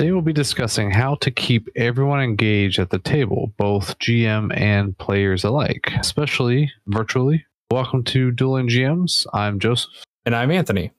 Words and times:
Today 0.00 0.12
we'll 0.12 0.22
be 0.22 0.32
discussing 0.32 0.90
how 0.90 1.16
to 1.16 1.30
keep 1.30 1.68
everyone 1.76 2.22
engaged 2.22 2.78
at 2.78 2.88
the 2.88 2.98
table, 2.98 3.52
both 3.58 3.98
GM 3.98 4.50
and 4.58 4.96
players 4.96 5.44
alike, 5.44 5.92
especially 5.98 6.72
virtually. 6.86 7.44
Welcome 7.70 8.04
to 8.04 8.30
Dueling 8.30 8.66
GMs. 8.66 9.26
I'm 9.34 9.60
Joseph. 9.60 9.90
And 10.24 10.34
I'm 10.34 10.50
Anthony. 10.50 10.90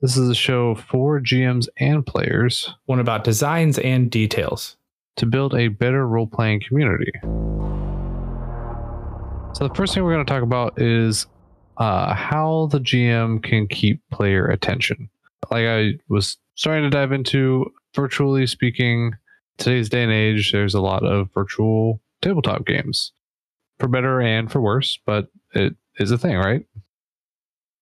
This 0.00 0.16
is 0.16 0.30
a 0.30 0.34
show 0.34 0.74
for 0.74 1.20
GMs 1.20 1.68
and 1.76 2.06
players. 2.06 2.72
One 2.86 2.98
about 2.98 3.24
designs 3.24 3.78
and 3.78 4.10
details. 4.10 4.78
To 5.16 5.26
build 5.26 5.54
a 5.54 5.68
better 5.68 6.08
role 6.08 6.26
playing 6.26 6.62
community. 6.66 7.12
So, 9.52 9.68
the 9.68 9.74
first 9.74 9.92
thing 9.92 10.02
we're 10.02 10.14
going 10.14 10.24
to 10.24 10.32
talk 10.32 10.42
about 10.42 10.80
is 10.80 11.26
uh, 11.76 12.14
how 12.14 12.68
the 12.72 12.80
GM 12.80 13.42
can 13.42 13.68
keep 13.68 14.00
player 14.10 14.46
attention. 14.46 15.10
Like 15.50 15.66
I 15.66 15.98
was 16.08 16.38
starting 16.54 16.84
to 16.84 16.90
dive 16.90 17.12
into, 17.12 17.70
virtually 17.94 18.46
speaking, 18.46 19.14
today's 19.58 19.88
day 19.88 20.02
and 20.02 20.12
age, 20.12 20.52
there's 20.52 20.74
a 20.74 20.80
lot 20.80 21.04
of 21.04 21.28
virtual 21.32 22.00
tabletop 22.22 22.66
games 22.66 23.12
for 23.78 23.88
better 23.88 24.20
and 24.20 24.50
for 24.50 24.60
worse, 24.60 24.98
but 25.06 25.28
it 25.54 25.74
is 25.98 26.10
a 26.10 26.18
thing, 26.18 26.36
right? 26.36 26.66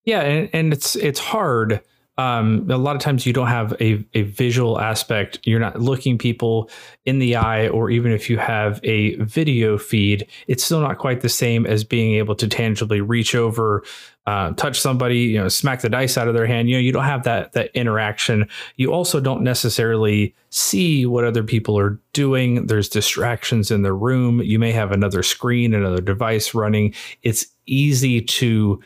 Yeah, 0.04 0.20
and, 0.20 0.50
and 0.52 0.72
it's 0.72 0.96
it's 0.96 1.20
hard 1.20 1.82
um, 2.18 2.68
a 2.68 2.76
lot 2.76 2.96
of 2.96 3.02
times 3.02 3.24
you 3.24 3.32
don't 3.32 3.46
have 3.46 3.72
a, 3.80 4.04
a 4.12 4.22
visual 4.22 4.80
aspect. 4.80 5.38
You're 5.44 5.60
not 5.60 5.80
looking 5.80 6.18
people 6.18 6.68
in 7.06 7.20
the 7.20 7.36
eye, 7.36 7.68
or 7.68 7.90
even 7.90 8.10
if 8.10 8.28
you 8.28 8.38
have 8.38 8.80
a 8.82 9.14
video 9.16 9.78
feed, 9.78 10.26
it's 10.48 10.64
still 10.64 10.80
not 10.80 10.98
quite 10.98 11.20
the 11.20 11.28
same 11.28 11.64
as 11.64 11.84
being 11.84 12.16
able 12.16 12.34
to 12.34 12.48
tangibly 12.48 13.00
reach 13.00 13.36
over, 13.36 13.84
uh, 14.28 14.52
touch 14.52 14.78
somebody, 14.78 15.20
you 15.20 15.38
know, 15.38 15.48
smack 15.48 15.80
the 15.80 15.88
dice 15.88 16.18
out 16.18 16.28
of 16.28 16.34
their 16.34 16.46
hand. 16.46 16.68
You 16.68 16.76
know, 16.76 16.80
you 16.80 16.92
don't 16.92 17.04
have 17.04 17.22
that 17.22 17.52
that 17.52 17.70
interaction. 17.74 18.46
You 18.76 18.92
also 18.92 19.20
don't 19.20 19.40
necessarily 19.40 20.34
see 20.50 21.06
what 21.06 21.24
other 21.24 21.42
people 21.42 21.78
are 21.78 21.98
doing. 22.12 22.66
There's 22.66 22.90
distractions 22.90 23.70
in 23.70 23.80
the 23.80 23.94
room. 23.94 24.42
You 24.42 24.58
may 24.58 24.70
have 24.72 24.92
another 24.92 25.22
screen, 25.22 25.72
another 25.72 26.02
device 26.02 26.52
running. 26.52 26.92
It's 27.22 27.46
easy 27.64 28.20
to 28.20 28.82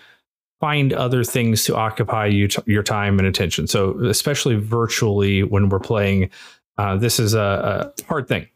find 0.61 0.93
other 0.93 1.25
things 1.25 1.65
to 1.65 1.75
occupy 1.75 2.27
you 2.27 2.47
t- 2.47 2.63
your 2.67 2.85
time 2.85 3.19
and 3.19 3.27
attention. 3.27 3.67
So 3.67 3.99
especially 4.05 4.55
virtually 4.55 5.43
when 5.43 5.69
we're 5.71 5.81
playing, 5.81 6.31
uh, 6.79 6.99
this 6.99 7.19
is 7.19 7.35
a, 7.35 7.93
a, 7.99 8.05
hard 8.05 8.29
thing. 8.29 8.47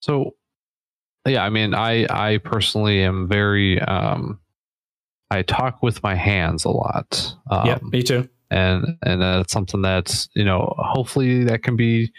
So 0.00 0.34
yeah, 1.26 1.42
I 1.42 1.48
mean, 1.48 1.72
I 1.72 2.06
I 2.10 2.36
personally 2.36 3.02
am 3.02 3.28
very 3.28 3.80
um, 3.80 4.40
I 5.30 5.42
talk 5.42 5.82
with 5.82 6.02
my 6.02 6.14
hands 6.14 6.64
a 6.64 6.70
lot. 6.70 7.34
Um, 7.50 7.66
yeah, 7.66 7.78
me 7.82 8.02
too. 8.02 8.28
And 8.50 8.96
and 9.02 9.22
that's 9.22 9.52
something 9.52 9.82
that's 9.82 10.28
you 10.34 10.44
know 10.44 10.74
hopefully 10.78 11.44
that 11.44 11.62
can 11.62 11.76
be 11.76 12.12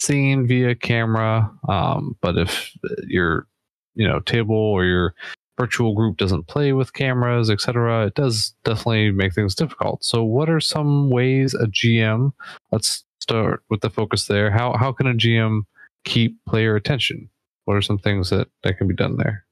seen 0.00 0.46
via 0.46 0.74
camera. 0.74 1.50
Um, 1.68 2.16
but 2.20 2.36
if 2.36 2.72
your 3.06 3.46
you 3.94 4.06
know 4.06 4.20
table 4.20 4.56
or 4.56 4.84
your 4.84 5.14
virtual 5.58 5.94
group 5.94 6.16
doesn't 6.16 6.46
play 6.46 6.72
with 6.72 6.92
cameras, 6.92 7.50
etc., 7.50 8.06
it 8.06 8.14
does 8.14 8.54
definitely 8.64 9.10
make 9.10 9.34
things 9.34 9.54
difficult. 9.54 10.04
So, 10.04 10.22
what 10.22 10.48
are 10.48 10.60
some 10.60 11.10
ways 11.10 11.54
a 11.54 11.66
GM? 11.66 12.32
Let's 12.70 13.04
start 13.20 13.62
with 13.68 13.80
the 13.80 13.90
focus 13.90 14.26
there. 14.26 14.50
How 14.50 14.76
how 14.76 14.92
can 14.92 15.06
a 15.06 15.14
GM 15.14 15.62
keep 16.04 16.36
player 16.46 16.76
attention? 16.76 17.28
What 17.64 17.76
are 17.76 17.82
some 17.82 17.98
things 17.98 18.30
that 18.30 18.48
that 18.62 18.78
can 18.78 18.88
be 18.88 18.94
done 18.94 19.16
there? 19.16 19.44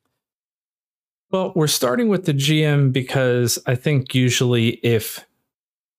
Well, 1.31 1.53
we're 1.55 1.67
starting 1.67 2.09
with 2.09 2.25
the 2.25 2.35
GM 2.35 2.93
because 2.93 3.59
I 3.67 3.75
think 3.75 4.15
usually 4.15 4.81
if 4.83 5.27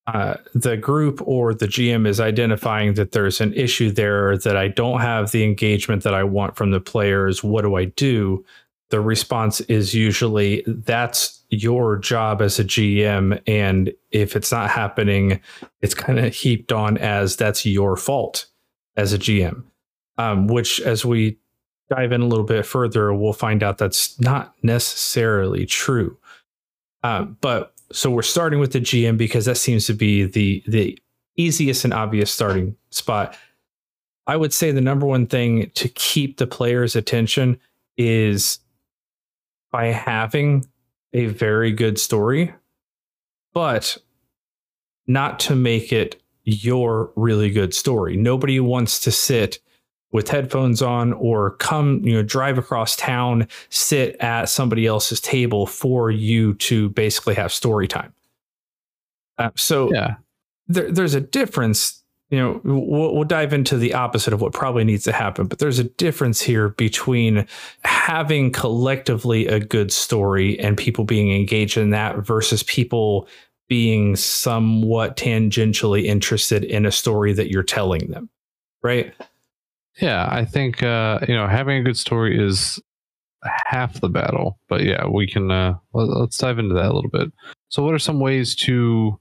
uh, 0.07 0.35
the 0.55 0.77
group 0.77 1.21
or 1.25 1.53
the 1.53 1.67
GM 1.67 2.07
is 2.07 2.19
identifying 2.19 2.93
that 2.93 3.11
there's 3.11 3.41
an 3.41 3.53
issue 3.53 3.91
there 3.91 4.37
that 4.37 4.55
I 4.55 4.69
don't 4.69 5.01
have 5.01 5.31
the 5.31 5.43
engagement 5.43 6.03
that 6.03 6.13
I 6.13 6.23
want 6.23 6.55
from 6.55 6.71
the 6.71 6.79
players, 6.79 7.43
what 7.43 7.63
do 7.63 7.75
I 7.75 7.85
do? 7.85 8.45
the 8.89 9.01
response 9.01 9.59
is 9.61 9.93
usually 9.93 10.63
that's 10.65 11.43
your 11.49 11.97
job 11.97 12.41
as 12.41 12.59
a 12.59 12.63
GM. 12.63 13.41
And 13.47 13.93
if 14.11 14.35
it's 14.35 14.51
not 14.51 14.69
happening, 14.69 15.41
it's 15.81 15.93
kind 15.93 16.19
of 16.19 16.33
heaped 16.33 16.71
on 16.71 16.97
as 16.97 17.35
that's 17.35 17.65
your 17.65 17.97
fault 17.97 18.45
as 18.95 19.13
a 19.13 19.19
GM. 19.19 19.63
Um, 20.19 20.47
which, 20.47 20.79
as 20.81 21.05
we 21.05 21.37
dive 21.89 22.11
in 22.11 22.21
a 22.21 22.27
little 22.27 22.45
bit 22.45 22.65
further, 22.65 23.13
we'll 23.13 23.33
find 23.33 23.63
out 23.63 23.77
that's 23.77 24.19
not 24.19 24.53
necessarily 24.61 25.65
true. 25.65 26.17
Um, 27.03 27.37
but 27.41 27.73
so 27.91 28.11
we're 28.11 28.21
starting 28.21 28.59
with 28.59 28.73
the 28.73 28.81
GM 28.81 29.17
because 29.17 29.45
that 29.45 29.57
seems 29.57 29.85
to 29.87 29.93
be 29.93 30.25
the 30.25 30.63
the 30.67 30.99
easiest 31.37 31.85
and 31.85 31.93
obvious 31.93 32.31
starting 32.31 32.75
spot. 32.89 33.37
I 34.25 34.35
would 34.35 34.53
say 34.53 34.71
the 34.71 34.81
number 34.81 35.05
one 35.05 35.27
thing 35.27 35.69
to 35.75 35.87
keep 35.87 36.37
the 36.37 36.47
player's 36.47 36.95
attention 36.95 37.59
is 37.95 38.59
by 39.71 39.85
having 39.87 40.65
a 41.13 41.27
very 41.27 41.71
good 41.71 41.99
story, 41.99 42.53
but 43.53 43.97
not 45.05 45.39
to 45.41 45.55
make 45.55 45.93
it 45.93 46.21
your 46.43 47.11
really 47.15 47.49
good 47.49 47.73
story. 47.73 48.17
Nobody 48.17 48.59
wants 48.59 48.99
to 49.01 49.11
sit 49.11 49.59
with 50.11 50.29
headphones 50.29 50.81
on 50.81 51.13
or 51.13 51.51
come, 51.57 52.01
you 52.03 52.13
know, 52.13 52.23
drive 52.23 52.57
across 52.57 52.95
town, 52.95 53.47
sit 53.69 54.15
at 54.19 54.45
somebody 54.45 54.85
else's 54.85 55.19
table 55.19 55.65
for 55.65 56.09
you 56.09 56.53
to 56.55 56.89
basically 56.89 57.35
have 57.35 57.51
story 57.51 57.87
time. 57.87 58.13
Uh, 59.37 59.51
so 59.55 59.93
yeah. 59.93 60.15
there, 60.67 60.91
there's 60.91 61.13
a 61.13 61.21
difference 61.21 62.03
you 62.29 62.37
know 62.37 62.59
we'll, 62.63 63.15
we'll, 63.15 63.23
dive 63.23 63.53
into 63.53 63.77
the 63.77 63.93
opposite 63.93 64.33
of 64.33 64.41
what 64.41 64.53
probably 64.53 64.83
needs 64.83 65.03
to 65.03 65.11
happen 65.11 65.47
but 65.47 65.59
there's 65.59 65.79
a 65.79 65.83
difference 65.85 66.41
here 66.41 66.69
between 66.69 67.45
having 67.83 68.51
collectively 68.51 69.47
a 69.47 69.59
good 69.59 69.91
story 69.91 70.59
and 70.59 70.77
people 70.77 71.05
being 71.05 71.31
engaged 71.31 71.77
in 71.77 71.91
that 71.91 72.17
versus 72.17 72.63
people 72.63 73.27
being 73.69 74.15
somewhat 74.15 75.17
tangentially 75.17 76.05
interested 76.05 76.63
in 76.63 76.85
a 76.85 76.91
story 76.91 77.33
that 77.33 77.49
you're 77.49 77.63
telling 77.63 78.09
them 78.09 78.29
right 78.81 79.13
yeah 79.99 80.27
i 80.31 80.45
think 80.45 80.83
uh 80.83 81.19
you 81.27 81.35
know 81.35 81.47
having 81.47 81.77
a 81.77 81.83
good 81.83 81.97
story 81.97 82.37
is 82.43 82.79
half 83.43 83.99
the 84.01 84.09
battle 84.09 84.59
but 84.67 84.83
yeah 84.83 85.05
we 85.07 85.27
can 85.27 85.51
uh 85.51 85.73
let's 85.93 86.37
dive 86.37 86.59
into 86.59 86.75
that 86.75 86.91
a 86.91 86.93
little 86.93 87.09
bit. 87.09 87.31
So 87.69 87.83
what 87.83 87.93
are 87.93 87.99
some 87.99 88.19
ways 88.19 88.55
to 88.57 89.19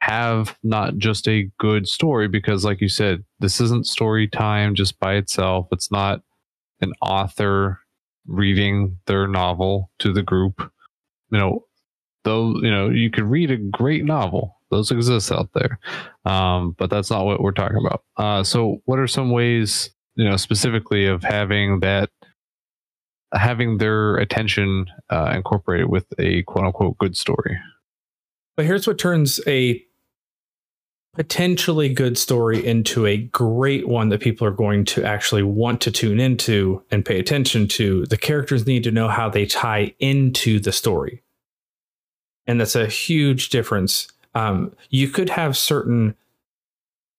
have 0.00 0.56
not 0.62 0.96
just 0.96 1.28
a 1.28 1.50
good 1.58 1.88
story? 1.88 2.28
Because 2.28 2.64
like 2.64 2.80
you 2.80 2.88
said 2.88 3.24
this 3.40 3.60
isn't 3.60 3.86
story 3.86 4.28
time 4.28 4.74
just 4.74 4.98
by 4.98 5.14
itself. 5.14 5.68
It's 5.72 5.90
not 5.90 6.20
an 6.80 6.92
author 7.02 7.80
reading 8.26 8.98
their 9.06 9.26
novel 9.26 9.90
to 10.00 10.12
the 10.12 10.22
group. 10.22 10.70
You 11.30 11.38
know 11.38 11.64
though 12.24 12.56
you 12.56 12.70
know 12.70 12.88
you 12.88 13.10
could 13.10 13.24
read 13.24 13.50
a 13.50 13.56
great 13.56 14.04
novel 14.04 14.57
those 14.70 14.90
exist 14.90 15.32
out 15.32 15.48
there 15.54 15.78
um, 16.24 16.74
but 16.78 16.90
that's 16.90 17.10
not 17.10 17.24
what 17.24 17.40
we're 17.40 17.52
talking 17.52 17.78
about 17.78 18.02
uh, 18.16 18.42
so 18.42 18.80
what 18.84 18.98
are 18.98 19.06
some 19.06 19.30
ways 19.30 19.90
you 20.16 20.28
know 20.28 20.36
specifically 20.36 21.06
of 21.06 21.22
having 21.22 21.80
that 21.80 22.10
having 23.32 23.78
their 23.78 24.16
attention 24.16 24.86
uh, 25.10 25.32
incorporated 25.34 25.88
with 25.88 26.06
a 26.18 26.42
quote 26.44 26.66
unquote 26.66 26.98
good 26.98 27.16
story 27.16 27.58
but 28.56 28.66
here's 28.66 28.86
what 28.86 28.98
turns 28.98 29.40
a 29.46 29.84
potentially 31.18 31.92
good 31.92 32.16
story 32.16 32.64
into 32.64 33.04
a 33.04 33.16
great 33.16 33.88
one 33.88 34.08
that 34.08 34.20
people 34.20 34.46
are 34.46 34.52
going 34.52 34.84
to 34.84 35.02
actually 35.04 35.42
want 35.42 35.80
to 35.80 35.90
tune 35.90 36.20
into 36.20 36.80
and 36.92 37.04
pay 37.04 37.18
attention 37.18 37.66
to, 37.66 38.06
the 38.06 38.16
characters 38.16 38.68
need 38.68 38.84
to 38.84 38.92
know 38.92 39.08
how 39.08 39.28
they 39.28 39.44
tie 39.44 39.92
into 39.98 40.60
the 40.60 40.70
story. 40.70 41.22
And 42.46 42.60
that's 42.60 42.76
a 42.76 42.86
huge 42.86 43.48
difference. 43.48 44.06
Um, 44.38 44.72
you 44.90 45.08
could 45.08 45.30
have 45.30 45.56
certain 45.56 46.14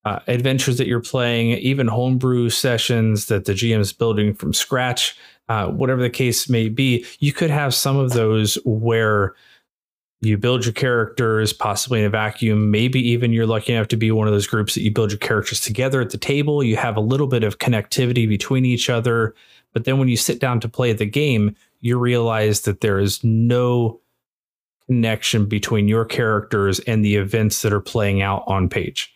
uh, 0.05 0.19
adventures 0.27 0.77
that 0.77 0.87
you're 0.87 1.01
playing, 1.01 1.49
even 1.57 1.87
homebrew 1.87 2.49
sessions 2.49 3.25
that 3.25 3.45
the 3.45 3.53
GM 3.53 3.79
is 3.79 3.91
building 3.91 4.33
from 4.33 4.53
scratch, 4.53 5.17
uh, 5.49 5.67
whatever 5.67 6.01
the 6.01 6.09
case 6.09 6.47
may 6.47 6.69
be. 6.69 7.05
You 7.19 7.33
could 7.33 7.49
have 7.49 7.73
some 7.73 7.97
of 7.97 8.11
those 8.11 8.55
where 8.63 9.35
you 10.21 10.37
build 10.37 10.65
your 10.65 10.73
characters 10.73 11.53
possibly 11.53 11.99
in 11.99 12.05
a 12.05 12.09
vacuum. 12.09 12.71
Maybe 12.71 12.99
even 13.09 13.33
you're 13.33 13.45
lucky 13.45 13.73
enough 13.73 13.87
to 13.89 13.97
be 13.97 14.11
one 14.11 14.27
of 14.27 14.33
those 14.33 14.47
groups 14.47 14.75
that 14.75 14.81
you 14.81 14.91
build 14.91 15.11
your 15.11 15.19
characters 15.19 15.59
together 15.61 16.01
at 16.01 16.11
the 16.11 16.17
table. 16.17 16.63
You 16.63 16.77
have 16.77 16.97
a 16.97 17.01
little 17.01 17.27
bit 17.27 17.43
of 17.43 17.59
connectivity 17.59 18.27
between 18.27 18.65
each 18.65 18.89
other. 18.89 19.33
But 19.73 19.85
then 19.85 19.97
when 19.97 20.07
you 20.07 20.17
sit 20.17 20.39
down 20.39 20.59
to 20.61 20.69
play 20.69 20.93
the 20.93 21.05
game 21.05 21.55
you 21.81 21.97
realize 21.97 22.61
that 22.61 22.81
there 22.81 22.99
is 22.99 23.23
no 23.23 23.99
connection 24.89 25.45
between 25.45 25.87
your 25.87 26.03
characters 26.03 26.79
and 26.81 27.05
the 27.05 27.15
events 27.15 27.61
that 27.61 27.71
are 27.71 27.79
playing 27.79 28.23
out 28.23 28.43
on 28.47 28.67
page 28.67 29.13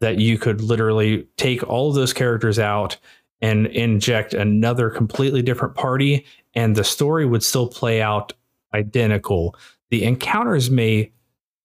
that 0.00 0.18
you 0.18 0.36
could 0.36 0.60
literally 0.60 1.26
take 1.38 1.66
all 1.66 1.88
of 1.88 1.94
those 1.94 2.12
characters 2.12 2.58
out 2.58 2.98
and 3.40 3.66
inject 3.68 4.34
another 4.34 4.90
completely 4.90 5.40
different 5.40 5.74
party 5.74 6.26
and 6.54 6.76
the 6.76 6.84
story 6.84 7.24
would 7.24 7.42
still 7.42 7.66
play 7.66 8.02
out 8.02 8.34
identical 8.74 9.56
the 9.90 10.04
encounters 10.04 10.70
may 10.70 11.10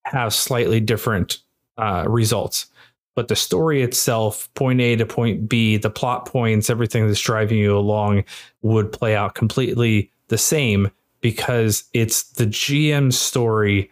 have 0.06 0.34
slightly 0.34 0.80
different 0.80 1.40
uh, 1.78 2.06
results. 2.08 2.68
but 3.14 3.28
the 3.28 3.36
story 3.36 3.82
itself, 3.82 4.50
point 4.54 4.80
A 4.80 4.96
to 4.96 5.06
point 5.06 5.50
B, 5.50 5.76
the 5.76 5.90
plot 5.90 6.26
points, 6.26 6.70
everything 6.70 7.06
that's 7.08 7.20
driving 7.20 7.58
you 7.58 7.78
along 7.78 8.24
would 8.62 8.90
play 8.92 9.18
out 9.18 9.36
completely 9.36 10.10
the 10.30 10.38
same 10.38 10.90
because 11.22 11.86
it's 11.94 12.24
the 12.34 12.46
GM 12.46 13.14
story 13.14 13.90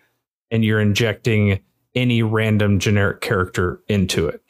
and 0.51 0.65
you're 0.65 0.81
injecting 0.81 1.59
any 1.95 2.23
random 2.23 2.79
generic 2.79 3.21
character 3.21 3.81
into 3.87 4.27
it. 4.27 4.43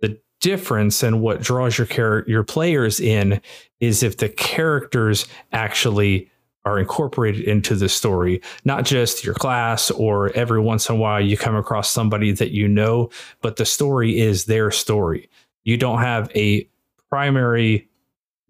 The 0.00 0.20
difference 0.40 1.02
and 1.02 1.20
what 1.20 1.42
draws 1.42 1.78
your 1.78 1.86
char- 1.86 2.24
your 2.26 2.44
players 2.44 3.00
in 3.00 3.40
is 3.80 4.02
if 4.02 4.16
the 4.16 4.28
characters 4.28 5.26
actually 5.52 6.30
are 6.64 6.78
incorporated 6.78 7.42
into 7.44 7.74
the 7.74 7.88
story, 7.88 8.42
not 8.64 8.84
just 8.84 9.24
your 9.24 9.34
class 9.34 9.90
or 9.90 10.30
every 10.32 10.60
once 10.60 10.88
in 10.88 10.96
a 10.96 10.98
while 10.98 11.20
you 11.20 11.36
come 11.36 11.56
across 11.56 11.90
somebody 11.90 12.32
that 12.32 12.50
you 12.50 12.68
know, 12.68 13.10
but 13.40 13.56
the 13.56 13.64
story 13.64 14.18
is 14.18 14.44
their 14.44 14.70
story. 14.70 15.28
You 15.64 15.76
don't 15.76 16.00
have 16.00 16.30
a 16.36 16.68
primary 17.08 17.88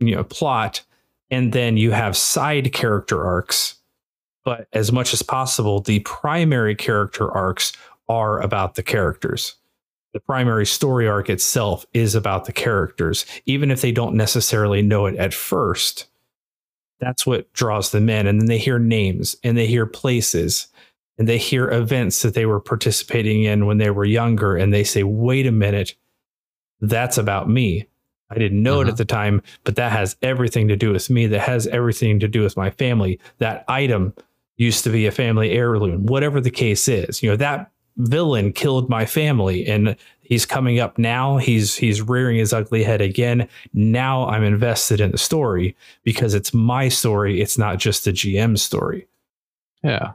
you 0.00 0.14
know 0.14 0.24
plot 0.24 0.82
and 1.30 1.52
then 1.52 1.76
you 1.76 1.92
have 1.92 2.16
side 2.16 2.72
character 2.72 3.24
arcs. 3.24 3.76
But 4.44 4.68
as 4.72 4.90
much 4.90 5.12
as 5.12 5.22
possible, 5.22 5.80
the 5.80 6.00
primary 6.00 6.74
character 6.74 7.30
arcs 7.30 7.72
are 8.08 8.40
about 8.40 8.74
the 8.74 8.82
characters. 8.82 9.56
The 10.12 10.20
primary 10.20 10.66
story 10.66 11.06
arc 11.06 11.30
itself 11.30 11.86
is 11.92 12.14
about 12.14 12.46
the 12.46 12.52
characters, 12.52 13.26
even 13.46 13.70
if 13.70 13.80
they 13.80 13.92
don't 13.92 14.16
necessarily 14.16 14.82
know 14.82 15.06
it 15.06 15.16
at 15.16 15.34
first 15.34 16.06
that's 17.00 17.26
what 17.26 17.52
draws 17.52 17.90
them 17.90 18.08
in. 18.08 18.26
And 18.26 18.40
then 18.40 18.46
they 18.46 18.58
hear 18.58 18.78
names 18.78 19.34
and 19.42 19.56
they 19.56 19.66
hear 19.66 19.86
places 19.86 20.68
and 21.18 21.26
they 21.26 21.38
hear 21.38 21.68
events 21.70 22.22
that 22.22 22.34
they 22.34 22.46
were 22.46 22.60
participating 22.60 23.42
in 23.42 23.66
when 23.66 23.78
they 23.78 23.90
were 23.90 24.04
younger. 24.04 24.56
And 24.56 24.72
they 24.72 24.84
say, 24.84 25.02
wait 25.02 25.46
a 25.46 25.52
minute, 25.52 25.94
that's 26.80 27.18
about 27.18 27.48
me. 27.48 27.86
I 28.30 28.38
didn't 28.38 28.62
know 28.62 28.74
uh-huh. 28.74 28.80
it 28.80 28.84
at 28.84 28.88
uh-huh. 28.88 28.96
the 28.96 29.04
time, 29.04 29.42
but 29.64 29.76
that 29.76 29.92
has 29.92 30.16
everything 30.22 30.68
to 30.68 30.76
do 30.76 30.92
with 30.92 31.10
me. 31.10 31.26
That 31.26 31.40
has 31.40 31.66
everything 31.68 32.20
to 32.20 32.28
do 32.28 32.42
with 32.42 32.56
my 32.56 32.70
family. 32.70 33.18
That 33.38 33.64
item 33.68 34.14
used 34.56 34.84
to 34.84 34.90
be 34.90 35.06
a 35.06 35.10
family 35.10 35.52
heirloom, 35.52 36.06
whatever 36.06 36.40
the 36.40 36.50
case 36.50 36.86
is. 36.86 37.22
You 37.22 37.30
know, 37.30 37.36
that 37.36 37.70
villain 37.96 38.52
killed 38.52 38.88
my 38.88 39.04
family 39.04 39.66
and 39.66 39.96
he's 40.20 40.46
coming 40.46 40.78
up 40.78 40.96
now 40.96 41.36
he's 41.36 41.74
he's 41.74 42.00
rearing 42.00 42.38
his 42.38 42.52
ugly 42.52 42.82
head 42.82 43.00
again 43.00 43.46
now 43.74 44.26
i'm 44.28 44.44
invested 44.44 45.00
in 45.00 45.10
the 45.10 45.18
story 45.18 45.76
because 46.02 46.32
it's 46.34 46.54
my 46.54 46.88
story 46.88 47.40
it's 47.40 47.58
not 47.58 47.78
just 47.78 48.04
the 48.04 48.12
gm 48.12 48.58
story 48.58 49.06
yeah 49.82 50.12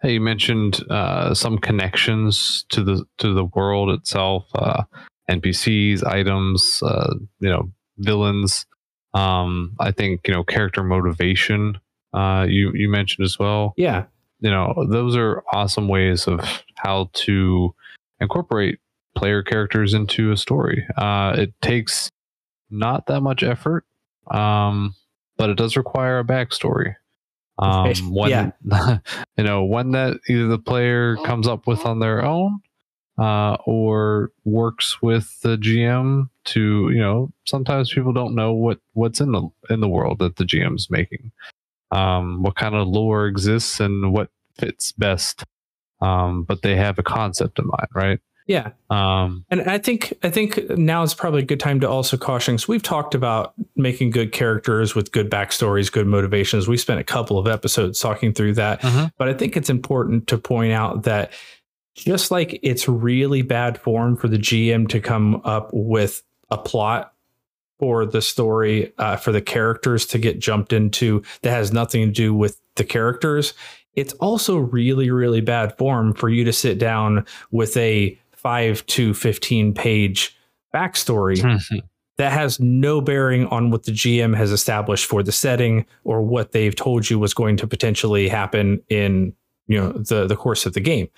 hey 0.00 0.14
you 0.14 0.20
mentioned 0.20 0.82
uh, 0.90 1.32
some 1.34 1.58
connections 1.58 2.64
to 2.70 2.82
the 2.82 3.04
to 3.18 3.34
the 3.34 3.44
world 3.44 3.90
itself 3.90 4.48
uh, 4.54 4.82
npcs 5.30 6.04
items 6.04 6.82
uh, 6.82 7.14
you 7.40 7.48
know 7.48 7.70
villains 7.98 8.66
um, 9.14 9.74
i 9.80 9.90
think 9.90 10.26
you 10.26 10.34
know 10.34 10.44
character 10.44 10.82
motivation 10.82 11.78
uh, 12.12 12.44
you 12.48 12.72
you 12.74 12.88
mentioned 12.88 13.24
as 13.24 13.38
well 13.38 13.72
yeah 13.76 14.04
you 14.40 14.50
know 14.50 14.86
those 14.88 15.16
are 15.16 15.42
awesome 15.52 15.88
ways 15.88 16.26
of 16.26 16.40
how 16.76 17.08
to 17.12 17.74
incorporate 18.20 18.78
player 19.16 19.42
characters 19.42 19.94
into 19.94 20.32
a 20.32 20.36
story. 20.36 20.86
Uh, 20.96 21.34
it 21.36 21.54
takes 21.60 22.10
not 22.70 23.06
that 23.06 23.20
much 23.20 23.42
effort, 23.42 23.84
um, 24.30 24.94
but 25.36 25.50
it 25.50 25.56
does 25.56 25.76
require 25.76 26.18
a 26.18 26.24
backstory. 26.24 26.94
Um, 27.58 27.92
when 28.10 28.30
yeah. 28.30 28.98
you 29.36 29.44
know 29.44 29.64
when 29.64 29.92
that 29.92 30.18
either 30.28 30.48
the 30.48 30.58
player 30.58 31.16
comes 31.18 31.46
up 31.46 31.66
with 31.66 31.84
on 31.84 32.00
their 32.00 32.24
own, 32.24 32.60
uh, 33.22 33.56
or 33.66 34.30
works 34.44 35.00
with 35.00 35.40
the 35.42 35.56
GM 35.56 36.28
to 36.44 36.90
you 36.90 37.00
know 37.00 37.32
sometimes 37.44 37.92
people 37.92 38.12
don't 38.12 38.34
know 38.34 38.52
what 38.52 38.80
what's 38.94 39.20
in 39.20 39.32
the 39.32 39.48
in 39.70 39.80
the 39.80 39.88
world 39.88 40.18
that 40.18 40.36
the 40.36 40.44
GM's 40.44 40.90
making. 40.90 41.30
Um, 41.90 42.42
what 42.42 42.56
kind 42.56 42.74
of 42.74 42.88
lore 42.88 43.26
exists 43.26 43.78
and 43.78 44.12
what 44.12 44.30
fits 44.56 44.92
best 44.92 45.44
um, 46.02 46.42
but 46.42 46.62
they 46.62 46.76
have 46.76 46.98
a 46.98 47.02
concept 47.02 47.58
in 47.58 47.66
mind, 47.66 47.88
right? 47.94 48.20
Yeah. 48.48 48.72
Um, 48.90 49.46
and 49.50 49.62
I 49.62 49.78
think 49.78 50.12
I 50.24 50.28
think 50.28 50.68
now 50.70 51.04
is 51.04 51.14
probably 51.14 51.42
a 51.42 51.46
good 51.46 51.60
time 51.60 51.78
to 51.80 51.88
also 51.88 52.16
caution. 52.16 52.58
So 52.58 52.66
we've 52.68 52.82
talked 52.82 53.14
about 53.14 53.54
making 53.76 54.10
good 54.10 54.32
characters 54.32 54.96
with 54.96 55.12
good 55.12 55.30
backstories, 55.30 55.90
good 55.92 56.08
motivations. 56.08 56.66
We 56.66 56.76
spent 56.76 56.98
a 56.98 57.04
couple 57.04 57.38
of 57.38 57.46
episodes 57.46 58.00
talking 58.00 58.34
through 58.34 58.54
that, 58.54 58.84
uh-huh. 58.84 59.10
but 59.16 59.28
I 59.28 59.34
think 59.34 59.56
it's 59.56 59.70
important 59.70 60.26
to 60.26 60.38
point 60.38 60.72
out 60.72 61.04
that 61.04 61.32
just 61.94 62.30
like 62.30 62.58
it's 62.62 62.88
really 62.88 63.42
bad 63.42 63.78
form 63.78 64.16
for 64.16 64.28
the 64.28 64.38
GM 64.38 64.88
to 64.88 65.00
come 65.00 65.40
up 65.44 65.70
with 65.72 66.22
a 66.50 66.58
plot 66.58 67.12
for 67.78 68.06
the 68.06 68.22
story 68.22 68.92
uh, 68.98 69.16
for 69.16 69.32
the 69.32 69.42
characters 69.42 70.06
to 70.06 70.18
get 70.18 70.38
jumped 70.38 70.72
into 70.72 71.22
that 71.42 71.50
has 71.50 71.72
nothing 71.72 72.06
to 72.06 72.12
do 72.12 72.32
with 72.32 72.60
the 72.76 72.84
characters 72.84 73.54
it's 73.94 74.14
also 74.14 74.56
really, 74.56 75.10
really 75.10 75.40
bad 75.40 75.76
form 75.76 76.14
for 76.14 76.28
you 76.28 76.44
to 76.44 76.52
sit 76.52 76.78
down 76.78 77.26
with 77.50 77.76
a 77.76 78.18
five 78.32 78.84
to 78.86 79.14
15 79.14 79.74
page 79.74 80.36
backstory 80.74 81.36
mm-hmm. 81.36 81.76
that 82.16 82.32
has 82.32 82.58
no 82.60 83.00
bearing 83.00 83.46
on 83.48 83.70
what 83.70 83.84
the 83.84 83.92
GM 83.92 84.36
has 84.36 84.50
established 84.50 85.06
for 85.06 85.22
the 85.22 85.32
setting 85.32 85.86
or 86.04 86.22
what 86.22 86.52
they've 86.52 86.74
told 86.74 87.08
you 87.08 87.18
was 87.18 87.34
going 87.34 87.56
to 87.58 87.66
potentially 87.66 88.28
happen 88.28 88.82
in 88.88 89.34
you 89.68 89.78
know 89.78 89.92
the 89.92 90.26
the 90.26 90.36
course 90.36 90.66
of 90.66 90.72
the 90.72 90.80
game 90.80 91.08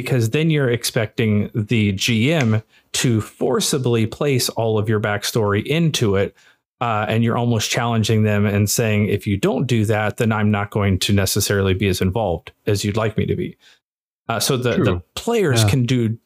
because 0.00 0.30
then 0.30 0.48
you're 0.48 0.70
expecting 0.70 1.50
the 1.56 1.92
GM 1.94 2.62
to 2.92 3.20
forcibly 3.20 4.06
place 4.06 4.48
all 4.50 4.78
of 4.78 4.88
your 4.88 5.00
backstory 5.00 5.66
into 5.66 6.14
it 6.14 6.36
uh, 6.80 7.04
and 7.08 7.24
you're 7.24 7.36
almost 7.36 7.68
challenging 7.68 8.22
them 8.22 8.46
and 8.46 8.70
saying, 8.70 9.08
if 9.08 9.26
you 9.26 9.36
don't 9.36 9.66
do 9.66 9.84
that, 9.84 10.18
then 10.18 10.30
I'm 10.30 10.52
not 10.52 10.70
going 10.70 11.00
to 11.00 11.12
necessarily 11.12 11.74
be 11.74 11.88
as 11.88 12.00
involved 12.00 12.52
as 12.64 12.84
you'd 12.84 12.96
like 12.96 13.16
me 13.16 13.26
to 13.26 13.34
be. 13.34 13.56
Uh, 14.28 14.38
so 14.38 14.56
the, 14.56 14.76
the 14.84 15.02
players 15.16 15.64
yeah. 15.64 15.68
can 15.68 15.84
do 15.84 16.16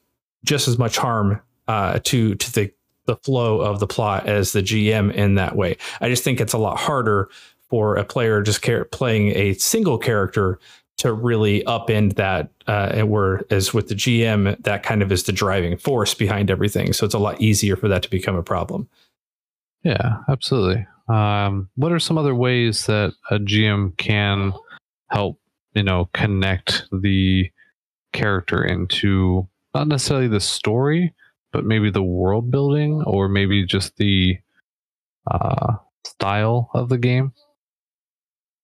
just 0.44 0.68
as 0.68 0.76
much 0.76 0.98
harm 0.98 1.40
uh, 1.66 1.98
to 2.04 2.34
to 2.34 2.52
the 2.52 2.70
the 3.06 3.16
flow 3.16 3.62
of 3.62 3.80
the 3.80 3.86
plot 3.86 4.28
as 4.28 4.52
the 4.52 4.60
GM 4.60 5.14
in 5.14 5.36
that 5.36 5.56
way. 5.56 5.78
I 6.02 6.10
just 6.10 6.24
think 6.24 6.42
it's 6.42 6.52
a 6.52 6.58
lot 6.58 6.76
harder 6.78 7.30
for 7.70 7.96
a 7.96 8.04
player 8.04 8.42
just 8.42 8.62
playing 8.90 9.28
a 9.28 9.54
single 9.54 9.96
character 9.96 10.58
to 10.98 11.12
really 11.12 11.62
upend 11.64 12.16
that. 12.16 12.50
Uh, 12.68 12.90
and 12.94 13.10
whereas 13.10 13.74
with 13.74 13.88
the 13.88 13.94
GM, 13.94 14.62
that 14.62 14.82
kind 14.82 15.02
of 15.02 15.10
is 15.10 15.24
the 15.24 15.32
driving 15.32 15.76
force 15.76 16.14
behind 16.14 16.50
everything. 16.50 16.92
So 16.92 17.04
it's 17.04 17.14
a 17.14 17.18
lot 17.18 17.40
easier 17.40 17.76
for 17.76 17.88
that 17.88 18.02
to 18.02 18.10
become 18.10 18.36
a 18.36 18.42
problem. 18.42 18.88
Yeah, 19.82 20.18
absolutely. 20.28 20.86
Um, 21.08 21.68
what 21.74 21.92
are 21.92 21.98
some 21.98 22.18
other 22.18 22.34
ways 22.34 22.86
that 22.86 23.14
a 23.30 23.38
GM 23.38 23.96
can 23.96 24.52
help, 25.10 25.40
you 25.74 25.82
know, 25.82 26.08
connect 26.12 26.84
the 26.92 27.50
character 28.12 28.64
into 28.64 29.48
not 29.74 29.88
necessarily 29.88 30.28
the 30.28 30.40
story, 30.40 31.14
but 31.52 31.64
maybe 31.64 31.90
the 31.90 32.02
world 32.02 32.50
building 32.50 33.02
or 33.02 33.28
maybe 33.28 33.66
just 33.66 33.96
the 33.96 34.38
uh, 35.30 35.74
style 36.06 36.70
of 36.74 36.88
the 36.88 36.98
game? 36.98 37.32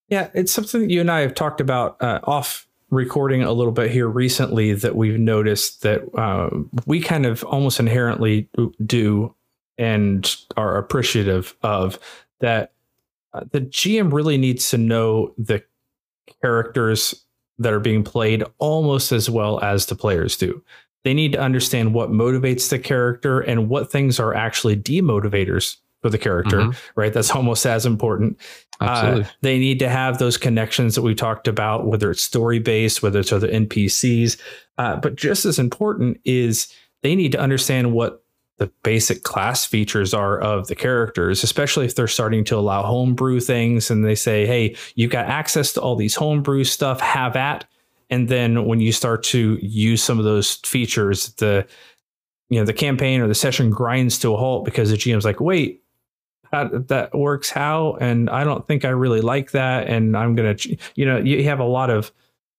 Yeah, 0.09 0.29
it's 0.33 0.51
something 0.51 0.81
that 0.81 0.89
you 0.89 1.01
and 1.01 1.11
I 1.11 1.21
have 1.21 1.35
talked 1.35 1.61
about 1.61 2.01
uh, 2.01 2.19
off 2.23 2.67
recording 2.89 3.43
a 3.43 3.51
little 3.51 3.71
bit 3.71 3.91
here 3.91 4.07
recently 4.07 4.73
that 4.73 4.95
we've 4.95 5.19
noticed 5.19 5.83
that 5.83 6.01
uh, 6.17 6.49
we 6.87 6.99
kind 6.99 7.25
of 7.25 7.43
almost 7.43 7.79
inherently 7.79 8.49
do 8.83 9.35
and 9.77 10.35
are 10.57 10.77
appreciative 10.77 11.55
of 11.61 11.99
that 12.39 12.73
uh, 13.33 13.41
the 13.51 13.61
GM 13.61 14.11
really 14.11 14.37
needs 14.37 14.69
to 14.71 14.77
know 14.77 15.33
the 15.37 15.63
characters 16.41 17.25
that 17.59 17.73
are 17.73 17.79
being 17.79 18.03
played 18.03 18.43
almost 18.57 19.11
as 19.11 19.29
well 19.29 19.59
as 19.61 19.85
the 19.85 19.95
players 19.95 20.35
do. 20.35 20.63
They 21.03 21.13
need 21.13 21.33
to 21.33 21.39
understand 21.39 21.93
what 21.93 22.09
motivates 22.09 22.69
the 22.69 22.79
character 22.79 23.39
and 23.39 23.69
what 23.69 23.91
things 23.91 24.19
are 24.19 24.33
actually 24.33 24.77
demotivators 24.77 25.77
for 26.01 26.09
the 26.09 26.17
character, 26.17 26.57
mm-hmm. 26.57 26.99
right? 26.99 27.13
That's 27.13 27.31
almost 27.35 27.65
as 27.65 27.85
important. 27.85 28.37
Uh, 28.79 29.23
they 29.41 29.59
need 29.59 29.79
to 29.79 29.89
have 29.89 30.19
those 30.19 30.37
connections 30.37 30.95
that 30.95 31.01
we 31.01 31.13
talked 31.13 31.47
about, 31.47 31.85
whether 31.85 32.09
it's 32.09 32.23
story 32.23 32.59
based, 32.59 33.03
whether 33.03 33.19
it's 33.19 33.33
other 33.33 33.49
NPCs. 33.49 34.39
Uh, 34.77 34.95
but 34.95 35.15
just 35.15 35.43
as 35.45 35.59
important 35.59 36.19
is 36.23 36.73
they 37.03 37.15
need 37.15 37.33
to 37.33 37.39
understand 37.39 37.91
what 37.91 38.23
the 38.57 38.67
basic 38.83 39.23
class 39.23 39.65
features 39.65 40.13
are 40.13 40.39
of 40.39 40.67
the 40.67 40.75
characters, 40.75 41.43
especially 41.43 41.85
if 41.85 41.95
they're 41.95 42.07
starting 42.07 42.43
to 42.43 42.57
allow 42.57 42.83
homebrew 42.83 43.39
things 43.39 43.89
and 43.89 44.05
they 44.05 44.15
say, 44.15 44.45
hey, 44.45 44.75
you've 44.95 45.11
got 45.11 45.25
access 45.25 45.73
to 45.73 45.81
all 45.81 45.95
these 45.95 46.15
homebrew 46.15 46.65
stuff, 46.65 46.99
have 46.99 47.35
at. 47.35 47.65
And 48.09 48.27
then 48.27 48.65
when 48.65 48.81
you 48.81 48.91
start 48.91 49.23
to 49.25 49.57
use 49.61 50.03
some 50.03 50.19
of 50.19 50.25
those 50.25 50.55
features, 50.55 51.33
the 51.33 51.65
you 52.49 52.59
know 52.59 52.65
the 52.65 52.73
campaign 52.73 53.21
or 53.21 53.27
the 53.27 53.35
session 53.35 53.69
grinds 53.69 54.17
to 54.19 54.33
a 54.33 54.37
halt 54.37 54.65
because 54.65 54.89
the 54.89 54.97
GM's 54.97 55.25
like, 55.25 55.39
wait, 55.39 55.83
that 56.51 57.09
works 57.13 57.49
how? 57.49 57.97
And 57.99 58.29
I 58.29 58.43
don't 58.43 58.65
think 58.65 58.85
I 58.85 58.89
really 58.89 59.21
like 59.21 59.51
that. 59.51 59.87
And 59.87 60.17
I'm 60.17 60.35
gonna, 60.35 60.55
you 60.95 61.05
know, 61.05 61.17
you 61.17 61.43
have 61.45 61.59
a 61.59 61.65
lot 61.65 61.89
of 61.89 62.11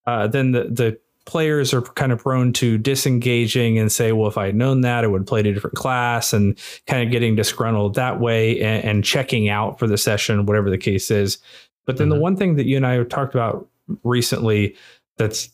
uh, 0.07 0.27
then 0.27 0.53
the 0.53 0.65
the 0.65 0.99
players 1.27 1.73
are 1.73 1.83
kind 1.83 2.13
of 2.13 2.19
prone 2.19 2.53
to 2.55 2.79
disengaging 2.79 3.79
and 3.79 3.93
say, 3.93 4.13
well, 4.13 4.29
if 4.29 4.39
I 4.39 4.47
had 4.47 4.55
known 4.55 4.81
that, 4.81 5.05
I 5.05 5.07
would 5.07 5.21
have 5.21 5.29
played 5.29 5.47
a 5.47 5.53
different 5.53 5.77
class 5.77 6.33
and 6.33 6.59
kind 6.87 7.05
of 7.05 7.13
getting 7.13 7.37
disgruntled 7.37 7.95
that 7.95 8.21
way 8.21 8.61
and, 8.61 8.85
and 8.85 9.05
checking 9.05 9.49
out 9.49 9.79
for 9.79 9.87
the 9.87 9.99
session, 9.99 10.47
whatever 10.47 10.71
the 10.71 10.79
case 10.79 11.11
is. 11.11 11.39
But 11.87 11.99
then 11.99 12.09
mm-hmm. 12.09 12.17
the 12.17 12.21
one 12.21 12.37
thing 12.37 12.57
that 12.57 12.67
you 12.67 12.77
and 12.77 12.87
I 12.87 12.95
have 12.95 13.09
talked 13.09 13.35
about 13.35 13.69
recently 14.03 14.77
that's 15.19 15.51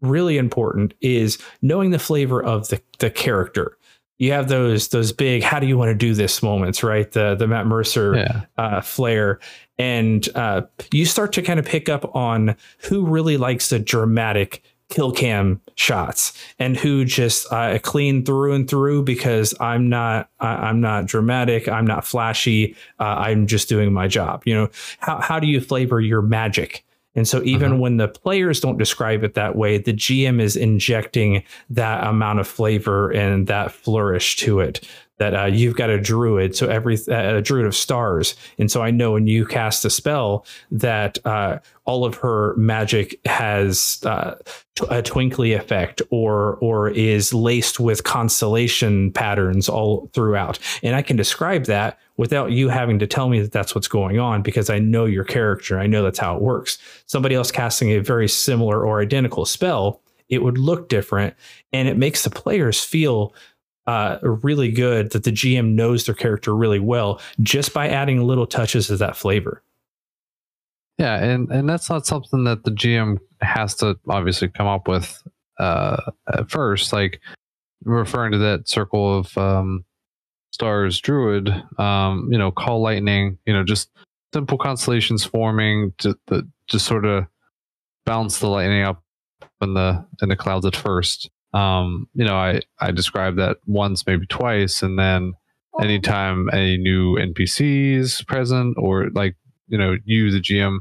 really 0.00 0.38
important 0.38 0.94
is 1.00 1.38
knowing 1.62 1.90
the 1.90 1.98
flavor 1.98 2.42
of 2.42 2.68
the, 2.68 2.80
the 2.98 3.10
character. 3.10 3.76
You 4.18 4.32
have 4.32 4.48
those 4.48 4.88
those 4.88 5.12
big 5.12 5.42
how 5.42 5.60
do 5.60 5.66
you 5.66 5.78
want 5.78 5.90
to 5.90 5.94
do 5.94 6.14
this 6.14 6.42
moments, 6.42 6.82
right? 6.82 7.10
The 7.10 7.34
the 7.34 7.46
Matt 7.46 7.66
Mercer 7.66 8.16
yeah. 8.16 8.40
uh, 8.56 8.80
flair, 8.80 9.38
and 9.78 10.28
uh, 10.34 10.62
you 10.92 11.06
start 11.06 11.32
to 11.34 11.42
kind 11.42 11.60
of 11.60 11.66
pick 11.66 11.88
up 11.88 12.14
on 12.16 12.56
who 12.78 13.06
really 13.06 13.36
likes 13.36 13.70
the 13.70 13.78
dramatic 13.78 14.62
kill 14.88 15.12
cam 15.12 15.60
shots 15.74 16.32
and 16.58 16.76
who 16.76 17.04
just 17.04 17.50
uh, 17.52 17.78
clean 17.80 18.24
through 18.24 18.54
and 18.54 18.68
through 18.68 19.02
because 19.02 19.54
I'm 19.60 19.88
not 19.88 20.30
I'm 20.40 20.80
not 20.80 21.06
dramatic 21.06 21.68
I'm 21.68 21.86
not 21.86 22.06
flashy 22.06 22.74
uh, 22.98 23.04
I'm 23.04 23.46
just 23.46 23.68
doing 23.68 23.92
my 23.92 24.08
job 24.08 24.42
you 24.46 24.54
know 24.54 24.70
how 25.00 25.20
how 25.20 25.38
do 25.38 25.46
you 25.46 25.60
flavor 25.60 26.00
your 26.00 26.22
magic 26.22 26.84
and 27.18 27.26
so 27.26 27.42
even 27.42 27.72
uh-huh. 27.72 27.80
when 27.80 27.96
the 27.96 28.06
players 28.06 28.60
don't 28.60 28.78
describe 28.78 29.24
it 29.24 29.34
that 29.34 29.56
way, 29.56 29.76
the 29.76 29.92
GM 29.92 30.40
is 30.40 30.54
injecting 30.54 31.42
that 31.68 32.06
amount 32.06 32.38
of 32.38 32.46
flavor 32.46 33.10
and 33.10 33.48
that 33.48 33.72
flourish 33.72 34.36
to 34.36 34.60
it. 34.60 34.88
That 35.18 35.34
uh, 35.34 35.44
you've 35.46 35.76
got 35.76 35.90
a 35.90 36.00
druid, 36.00 36.54
so 36.54 36.68
every 36.68 36.96
uh, 37.08 37.36
a 37.36 37.42
druid 37.42 37.66
of 37.66 37.74
stars, 37.74 38.36
and 38.58 38.70
so 38.70 38.82
I 38.82 38.90
know 38.90 39.12
when 39.12 39.26
you 39.26 39.44
cast 39.44 39.84
a 39.84 39.90
spell 39.90 40.46
that 40.70 41.18
uh, 41.26 41.58
all 41.84 42.04
of 42.04 42.14
her 42.16 42.54
magic 42.56 43.18
has 43.26 43.98
uh, 44.04 44.36
a 44.88 45.02
twinkly 45.02 45.54
effect 45.54 46.02
or 46.10 46.56
or 46.56 46.90
is 46.90 47.34
laced 47.34 47.80
with 47.80 48.04
constellation 48.04 49.10
patterns 49.12 49.68
all 49.68 50.08
throughout, 50.12 50.58
and 50.82 50.94
I 50.94 51.02
can 51.02 51.16
describe 51.16 51.64
that 51.64 51.98
without 52.18 52.50
you 52.50 52.68
having 52.68 52.98
to 52.98 53.06
tell 53.06 53.28
me 53.28 53.40
that 53.40 53.52
that's 53.52 53.74
what's 53.74 53.88
going 53.88 54.18
on 54.18 54.42
because 54.42 54.68
I 54.68 54.78
know 54.78 55.06
your 55.06 55.24
character. 55.24 55.78
I 55.78 55.86
know 55.86 56.02
that's 56.02 56.18
how 56.18 56.36
it 56.36 56.42
works. 56.42 56.76
Somebody 57.06 57.34
else 57.34 57.50
casting 57.50 57.90
a 57.90 58.00
very 58.00 58.28
similar 58.28 58.84
or 58.84 59.00
identical 59.00 59.46
spell, 59.46 60.02
it 60.28 60.42
would 60.42 60.58
look 60.58 60.88
different. 60.88 61.34
And 61.72 61.88
it 61.88 61.96
makes 61.96 62.24
the 62.24 62.30
players 62.30 62.82
feel 62.82 63.34
uh, 63.88 64.18
really 64.22 64.70
good 64.70 65.12
that 65.12 65.24
the 65.24 65.30
GM 65.32 65.72
knows 65.72 66.04
their 66.04 66.14
character 66.14 66.54
really 66.54 66.78
well 66.78 67.22
just 67.40 67.72
by 67.72 67.88
adding 67.88 68.22
little 68.22 68.46
touches 68.46 68.90
of 68.90 68.98
that 68.98 69.16
flavor. 69.16 69.62
Yeah, 70.98 71.16
and 71.16 71.50
and 71.50 71.66
that's 71.66 71.88
not 71.88 72.06
something 72.06 72.44
that 72.44 72.64
the 72.64 72.70
GM 72.70 73.18
has 73.40 73.74
to 73.76 73.98
obviously 74.08 74.48
come 74.48 74.66
up 74.66 74.88
with 74.88 75.22
uh, 75.58 76.10
at 76.32 76.50
first. 76.50 76.92
Like 76.92 77.20
referring 77.84 78.32
to 78.32 78.38
that 78.38 78.68
circle 78.68 79.18
of 79.18 79.38
um, 79.38 79.86
stars 80.50 80.98
druid 81.00 81.48
um 81.78 82.28
you 82.32 82.38
know 82.38 82.50
call 82.50 82.80
lightning 82.80 83.36
you 83.44 83.52
know 83.52 83.62
just 83.62 83.90
simple 84.32 84.56
constellations 84.56 85.22
forming 85.22 85.92
to 85.98 86.18
the 86.26 86.48
just 86.66 86.86
sort 86.86 87.04
of 87.04 87.26
bounce 88.06 88.38
the 88.38 88.48
lightning 88.48 88.82
up 88.82 89.02
in 89.60 89.74
the 89.74 90.04
in 90.22 90.28
the 90.30 90.36
clouds 90.36 90.64
at 90.64 90.74
first 90.74 91.30
um 91.54 92.06
you 92.14 92.24
know 92.24 92.36
i 92.36 92.60
i 92.80 92.90
described 92.90 93.38
that 93.38 93.56
once 93.66 94.06
maybe 94.06 94.26
twice 94.26 94.82
and 94.82 94.98
then 94.98 95.32
anytime 95.80 96.48
any 96.52 96.76
new 96.76 97.16
npcs 97.16 98.26
present 98.26 98.76
or 98.78 99.08
like 99.14 99.36
you 99.68 99.78
know 99.78 99.96
you 100.04 100.30
the 100.30 100.40
gm 100.40 100.78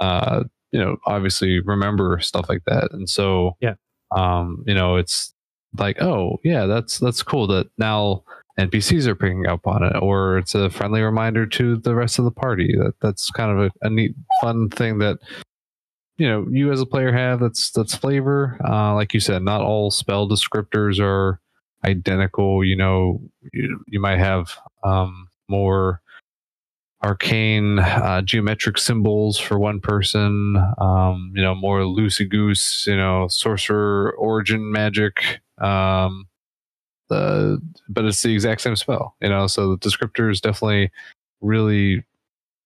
uh 0.00 0.42
you 0.72 0.80
know 0.80 0.96
obviously 1.06 1.60
remember 1.60 2.18
stuff 2.20 2.46
like 2.48 2.62
that 2.66 2.88
and 2.92 3.08
so 3.08 3.56
yeah 3.60 3.74
um 4.16 4.64
you 4.66 4.74
know 4.74 4.96
it's 4.96 5.34
like 5.78 6.00
oh 6.02 6.38
yeah 6.42 6.66
that's 6.66 6.98
that's 6.98 7.22
cool 7.22 7.46
that 7.46 7.68
now 7.78 8.22
NPCs 8.58 9.06
are 9.06 9.14
picking 9.14 9.46
up 9.46 9.66
on 9.66 9.82
it, 9.82 9.96
or 10.00 10.38
it's 10.38 10.54
a 10.54 10.68
friendly 10.68 11.00
reminder 11.00 11.46
to 11.46 11.76
the 11.76 11.94
rest 11.94 12.18
of 12.18 12.24
the 12.24 12.30
party. 12.30 12.74
That 12.76 12.92
that's 13.00 13.30
kind 13.30 13.50
of 13.50 13.66
a, 13.66 13.86
a 13.86 13.90
neat, 13.90 14.14
fun 14.40 14.68
thing 14.68 14.98
that 14.98 15.18
you 16.22 16.28
know 16.28 16.46
you 16.48 16.70
as 16.70 16.80
a 16.80 16.86
player 16.86 17.10
have. 17.10 17.40
That's 17.40 17.72
that's 17.72 17.96
flavor. 17.96 18.56
Uh, 18.64 18.94
like 18.94 19.12
you 19.12 19.18
said, 19.18 19.42
not 19.42 19.60
all 19.60 19.90
spell 19.90 20.28
descriptors 20.28 21.00
are 21.00 21.40
identical. 21.84 22.64
You 22.64 22.76
know, 22.76 23.20
you, 23.52 23.82
you 23.88 23.98
might 23.98 24.20
have 24.20 24.52
um, 24.84 25.28
more 25.48 26.00
arcane 27.02 27.80
uh, 27.80 28.22
geometric 28.22 28.78
symbols 28.78 29.36
for 29.36 29.58
one 29.58 29.80
person. 29.80 30.56
Um, 30.78 31.32
you 31.34 31.42
know, 31.42 31.56
more 31.56 31.80
loosey 31.80 32.30
goose. 32.30 32.86
You 32.86 32.96
know, 32.96 33.26
sorcerer 33.26 34.12
origin 34.12 34.70
magic. 34.70 35.40
Um, 35.58 36.28
uh, 37.10 37.56
but 37.88 38.04
it's 38.04 38.22
the 38.22 38.32
exact 38.32 38.60
same 38.60 38.76
spell, 38.76 39.16
you 39.20 39.28
know. 39.28 39.48
So 39.48 39.74
the 39.74 39.78
descriptors 39.78 40.40
definitely 40.40 40.92
really 41.40 42.04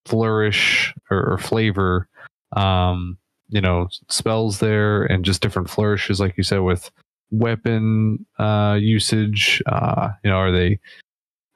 flourish 0.04 0.92
or, 1.10 1.32
or 1.32 1.38
flavor, 1.38 2.06
um, 2.52 3.16
you 3.48 3.60
know, 3.60 3.88
spells 4.08 4.58
there 4.58 5.04
and 5.04 5.24
just 5.24 5.40
different 5.40 5.70
flourishes, 5.70 6.20
like 6.20 6.36
you 6.36 6.42
said, 6.42 6.60
with 6.60 6.90
weapon 7.30 8.24
uh, 8.38 8.76
usage. 8.80 9.62
Uh, 9.66 10.10
you 10.24 10.30
know, 10.30 10.36
are 10.36 10.52
they 10.52 10.78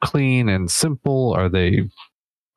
clean 0.03 0.49
and 0.49 0.69
simple? 0.69 1.33
Are 1.33 1.49
they 1.49 1.89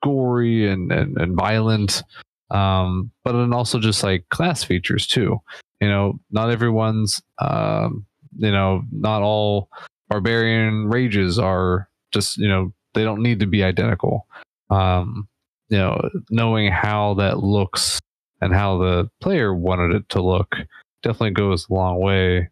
gory 0.02 0.68
and 0.68 0.92
and, 0.92 1.16
and 1.18 1.36
violent? 1.36 2.02
Um, 2.50 3.10
but 3.24 3.32
then 3.32 3.52
also 3.52 3.80
just 3.80 4.02
like 4.02 4.28
class 4.28 4.62
features 4.62 5.06
too. 5.06 5.40
You 5.80 5.88
know, 5.88 6.20
not 6.30 6.50
everyone's 6.50 7.20
um, 7.38 8.06
you 8.36 8.50
know, 8.50 8.82
not 8.92 9.22
all 9.22 9.68
barbarian 10.08 10.88
rages 10.88 11.38
are 11.38 11.88
just 12.12 12.36
you 12.36 12.48
know 12.48 12.72
they 12.94 13.04
don't 13.04 13.22
need 13.22 13.40
to 13.40 13.46
be 13.46 13.64
identical 13.64 14.26
um 14.70 15.28
you 15.68 15.78
know 15.78 16.00
knowing 16.30 16.70
how 16.70 17.14
that 17.14 17.38
looks 17.38 18.00
and 18.44 18.54
how 18.54 18.78
the 18.78 19.10
player 19.20 19.54
wanted 19.54 19.94
it 19.94 20.08
to 20.10 20.22
look 20.22 20.56
definitely 21.02 21.30
goes 21.30 21.68
a 21.68 21.74
long 21.74 22.00
way 22.00 22.48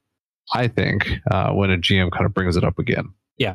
i 0.55 0.67
think 0.67 1.11
uh, 1.31 1.53
when 1.53 1.71
a 1.71 1.79
gm 1.79 2.11
kind 2.11 2.27
of 2.27 2.35
brings 2.35 2.57
it 2.57 2.65
up 2.65 2.79
again. 2.79 3.13
Yeah. 3.39 3.55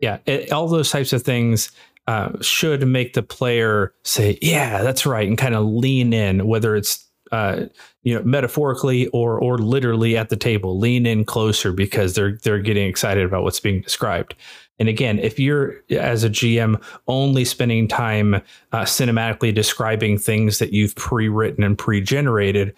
Yeah 0.00 0.18
it, 0.26 0.52
all 0.52 0.68
those 0.68 0.90
types 0.90 1.12
of 1.12 1.22
things 1.22 1.70
uh, 2.06 2.40
should 2.40 2.86
make 2.88 3.12
the 3.12 3.22
player 3.22 3.92
say 4.02 4.38
yeah 4.40 4.82
that's 4.82 5.04
right 5.04 5.28
and 5.28 5.36
kind 5.36 5.54
of 5.54 5.66
lean 5.66 6.12
in 6.12 6.46
whether 6.46 6.74
it's 6.74 7.08
uh, 7.32 7.66
you 8.02 8.14
know, 8.14 8.22
metaphorically 8.22 9.06
or 9.08 9.38
or 9.38 9.58
literally 9.58 10.16
at 10.16 10.28
the 10.28 10.36
table, 10.36 10.78
lean 10.78 11.06
in 11.06 11.24
closer 11.24 11.72
because 11.72 12.14
they're 12.14 12.38
they're 12.42 12.58
getting 12.58 12.88
excited 12.88 13.24
about 13.24 13.42
what's 13.42 13.60
being 13.60 13.80
described. 13.80 14.34
And 14.78 14.88
again, 14.88 15.18
if 15.18 15.38
you're 15.38 15.76
as 15.90 16.24
a 16.24 16.30
GM 16.30 16.82
only 17.08 17.44
spending 17.44 17.88
time 17.88 18.34
uh, 18.34 18.82
cinematically 18.82 19.52
describing 19.54 20.18
things 20.18 20.58
that 20.58 20.72
you've 20.72 20.94
pre-written 20.94 21.64
and 21.64 21.76
pre-generated, 21.76 22.74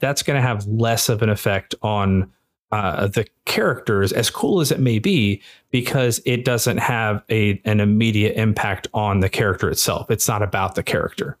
that's 0.00 0.22
going 0.22 0.36
to 0.36 0.46
have 0.46 0.66
less 0.66 1.08
of 1.08 1.22
an 1.22 1.28
effect 1.28 1.74
on 1.82 2.30
uh, 2.72 3.06
the 3.06 3.26
characters, 3.44 4.12
as 4.12 4.30
cool 4.30 4.60
as 4.60 4.72
it 4.72 4.80
may 4.80 4.98
be, 4.98 5.42
because 5.70 6.22
it 6.24 6.44
doesn't 6.44 6.78
have 6.78 7.22
a 7.30 7.60
an 7.66 7.80
immediate 7.80 8.34
impact 8.36 8.88
on 8.94 9.20
the 9.20 9.28
character 9.28 9.68
itself. 9.68 10.10
It's 10.10 10.26
not 10.26 10.42
about 10.42 10.74
the 10.74 10.82
character. 10.82 11.36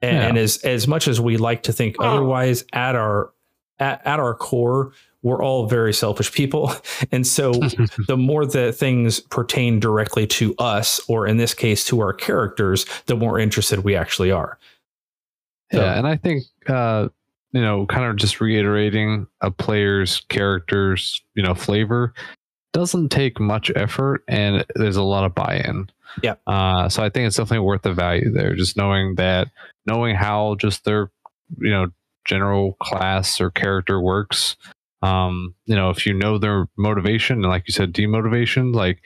And, 0.00 0.16
yeah. 0.16 0.28
and 0.28 0.38
as 0.38 0.58
as 0.58 0.86
much 0.86 1.08
as 1.08 1.20
we 1.20 1.36
like 1.38 1.64
to 1.64 1.72
think 1.72 1.96
otherwise, 1.98 2.64
at 2.72 2.94
our 2.94 3.32
at, 3.80 4.06
at 4.06 4.20
our 4.20 4.34
core, 4.34 4.92
we're 5.24 5.42
all 5.42 5.66
very 5.66 5.92
selfish 5.92 6.30
people. 6.32 6.72
And 7.10 7.26
so 7.26 7.52
the 8.06 8.16
more 8.16 8.46
that 8.46 8.74
things 8.76 9.20
pertain 9.20 9.80
directly 9.80 10.26
to 10.28 10.54
us, 10.58 11.00
or 11.08 11.26
in 11.26 11.36
this 11.36 11.54
case 11.54 11.84
to 11.86 12.00
our 12.00 12.12
characters, 12.12 12.86
the 13.06 13.16
more 13.16 13.38
interested 13.38 13.80
we 13.80 13.96
actually 13.96 14.30
are. 14.30 14.58
So, 15.72 15.80
yeah, 15.80 15.98
and 15.98 16.06
I 16.06 16.16
think 16.16 16.44
uh, 16.66 17.08
you 17.54 17.60
know, 17.60 17.86
kind 17.86 18.04
of 18.04 18.16
just 18.16 18.40
reiterating 18.40 19.28
a 19.40 19.50
player's 19.50 20.20
character's, 20.28 21.22
you 21.34 21.42
know, 21.42 21.54
flavor 21.54 22.12
doesn't 22.72 23.10
take 23.10 23.38
much 23.38 23.70
effort 23.76 24.24
and 24.26 24.66
there's 24.74 24.96
a 24.96 25.02
lot 25.04 25.24
of 25.24 25.36
buy-in. 25.36 25.88
Yeah. 26.20 26.34
Uh, 26.48 26.88
so 26.88 27.04
I 27.04 27.10
think 27.10 27.28
it's 27.28 27.36
definitely 27.36 27.64
worth 27.64 27.82
the 27.82 27.92
value 27.92 28.32
there. 28.32 28.56
Just 28.56 28.76
knowing 28.76 29.14
that, 29.14 29.48
knowing 29.86 30.16
how 30.16 30.56
just 30.56 30.84
their, 30.84 31.12
you 31.58 31.70
know, 31.70 31.92
general 32.24 32.72
class 32.82 33.40
or 33.40 33.52
character 33.52 34.00
works. 34.00 34.56
Um, 35.04 35.54
you 35.66 35.76
know, 35.76 35.90
if 35.90 36.06
you 36.06 36.14
know 36.14 36.38
their 36.38 36.66
motivation 36.78 37.36
and 37.36 37.48
like 37.48 37.64
you 37.66 37.72
said, 37.72 37.92
demotivation, 37.92 38.74
like 38.74 39.02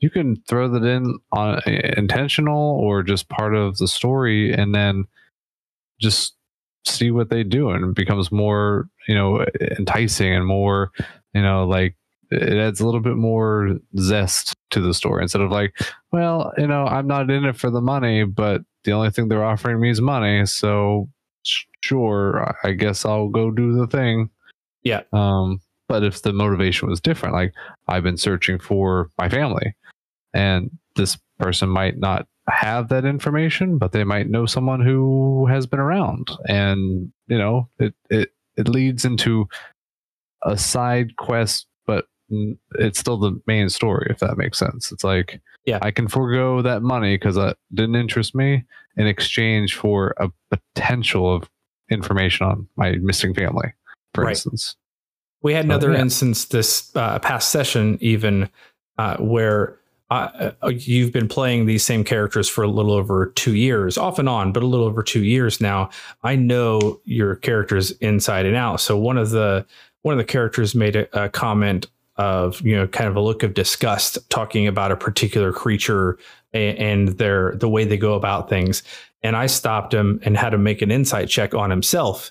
you 0.00 0.08
can 0.08 0.36
throw 0.48 0.66
that 0.68 0.82
in 0.82 1.18
on 1.32 1.60
intentional 1.68 2.78
or 2.80 3.02
just 3.02 3.28
part 3.28 3.54
of 3.54 3.76
the 3.76 3.86
story 3.86 4.52
and 4.52 4.74
then 4.74 5.04
just 6.00 6.34
see 6.86 7.10
what 7.10 7.28
they 7.28 7.44
do 7.44 7.68
and 7.70 7.84
it 7.84 7.94
becomes 7.94 8.32
more, 8.32 8.88
you 9.06 9.14
know, 9.14 9.44
enticing 9.78 10.32
and 10.32 10.46
more, 10.46 10.90
you 11.34 11.42
know, 11.42 11.66
like 11.66 11.96
it 12.30 12.54
adds 12.54 12.80
a 12.80 12.86
little 12.86 13.00
bit 13.00 13.16
more 13.16 13.76
zest 13.98 14.54
to 14.70 14.80
the 14.80 14.94
story 14.94 15.22
instead 15.22 15.42
of 15.42 15.50
like, 15.50 15.74
well, 16.12 16.52
you 16.56 16.66
know, 16.66 16.86
I'm 16.86 17.06
not 17.06 17.30
in 17.30 17.44
it 17.44 17.56
for 17.56 17.70
the 17.70 17.82
money, 17.82 18.24
but 18.24 18.62
the 18.84 18.92
only 18.92 19.10
thing 19.10 19.28
they're 19.28 19.44
offering 19.44 19.80
me 19.80 19.90
is 19.90 20.00
money. 20.00 20.46
So 20.46 21.10
sure, 21.82 22.56
I 22.64 22.72
guess 22.72 23.04
I'll 23.04 23.28
go 23.28 23.50
do 23.50 23.74
the 23.76 23.86
thing. 23.86 24.30
Yeah. 24.84 25.02
Um, 25.12 25.60
but 25.88 26.02
if 26.02 26.22
the 26.22 26.32
motivation 26.32 26.88
was 26.88 27.00
different, 27.00 27.34
like 27.34 27.52
I've 27.88 28.02
been 28.02 28.16
searching 28.16 28.58
for 28.58 29.10
my 29.18 29.28
family, 29.28 29.74
and 30.32 30.70
this 30.96 31.18
person 31.38 31.68
might 31.68 31.98
not 31.98 32.26
have 32.48 32.88
that 32.88 33.04
information, 33.04 33.78
but 33.78 33.92
they 33.92 34.04
might 34.04 34.30
know 34.30 34.46
someone 34.46 34.80
who 34.80 35.46
has 35.46 35.66
been 35.66 35.80
around, 35.80 36.30
and 36.48 37.12
you 37.26 37.38
know, 37.38 37.68
it 37.78 37.94
it 38.10 38.30
it 38.56 38.68
leads 38.68 39.04
into 39.04 39.48
a 40.42 40.56
side 40.56 41.16
quest, 41.16 41.66
but 41.86 42.06
it's 42.78 42.98
still 42.98 43.18
the 43.18 43.40
main 43.46 43.68
story. 43.68 44.08
If 44.10 44.18
that 44.20 44.38
makes 44.38 44.58
sense, 44.58 44.92
it's 44.92 45.04
like 45.04 45.40
yeah, 45.66 45.78
I 45.82 45.90
can 45.90 46.08
forego 46.08 46.62
that 46.62 46.82
money 46.82 47.16
because 47.16 47.36
it 47.36 47.56
didn't 47.72 47.96
interest 47.96 48.34
me 48.34 48.64
in 48.96 49.06
exchange 49.06 49.76
for 49.76 50.14
a 50.18 50.30
potential 50.50 51.34
of 51.34 51.48
information 51.90 52.46
on 52.46 52.66
my 52.76 52.92
missing 52.92 53.34
family, 53.34 53.72
for 54.14 54.24
right. 54.24 54.30
instance. 54.30 54.76
We 55.42 55.54
had 55.54 55.64
another 55.64 55.92
yeah. 55.92 56.00
instance 56.00 56.46
this 56.46 56.94
uh, 56.94 57.18
past 57.18 57.50
session, 57.50 57.98
even 58.00 58.48
uh, 58.98 59.16
where 59.16 59.78
uh, 60.10 60.52
uh, 60.62 60.68
you've 60.68 61.10
been 61.10 61.26
playing 61.26 61.66
these 61.66 61.84
same 61.84 62.04
characters 62.04 62.48
for 62.48 62.62
a 62.62 62.68
little 62.68 62.92
over 62.92 63.26
two 63.34 63.56
years, 63.56 63.96
off 63.96 64.18
and 64.18 64.28
on, 64.28 64.52
but 64.52 64.62
a 64.62 64.66
little 64.66 64.86
over 64.86 65.02
two 65.02 65.24
years 65.24 65.60
now. 65.60 65.90
I 66.22 66.36
know 66.36 67.00
your 67.04 67.36
characters 67.36 67.92
inside 67.92 68.46
and 68.46 68.54
out. 68.54 68.80
So 68.80 68.96
one 68.96 69.18
of 69.18 69.30
the 69.30 69.66
one 70.02 70.12
of 70.12 70.18
the 70.18 70.24
characters 70.24 70.74
made 70.74 70.96
a, 70.96 71.24
a 71.24 71.28
comment 71.28 71.86
of 72.16 72.60
you 72.60 72.76
know 72.76 72.86
kind 72.86 73.08
of 73.08 73.16
a 73.16 73.20
look 73.20 73.42
of 73.42 73.54
disgust 73.54 74.18
talking 74.28 74.66
about 74.66 74.92
a 74.92 74.96
particular 74.96 75.52
creature 75.52 76.18
and, 76.52 76.78
and 76.78 77.08
their 77.18 77.54
the 77.56 77.68
way 77.68 77.84
they 77.84 77.96
go 77.96 78.14
about 78.14 78.50
things 78.50 78.82
and 79.22 79.34
i 79.34 79.46
stopped 79.46 79.94
him 79.94 80.20
and 80.22 80.36
had 80.36 80.50
to 80.50 80.58
make 80.58 80.82
an 80.82 80.90
insight 80.90 81.28
check 81.28 81.54
on 81.54 81.70
himself 81.70 82.30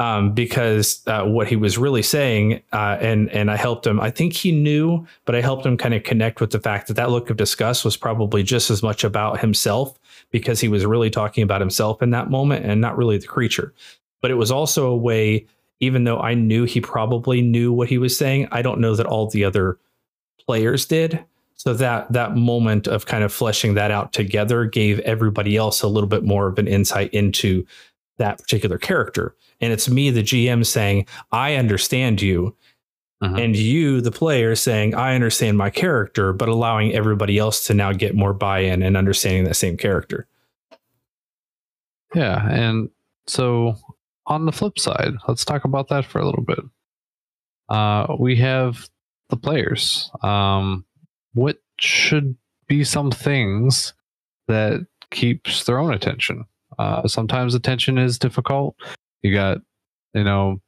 um, 0.00 0.32
because 0.32 1.02
uh, 1.06 1.24
what 1.24 1.46
he 1.46 1.56
was 1.56 1.76
really 1.76 2.02
saying, 2.02 2.62
uh, 2.72 2.96
and 3.00 3.28
and 3.30 3.50
I 3.50 3.56
helped 3.56 3.86
him. 3.86 4.00
I 4.00 4.10
think 4.10 4.32
he 4.32 4.50
knew, 4.50 5.06
but 5.26 5.34
I 5.34 5.42
helped 5.42 5.66
him 5.66 5.76
kind 5.76 5.92
of 5.92 6.02
connect 6.04 6.40
with 6.40 6.52
the 6.52 6.58
fact 6.58 6.88
that 6.88 6.94
that 6.94 7.10
look 7.10 7.28
of 7.28 7.36
disgust 7.36 7.84
was 7.84 7.98
probably 7.98 8.42
just 8.42 8.70
as 8.70 8.82
much 8.82 9.04
about 9.04 9.40
himself 9.40 9.98
because 10.30 10.58
he 10.58 10.68
was 10.68 10.86
really 10.86 11.10
talking 11.10 11.44
about 11.44 11.60
himself 11.60 12.00
in 12.00 12.10
that 12.10 12.30
moment 12.30 12.64
and 12.64 12.80
not 12.80 12.96
really 12.96 13.18
the 13.18 13.26
creature. 13.26 13.74
But 14.22 14.30
it 14.30 14.36
was 14.36 14.50
also 14.50 14.86
a 14.86 14.96
way, 14.96 15.46
even 15.80 16.04
though 16.04 16.18
I 16.18 16.32
knew 16.32 16.64
he 16.64 16.80
probably 16.80 17.42
knew 17.42 17.70
what 17.70 17.90
he 17.90 17.98
was 17.98 18.16
saying, 18.16 18.48
I 18.50 18.62
don't 18.62 18.80
know 18.80 18.96
that 18.96 19.06
all 19.06 19.28
the 19.28 19.44
other 19.44 19.78
players 20.46 20.86
did. 20.86 21.22
So 21.56 21.74
that 21.74 22.10
that 22.10 22.36
moment 22.36 22.88
of 22.88 23.04
kind 23.04 23.22
of 23.22 23.34
fleshing 23.34 23.74
that 23.74 23.90
out 23.90 24.14
together 24.14 24.64
gave 24.64 24.98
everybody 25.00 25.58
else 25.58 25.82
a 25.82 25.88
little 25.88 26.08
bit 26.08 26.24
more 26.24 26.48
of 26.48 26.58
an 26.58 26.66
insight 26.66 27.12
into 27.12 27.66
that 28.16 28.38
particular 28.38 28.78
character. 28.78 29.34
And 29.60 29.72
it's 29.72 29.88
me, 29.88 30.10
the 30.10 30.22
GM, 30.22 30.64
saying, 30.64 31.06
I 31.32 31.56
understand 31.56 32.22
you. 32.22 32.56
Uh-huh. 33.22 33.36
And 33.36 33.54
you, 33.54 34.00
the 34.00 34.10
player, 34.10 34.54
saying, 34.54 34.94
I 34.94 35.14
understand 35.14 35.58
my 35.58 35.68
character, 35.68 36.32
but 36.32 36.48
allowing 36.48 36.94
everybody 36.94 37.36
else 37.36 37.66
to 37.66 37.74
now 37.74 37.92
get 37.92 38.14
more 38.14 38.32
buy 38.32 38.60
in 38.60 38.82
and 38.82 38.96
understanding 38.96 39.44
that 39.44 39.56
same 39.56 39.76
character. 39.76 40.26
Yeah. 42.14 42.48
And 42.48 42.88
so 43.26 43.76
on 44.26 44.46
the 44.46 44.52
flip 44.52 44.78
side, 44.78 45.12
let's 45.28 45.44
talk 45.44 45.64
about 45.64 45.88
that 45.88 46.06
for 46.06 46.18
a 46.18 46.24
little 46.24 46.42
bit. 46.42 46.60
Uh, 47.68 48.16
we 48.18 48.36
have 48.36 48.88
the 49.28 49.36
players. 49.36 50.10
Um, 50.22 50.84
what 51.34 51.58
should 51.78 52.36
be 52.66 52.84
some 52.84 53.10
things 53.10 53.92
that 54.48 54.86
keeps 55.10 55.64
their 55.64 55.78
own 55.78 55.92
attention? 55.92 56.44
Uh, 56.78 57.06
sometimes 57.06 57.54
attention 57.54 57.98
is 57.98 58.18
difficult. 58.18 58.76
You 59.22 59.34
got, 59.34 59.58
you 60.14 60.24
know, 60.24 60.60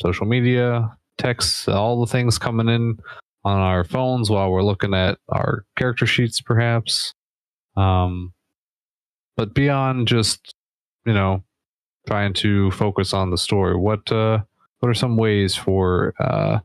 social 0.00 0.26
media, 0.26 0.96
texts, 1.18 1.68
all 1.68 2.00
the 2.00 2.10
things 2.10 2.38
coming 2.38 2.68
in 2.68 2.98
on 3.44 3.58
our 3.58 3.84
phones 3.84 4.28
while 4.28 4.50
we're 4.50 4.62
looking 4.62 4.94
at 4.94 5.18
our 5.28 5.64
character 5.76 6.06
sheets, 6.06 6.40
perhaps. 6.40 7.14
Um, 7.76 8.32
but 9.36 9.54
beyond 9.54 10.08
just, 10.08 10.54
you 11.04 11.12
know, 11.12 11.44
trying 12.06 12.32
to 12.34 12.70
focus 12.70 13.12
on 13.12 13.30
the 13.30 13.38
story, 13.38 13.76
what 13.76 14.10
uh, 14.10 14.40
what 14.80 14.88
are 14.88 14.94
some 14.94 15.16
ways 15.16 15.54
for 15.54 16.14
uh, 16.20 16.58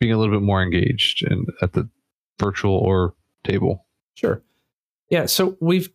being 0.00 0.12
a 0.12 0.18
little 0.18 0.34
bit 0.34 0.44
more 0.44 0.62
engaged 0.62 1.24
in 1.24 1.46
at 1.62 1.72
the 1.72 1.88
virtual 2.40 2.76
or 2.76 3.14
table? 3.44 3.86
Sure. 4.14 4.42
Yeah. 5.10 5.26
So 5.26 5.56
we've 5.60 5.90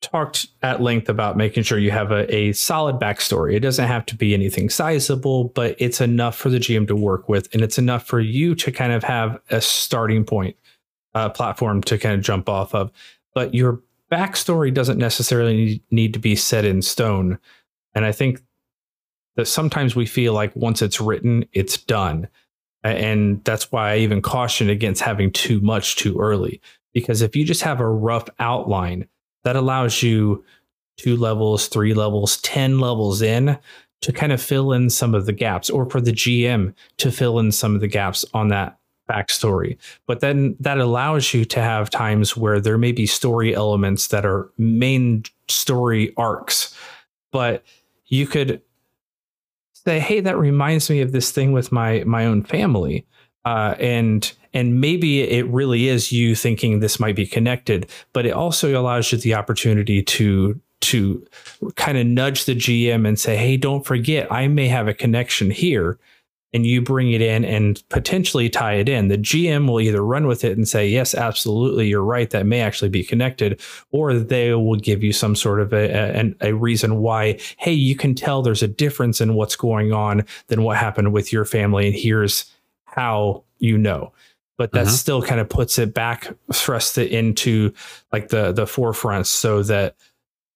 talked 0.00 0.46
at 0.62 0.80
length 0.80 1.08
about 1.08 1.36
making 1.36 1.62
sure 1.62 1.78
you 1.78 1.90
have 1.90 2.10
a, 2.10 2.34
a 2.34 2.52
solid 2.52 2.96
backstory. 2.96 3.54
It 3.54 3.60
doesn't 3.60 3.86
have 3.86 4.06
to 4.06 4.16
be 4.16 4.34
anything 4.34 4.70
sizable, 4.70 5.44
but 5.44 5.76
it's 5.78 6.00
enough 6.00 6.36
for 6.36 6.48
the 6.48 6.58
GM 6.58 6.88
to 6.88 6.96
work 6.96 7.28
with, 7.28 7.52
and 7.52 7.62
it's 7.62 7.78
enough 7.78 8.06
for 8.06 8.20
you 8.20 8.54
to 8.56 8.72
kind 8.72 8.92
of 8.92 9.04
have 9.04 9.40
a 9.50 9.60
starting 9.60 10.24
point 10.24 10.56
uh, 11.14 11.28
platform 11.28 11.82
to 11.82 11.98
kind 11.98 12.14
of 12.14 12.22
jump 12.22 12.48
off 12.48 12.74
of. 12.74 12.90
But 13.34 13.54
your 13.54 13.80
backstory 14.10 14.72
doesn't 14.72 14.98
necessarily 14.98 15.82
need 15.90 16.12
to 16.14 16.18
be 16.18 16.34
set 16.34 16.64
in 16.64 16.82
stone. 16.82 17.38
And 17.94 18.04
I 18.04 18.12
think 18.12 18.42
that 19.36 19.46
sometimes 19.46 19.94
we 19.94 20.06
feel 20.06 20.32
like 20.32 20.54
once 20.56 20.82
it's 20.82 21.00
written, 21.00 21.44
it's 21.52 21.76
done. 21.76 22.28
And 22.82 23.44
that's 23.44 23.70
why 23.70 23.92
I 23.92 23.98
even 23.98 24.22
caution 24.22 24.70
against 24.70 25.02
having 25.02 25.30
too 25.30 25.60
much 25.60 25.96
too 25.96 26.18
early. 26.18 26.60
Because 26.92 27.22
if 27.22 27.36
you 27.36 27.44
just 27.44 27.62
have 27.62 27.80
a 27.80 27.88
rough 27.88 28.28
outline, 28.38 29.06
that 29.44 29.56
allows 29.56 30.02
you 30.02 30.44
two 30.96 31.16
levels, 31.16 31.68
three 31.68 31.94
levels, 31.94 32.40
10 32.42 32.78
levels 32.78 33.22
in 33.22 33.58
to 34.02 34.12
kind 34.12 34.32
of 34.32 34.40
fill 34.40 34.72
in 34.72 34.90
some 34.90 35.14
of 35.14 35.26
the 35.26 35.32
gaps, 35.32 35.68
or 35.68 35.88
for 35.88 36.00
the 36.00 36.12
GM 36.12 36.74
to 36.98 37.10
fill 37.10 37.38
in 37.38 37.52
some 37.52 37.74
of 37.74 37.80
the 37.80 37.88
gaps 37.88 38.24
on 38.32 38.48
that 38.48 38.78
backstory. 39.10 39.76
But 40.06 40.20
then 40.20 40.56
that 40.60 40.78
allows 40.78 41.34
you 41.34 41.44
to 41.46 41.60
have 41.60 41.90
times 41.90 42.36
where 42.36 42.60
there 42.60 42.78
may 42.78 42.92
be 42.92 43.06
story 43.06 43.54
elements 43.54 44.08
that 44.08 44.24
are 44.24 44.50
main 44.56 45.24
story 45.48 46.14
arcs, 46.16 46.74
but 47.32 47.64
you 48.06 48.26
could 48.26 48.62
say, 49.72 49.98
"Hey, 49.98 50.20
that 50.20 50.38
reminds 50.38 50.88
me 50.90 51.00
of 51.00 51.12
this 51.12 51.30
thing 51.30 51.52
with 51.52 51.72
my 51.72 52.04
my 52.04 52.24
own 52.24 52.42
family," 52.42 53.06
uh, 53.44 53.74
and 53.78 54.32
and 54.52 54.80
maybe 54.80 55.22
it 55.22 55.46
really 55.46 55.88
is 55.88 56.12
you 56.12 56.34
thinking 56.34 56.80
this 56.80 56.98
might 56.98 57.16
be 57.16 57.26
connected, 57.26 57.88
but 58.12 58.26
it 58.26 58.32
also 58.32 58.80
allows 58.80 59.12
you 59.12 59.18
the 59.18 59.34
opportunity 59.34 60.02
to 60.02 60.60
to 60.80 61.26
kind 61.76 61.98
of 61.98 62.06
nudge 62.06 62.46
the 62.46 62.54
GM 62.54 63.06
and 63.06 63.18
say, 63.18 63.36
"Hey, 63.36 63.56
don't 63.56 63.84
forget, 63.84 64.30
I 64.32 64.48
may 64.48 64.68
have 64.68 64.88
a 64.88 64.94
connection 64.94 65.50
here." 65.50 65.98
And 66.52 66.66
you 66.66 66.82
bring 66.82 67.12
it 67.12 67.20
in 67.20 67.44
and 67.44 67.80
potentially 67.90 68.50
tie 68.50 68.74
it 68.74 68.88
in. 68.88 69.06
The 69.06 69.16
GM 69.16 69.68
will 69.68 69.80
either 69.80 70.04
run 70.04 70.26
with 70.26 70.42
it 70.42 70.56
and 70.56 70.66
say, 70.66 70.88
Yes, 70.88 71.14
absolutely, 71.14 71.86
you're 71.86 72.02
right. 72.02 72.28
That 72.30 72.44
may 72.44 72.60
actually 72.60 72.88
be 72.88 73.04
connected. 73.04 73.60
Or 73.92 74.14
they 74.14 74.52
will 74.54 74.74
give 74.74 75.04
you 75.04 75.12
some 75.12 75.36
sort 75.36 75.60
of 75.60 75.72
a, 75.72 76.32
a, 76.42 76.48
a 76.48 76.52
reason 76.52 76.96
why, 76.96 77.38
hey, 77.56 77.72
you 77.72 77.94
can 77.94 78.16
tell 78.16 78.42
there's 78.42 78.64
a 78.64 78.66
difference 78.66 79.20
in 79.20 79.34
what's 79.34 79.54
going 79.54 79.92
on 79.92 80.24
than 80.48 80.64
what 80.64 80.76
happened 80.76 81.12
with 81.12 81.32
your 81.32 81.44
family. 81.44 81.86
And 81.86 81.94
here's 81.94 82.50
how 82.84 83.44
you 83.60 83.78
know 83.78 84.12
but 84.60 84.72
that 84.72 84.84
mm-hmm. 84.84 84.94
still 84.94 85.22
kind 85.22 85.40
of 85.40 85.48
puts 85.48 85.78
it 85.78 85.94
back, 85.94 86.28
thrusts 86.52 86.98
it 86.98 87.10
into 87.10 87.72
like 88.12 88.28
the 88.28 88.52
the 88.52 88.66
forefront, 88.66 89.26
so 89.26 89.62
that 89.62 89.96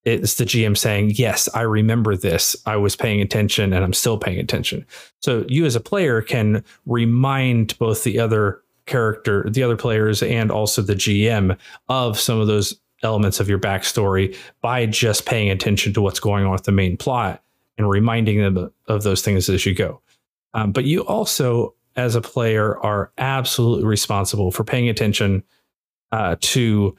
it's 0.05 0.35
the 0.35 0.45
GM 0.45 0.77
saying, 0.77 1.12
"Yes, 1.14 1.49
I 1.55 1.62
remember 1.62 2.14
this. 2.14 2.55
I 2.67 2.77
was 2.77 2.97
paying 2.97 3.23
attention, 3.23 3.73
and 3.73 3.83
I'm 3.83 3.95
still 3.95 4.19
paying 4.19 4.38
attention." 4.38 4.85
So 5.23 5.47
you 5.49 5.64
as 5.64 5.75
a 5.75 5.81
player 5.81 6.21
can 6.21 6.62
remind 6.85 7.79
both 7.79 8.05
the 8.05 8.19
other 8.19 8.61
character, 8.85 9.49
the 9.49 9.62
other 9.62 9.79
players, 9.79 10.23
and 10.23 10.51
also 10.51 10.83
the 10.83 10.95
GM 10.95 11.57
of 11.88 12.21
some 12.21 12.38
of 12.38 12.47
those 12.47 12.79
elements 13.03 13.40
of 13.40 13.49
your 13.49 13.59
backstory 13.59 14.37
by 14.61 14.85
just 14.85 15.25
paying 15.25 15.49
attention 15.49 15.95
to 15.95 16.03
what's 16.03 16.21
going 16.21 16.45
on 16.45 16.53
with 16.53 16.64
the 16.64 16.73
main 16.73 16.99
plot 16.99 17.43
and 17.79 17.88
reminding 17.88 18.43
them 18.43 18.71
of 18.87 19.03
those 19.03 19.23
things 19.23 19.49
as 19.49 19.64
you 19.64 19.75
go. 19.75 20.03
Um, 20.53 20.73
but 20.73 20.85
you 20.85 21.07
also 21.07 21.75
as 21.97 22.15
a 22.15 22.21
player 22.21 22.79
are 22.79 23.13
absolutely 23.19 23.85
responsible 23.85 24.51
for 24.51 24.65
paying 24.65 24.89
attention 24.89 25.43
uh, 26.13 26.37
to 26.41 26.97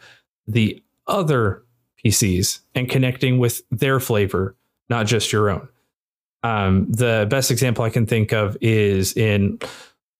the 0.47 0.81
other 1.07 1.63
PCs 2.03 2.59
and 2.73 2.89
connecting 2.89 3.37
with 3.39 3.61
their 3.71 3.99
flavor, 3.99 4.55
not 4.89 5.05
just 5.05 5.31
your 5.31 5.49
own. 5.49 5.67
Um, 6.43 6.91
the 6.91 7.25
best 7.29 7.49
example 7.49 7.83
I 7.83 7.89
can 7.89 8.05
think 8.05 8.31
of 8.31 8.55
is 8.61 9.17
in 9.17 9.59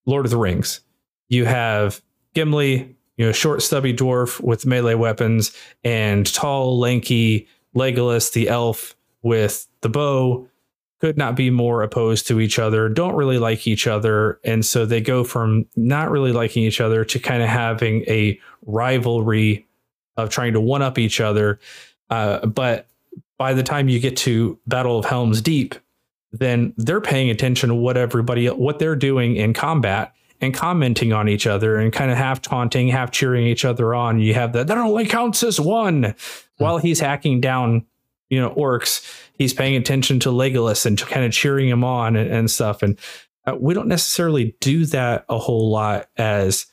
Lord 0.05 0.25
of 0.25 0.31
the 0.31 0.37
Rings. 0.37 0.81
You 1.29 1.45
have 1.45 2.01
Gimli, 2.33 2.95
you 3.17 3.25
know, 3.25 3.31
short, 3.31 3.61
stubby 3.61 3.93
dwarf 3.93 4.41
with 4.41 4.65
melee 4.65 4.95
weapons, 4.95 5.55
and 5.83 6.31
tall, 6.33 6.79
lanky 6.79 7.47
Legolas, 7.75 8.33
the 8.33 8.49
elf 8.49 8.95
with 9.21 9.67
the 9.81 9.89
bow 9.89 10.47
could 11.05 11.17
not 11.19 11.35
be 11.35 11.51
more 11.51 11.83
opposed 11.83 12.25
to 12.25 12.39
each 12.39 12.57
other, 12.57 12.89
don't 12.89 13.13
really 13.13 13.37
like 13.37 13.67
each 13.67 13.85
other. 13.85 14.39
And 14.43 14.65
so 14.65 14.87
they 14.87 15.01
go 15.01 15.23
from 15.23 15.67
not 15.75 16.09
really 16.09 16.31
liking 16.31 16.63
each 16.63 16.81
other 16.81 17.05
to 17.05 17.19
kind 17.19 17.43
of 17.43 17.47
having 17.47 18.01
a 18.07 18.39
rivalry 18.65 19.67
of 20.17 20.31
trying 20.31 20.53
to 20.53 20.59
one 20.59 20.81
up 20.81 20.97
each 20.97 21.21
other. 21.21 21.59
Uh, 22.09 22.43
but 22.47 22.87
by 23.37 23.53
the 23.53 23.61
time 23.61 23.87
you 23.87 23.99
get 23.99 24.17
to 24.17 24.57
Battle 24.65 24.97
of 24.97 25.05
Helm's 25.05 25.41
Deep, 25.41 25.75
then 26.31 26.73
they're 26.75 26.99
paying 26.99 27.29
attention 27.29 27.69
to 27.69 27.75
what 27.75 27.97
everybody 27.97 28.47
what 28.47 28.79
they're 28.79 28.95
doing 28.95 29.35
in 29.35 29.53
combat 29.53 30.11
and 30.41 30.55
commenting 30.55 31.13
on 31.13 31.29
each 31.29 31.45
other 31.45 31.77
and 31.77 31.93
kind 31.93 32.09
of 32.09 32.17
half 32.17 32.41
taunting, 32.41 32.87
half 32.87 33.11
cheering 33.11 33.45
each 33.45 33.63
other 33.63 33.93
on. 33.93 34.17
You 34.17 34.33
have 34.33 34.53
that 34.53 34.65
that 34.65 34.77
only 34.79 35.05
counts 35.05 35.43
as 35.43 35.59
one 35.59 36.15
while 36.57 36.79
he's 36.79 36.99
hacking 36.99 37.41
down, 37.41 37.85
you 38.35 38.41
know, 38.41 38.51
orcs. 38.51 39.01
He's 39.37 39.53
paying 39.53 39.77
attention 39.77 40.19
to 40.21 40.29
Legolas 40.29 40.85
and 40.85 40.99
kind 40.99 41.25
of 41.25 41.31
cheering 41.31 41.69
him 41.69 41.83
on 41.83 42.17
and, 42.17 42.29
and 42.29 42.51
stuff. 42.51 42.83
And 42.83 42.99
uh, 43.47 43.55
we 43.57 43.73
don't 43.73 43.87
necessarily 43.87 44.55
do 44.59 44.85
that 44.87 45.25
a 45.29 45.39
whole 45.39 45.71
lot 45.71 46.09
as 46.17 46.65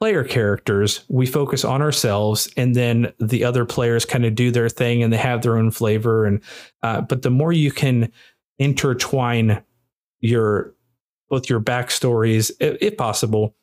player 0.00 0.24
characters. 0.24 1.04
We 1.08 1.26
focus 1.26 1.64
on 1.64 1.82
ourselves, 1.82 2.50
and 2.56 2.74
then 2.74 3.12
the 3.20 3.44
other 3.44 3.64
players 3.64 4.04
kind 4.04 4.24
of 4.24 4.34
do 4.34 4.50
their 4.50 4.68
thing 4.68 5.02
and 5.02 5.12
they 5.12 5.18
have 5.18 5.42
their 5.42 5.56
own 5.58 5.70
flavor. 5.70 6.24
And 6.24 6.40
uh, 6.82 7.02
but 7.02 7.22
the 7.22 7.30
more 7.30 7.52
you 7.52 7.70
can 7.70 8.10
intertwine 8.58 9.62
your 10.20 10.74
both 11.28 11.48
your 11.48 11.60
backstories, 11.60 12.50
if 12.58 12.96
possible, 12.96 13.54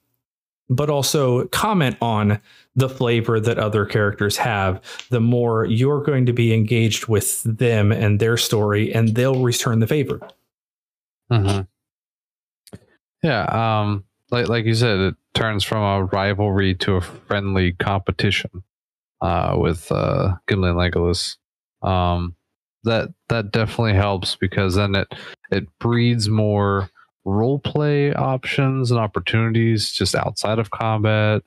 but 0.69 0.89
also 0.89 1.45
comment 1.47 1.97
on 2.01 2.39
the 2.75 2.89
flavor 2.89 3.39
that 3.39 3.57
other 3.57 3.85
characters 3.85 4.37
have, 4.37 4.81
the 5.09 5.19
more 5.19 5.65
you're 5.65 6.03
going 6.03 6.25
to 6.25 6.33
be 6.33 6.53
engaged 6.53 7.07
with 7.07 7.43
them 7.43 7.91
and 7.91 8.19
their 8.19 8.37
story, 8.37 8.93
and 8.93 9.15
they'll 9.15 9.41
return 9.41 9.79
the 9.79 9.87
favor. 9.87 10.19
Mm-hmm. 11.31 11.61
Yeah, 13.23 13.43
um, 13.81 14.03
like 14.31 14.47
like 14.47 14.65
you 14.65 14.75
said, 14.75 14.99
it 14.99 15.15
turns 15.33 15.63
from 15.63 15.81
a 15.81 16.05
rivalry 16.05 16.75
to 16.75 16.95
a 16.95 17.01
friendly 17.01 17.73
competition 17.73 18.63
uh, 19.21 19.55
with 19.57 19.91
uh, 19.91 20.35
Gimli 20.47 20.69
and 20.69 20.77
Legolas. 20.77 21.37
Um, 21.81 22.35
that 22.83 23.09
that 23.29 23.51
definitely 23.51 23.93
helps 23.93 24.35
because 24.35 24.75
then 24.75 24.95
it 24.95 25.13
it 25.51 25.67
breeds 25.79 26.29
more 26.29 26.89
role 27.27 27.59
play 27.59 28.13
options 28.13 28.91
and 28.91 28.99
opportunities 28.99 29.91
just 29.91 30.15
outside 30.15 30.59
of 30.59 30.71
combat. 30.71 31.43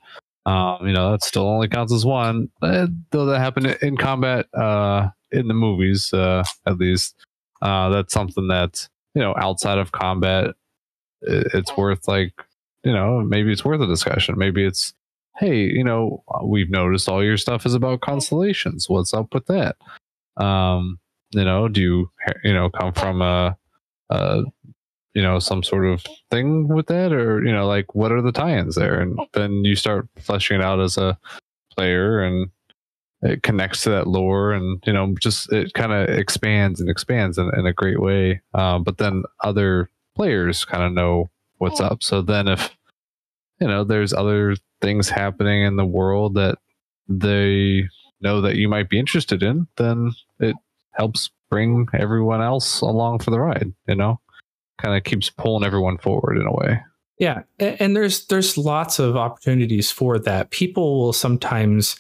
Um, 0.47 0.87
you 0.87 0.93
know, 0.93 1.13
that 1.13 1.23
still 1.23 1.47
only 1.47 1.69
counts 1.69 1.93
as 1.93 2.05
one, 2.05 2.51
eh, 2.63 2.87
though 3.11 3.27
that 3.27 3.41
happened 3.41 3.67
in 3.83 3.97
combat 3.97 4.47
uh, 4.55 5.09
in 5.31 5.49
the 5.49 5.55
movies, 5.55 6.13
uh, 6.13 6.45
at 6.67 6.79
least. 6.79 7.15
Uh, 7.63 7.91
that's 7.91 8.13
something 8.13 8.49
that 8.49 8.89
you 9.15 9.21
know 9.21 9.35
outside 9.37 9.79
of 9.79 9.93
combat, 9.93 10.55
it's 11.23 11.77
worth 11.77 12.09
like 12.09 12.33
you 12.85 12.93
know 12.93 13.21
maybe 13.21 13.53
it's 13.53 13.65
worth 13.65 13.81
a 13.81 13.87
discussion. 13.87 14.39
Maybe 14.39 14.65
it's 14.65 14.95
hey, 15.39 15.65
you 15.65 15.85
know, 15.85 16.23
we've 16.45 16.71
noticed 16.71 17.09
all 17.09 17.25
your 17.25 17.39
stuff 17.39 17.65
is 17.65 17.75
about 17.75 18.03
constellations. 18.03 18.89
What's 18.89 19.15
up 19.15 19.33
with 19.33 19.47
that? 19.47 19.77
Um, 20.37 20.99
you 21.33 21.45
know, 21.45 21.69
do 21.69 21.81
you 21.81 22.11
you 22.45 22.53
know 22.53 22.71
come 22.71 22.93
from 22.93 23.23
a, 23.23 23.57
a 24.11 24.43
you 25.15 25.23
know 25.23 25.39
some 25.39 25.63
sort 25.63 25.87
of 25.87 26.05
thing 26.31 26.69
with 26.69 26.87
that? 26.87 27.13
Or 27.13 27.45
you 27.45 27.53
know 27.53 27.67
like 27.67 27.95
what 27.95 28.13
are 28.13 28.23
the 28.23 28.33
tie-ins 28.33 28.75
there? 28.75 29.01
And 29.01 29.19
then 29.33 29.65
you 29.65 29.77
start 29.77 30.09
fleshing 30.19 30.61
it 30.61 30.65
out 30.65 30.81
as 30.81 30.97
a 30.97 31.19
player 31.75 32.23
and 32.23 32.51
it 33.23 33.43
connects 33.43 33.83
to 33.83 33.91
that 33.91 34.07
lore 34.07 34.53
and 34.53 34.83
you 34.87 34.93
know 34.93 35.15
just 35.21 35.53
it 35.53 35.73
kind 35.75 35.93
of 35.93 36.09
expands 36.09 36.81
and 36.81 36.89
expands 36.89 37.39
in, 37.39 37.51
in 37.57 37.67
a 37.67 37.73
great 37.73 38.01
way. 38.01 38.41
Uh, 38.55 38.79
but 38.79 38.99
then 38.99 39.25
other 39.43 39.91
players 40.17 40.65
kind 40.65 40.83
of 40.83 40.93
know 40.93 41.31
what's 41.59 41.81
up. 41.81 42.03
So 42.03 42.23
then 42.23 42.49
if 42.49 42.77
you 43.61 43.69
know 43.69 43.85
there's 43.85 44.13
other 44.13 44.57
things 44.81 45.09
happening 45.09 45.63
in 45.65 45.77
the 45.77 45.87
world 45.87 46.35
that 46.35 46.59
they 47.09 47.89
know 48.21 48.41
that 48.41 48.57
you 48.57 48.69
might 48.69 48.89
be 48.89 48.99
interested 48.99 49.43
in 49.43 49.67
then 49.77 50.13
it 50.39 50.57
helps 50.93 51.31
bring 51.51 51.87
everyone 51.93 52.41
else 52.41 52.81
along 52.81 53.19
for 53.19 53.31
the 53.31 53.41
ride 53.41 53.73
you 53.87 53.95
know 53.95 54.21
kind 54.81 54.97
of 54.97 55.05
keeps 55.05 55.31
pulling 55.31 55.65
everyone 55.65 55.99
forward 55.99 56.39
in 56.39 56.47
a 56.47 56.53
way. 56.53 56.81
Yeah, 57.21 57.43
and 57.59 57.95
there's 57.95 58.27
there's 58.29 58.57
lots 58.57 58.99
of 58.99 59.15
opportunities 59.15 59.91
for 59.91 60.19
that. 60.21 60.51
People 60.51 60.99
will 60.99 61.13
sometimes, 61.13 61.97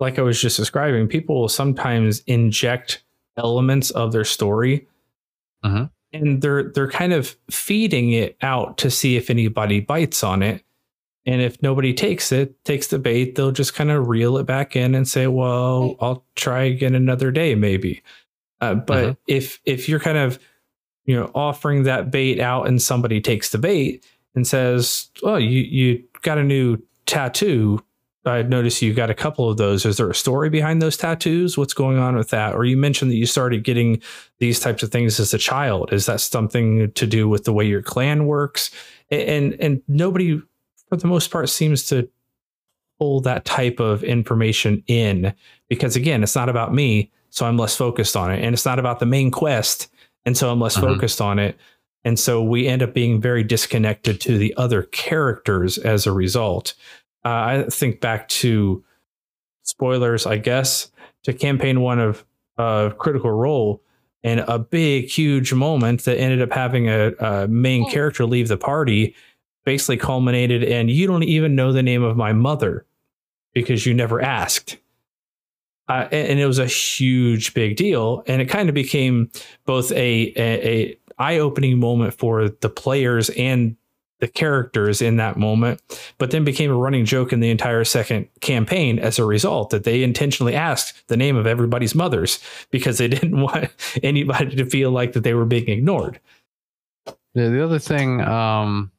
like 0.00 0.18
I 0.18 0.22
was 0.22 0.40
just 0.40 0.56
describing, 0.56 1.06
people 1.06 1.38
will 1.38 1.50
sometimes 1.50 2.20
inject 2.20 3.02
elements 3.36 3.90
of 3.90 4.12
their 4.12 4.24
story, 4.24 4.88
uh-huh. 5.62 5.88
and 6.14 6.40
they're 6.40 6.72
they're 6.72 6.90
kind 6.90 7.12
of 7.12 7.36
feeding 7.50 8.12
it 8.12 8.38
out 8.40 8.78
to 8.78 8.90
see 8.90 9.16
if 9.16 9.28
anybody 9.28 9.80
bites 9.80 10.24
on 10.24 10.42
it. 10.42 10.64
And 11.26 11.42
if 11.42 11.62
nobody 11.62 11.92
takes 11.92 12.32
it, 12.32 12.64
takes 12.64 12.86
the 12.86 12.98
bait, 12.98 13.34
they'll 13.34 13.52
just 13.52 13.74
kind 13.74 13.90
of 13.90 14.08
reel 14.08 14.38
it 14.38 14.46
back 14.46 14.74
in 14.74 14.94
and 14.94 15.06
say, 15.06 15.26
"Well, 15.26 15.96
I'll 16.00 16.24
try 16.36 16.62
again 16.62 16.94
another 16.94 17.30
day, 17.30 17.54
maybe." 17.54 18.02
Uh, 18.62 18.76
but 18.76 19.04
uh-huh. 19.04 19.14
if 19.26 19.60
if 19.66 19.90
you're 19.90 20.00
kind 20.00 20.16
of 20.16 20.38
you 21.04 21.16
know, 21.16 21.30
offering 21.34 21.82
that 21.84 22.10
bait 22.10 22.40
out 22.40 22.68
and 22.68 22.80
somebody 22.80 23.20
takes 23.20 23.50
the 23.50 23.58
bait 23.58 24.04
and 24.34 24.46
says, 24.46 25.10
"Oh, 25.22 25.36
you 25.36 25.60
you 25.60 26.04
got 26.22 26.38
a 26.38 26.44
new 26.44 26.78
tattoo. 27.06 27.82
I 28.24 28.42
noticed 28.42 28.82
you 28.82 28.94
got 28.94 29.10
a 29.10 29.14
couple 29.14 29.50
of 29.50 29.56
those. 29.56 29.84
Is 29.84 29.96
there 29.96 30.08
a 30.08 30.14
story 30.14 30.48
behind 30.48 30.80
those 30.80 30.96
tattoos? 30.96 31.58
What's 31.58 31.74
going 31.74 31.98
on 31.98 32.14
with 32.14 32.28
that? 32.30 32.54
Or 32.54 32.64
you 32.64 32.76
mentioned 32.76 33.10
that 33.10 33.16
you 33.16 33.26
started 33.26 33.64
getting 33.64 34.00
these 34.38 34.60
types 34.60 34.84
of 34.84 34.92
things 34.92 35.18
as 35.18 35.34
a 35.34 35.38
child. 35.38 35.92
Is 35.92 36.06
that 36.06 36.20
something 36.20 36.92
to 36.92 37.06
do 37.06 37.28
with 37.28 37.44
the 37.44 37.52
way 37.52 37.64
your 37.64 37.82
clan 37.82 38.26
works? 38.26 38.70
And 39.10 39.54
and 39.54 39.82
nobody, 39.88 40.40
for 40.88 40.96
the 40.96 41.08
most 41.08 41.30
part, 41.30 41.48
seems 41.48 41.84
to 41.86 42.08
pull 42.98 43.20
that 43.22 43.44
type 43.44 43.80
of 43.80 44.04
information 44.04 44.84
in 44.86 45.34
because 45.68 45.96
again, 45.96 46.22
it's 46.22 46.36
not 46.36 46.48
about 46.48 46.72
me, 46.72 47.10
so 47.30 47.46
I'm 47.46 47.56
less 47.56 47.74
focused 47.74 48.16
on 48.16 48.30
it, 48.30 48.44
and 48.44 48.54
it's 48.54 48.64
not 48.64 48.78
about 48.78 49.00
the 49.00 49.06
main 49.06 49.32
quest 49.32 49.88
and 50.24 50.36
so 50.36 50.50
I'm 50.50 50.60
less 50.60 50.76
uh-huh. 50.76 50.94
focused 50.94 51.20
on 51.20 51.38
it. 51.38 51.58
And 52.04 52.18
so 52.18 52.42
we 52.42 52.66
end 52.66 52.82
up 52.82 52.94
being 52.94 53.20
very 53.20 53.44
disconnected 53.44 54.20
to 54.22 54.36
the 54.36 54.54
other 54.56 54.82
characters 54.84 55.78
as 55.78 56.06
a 56.06 56.12
result. 56.12 56.74
Uh, 57.24 57.28
I 57.28 57.66
think 57.70 58.00
back 58.00 58.28
to 58.28 58.84
spoilers, 59.62 60.26
I 60.26 60.38
guess, 60.38 60.90
to 61.22 61.32
campaign 61.32 61.80
one 61.80 62.00
of 62.00 62.24
uh, 62.58 62.90
Critical 62.98 63.30
Role 63.30 63.82
and 64.24 64.40
a 64.40 64.58
big, 64.58 65.06
huge 65.06 65.52
moment 65.52 66.04
that 66.04 66.18
ended 66.18 66.42
up 66.42 66.52
having 66.52 66.88
a, 66.88 67.12
a 67.18 67.48
main 67.48 67.88
character 67.90 68.24
leave 68.26 68.48
the 68.48 68.56
party 68.56 69.14
basically 69.64 69.96
culminated 69.96 70.62
in 70.62 70.88
you 70.88 71.06
don't 71.06 71.22
even 71.22 71.54
know 71.54 71.72
the 71.72 71.82
name 71.82 72.02
of 72.02 72.16
my 72.16 72.32
mother 72.32 72.84
because 73.52 73.86
you 73.86 73.94
never 73.94 74.20
asked. 74.20 74.76
Uh, 75.88 76.08
and, 76.12 76.38
it 76.38 76.46
was 76.46 76.58
a 76.58 76.66
huge 76.66 77.54
big 77.54 77.76
deal. 77.76 78.22
And 78.26 78.40
it 78.40 78.46
kind 78.46 78.68
of 78.68 78.74
became 78.74 79.30
both 79.66 79.90
a, 79.92 80.32
a, 80.36 80.68
a 80.68 80.98
eye-opening 81.18 81.78
moment 81.78 82.14
for 82.14 82.48
the 82.48 82.68
players 82.68 83.30
and 83.30 83.76
the 84.22 84.28
characters 84.28 85.02
in 85.02 85.16
that 85.16 85.36
moment 85.36 85.82
but 86.16 86.30
then 86.30 86.44
became 86.44 86.70
a 86.70 86.76
running 86.76 87.04
joke 87.04 87.32
in 87.32 87.40
the 87.40 87.50
entire 87.50 87.82
second 87.82 88.28
campaign 88.40 89.00
as 89.00 89.18
a 89.18 89.24
result 89.24 89.70
that 89.70 89.82
they 89.82 90.04
intentionally 90.04 90.54
asked 90.54 91.08
the 91.08 91.16
name 91.16 91.36
of 91.36 91.44
everybody's 91.44 91.92
mothers 91.92 92.38
because 92.70 92.98
they 92.98 93.08
didn't 93.16 93.40
want 93.40 93.68
anybody 94.04 94.54
to 94.54 94.64
feel 94.64 94.92
like 94.92 95.12
that 95.14 95.24
they 95.24 95.34
were 95.34 95.44
being 95.44 95.68
ignored. 95.68 96.20
Yeah 97.34 97.48
the 97.48 97.64
other 97.64 97.80
thing 97.80 98.20
um 98.20 98.92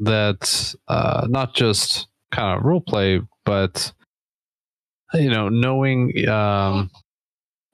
that 0.00 0.74
uh 0.88 1.28
not 1.30 1.54
just 1.54 2.08
kind 2.32 2.58
of 2.58 2.64
role 2.64 2.80
play 2.80 3.20
but 3.44 3.92
you 5.14 5.30
know, 5.30 5.48
knowing, 5.48 6.28
um, 6.28 6.90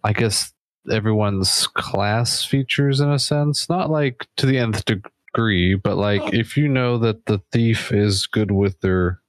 I 0.04 0.12
guess 0.12 0.52
everyone's 0.90 1.66
class 1.68 2.44
features 2.44 3.00
in 3.00 3.10
a 3.10 3.18
sense, 3.18 3.68
not 3.68 3.90
like 3.90 4.26
to 4.36 4.46
the 4.46 4.58
nth 4.58 4.84
degree, 4.84 5.74
but 5.74 5.96
like 5.96 6.34
if 6.34 6.56
you 6.56 6.68
know 6.68 6.98
that 6.98 7.26
the 7.26 7.40
thief 7.52 7.92
is 7.92 8.26
good 8.26 8.50
with 8.50 8.80
their, 8.80 9.20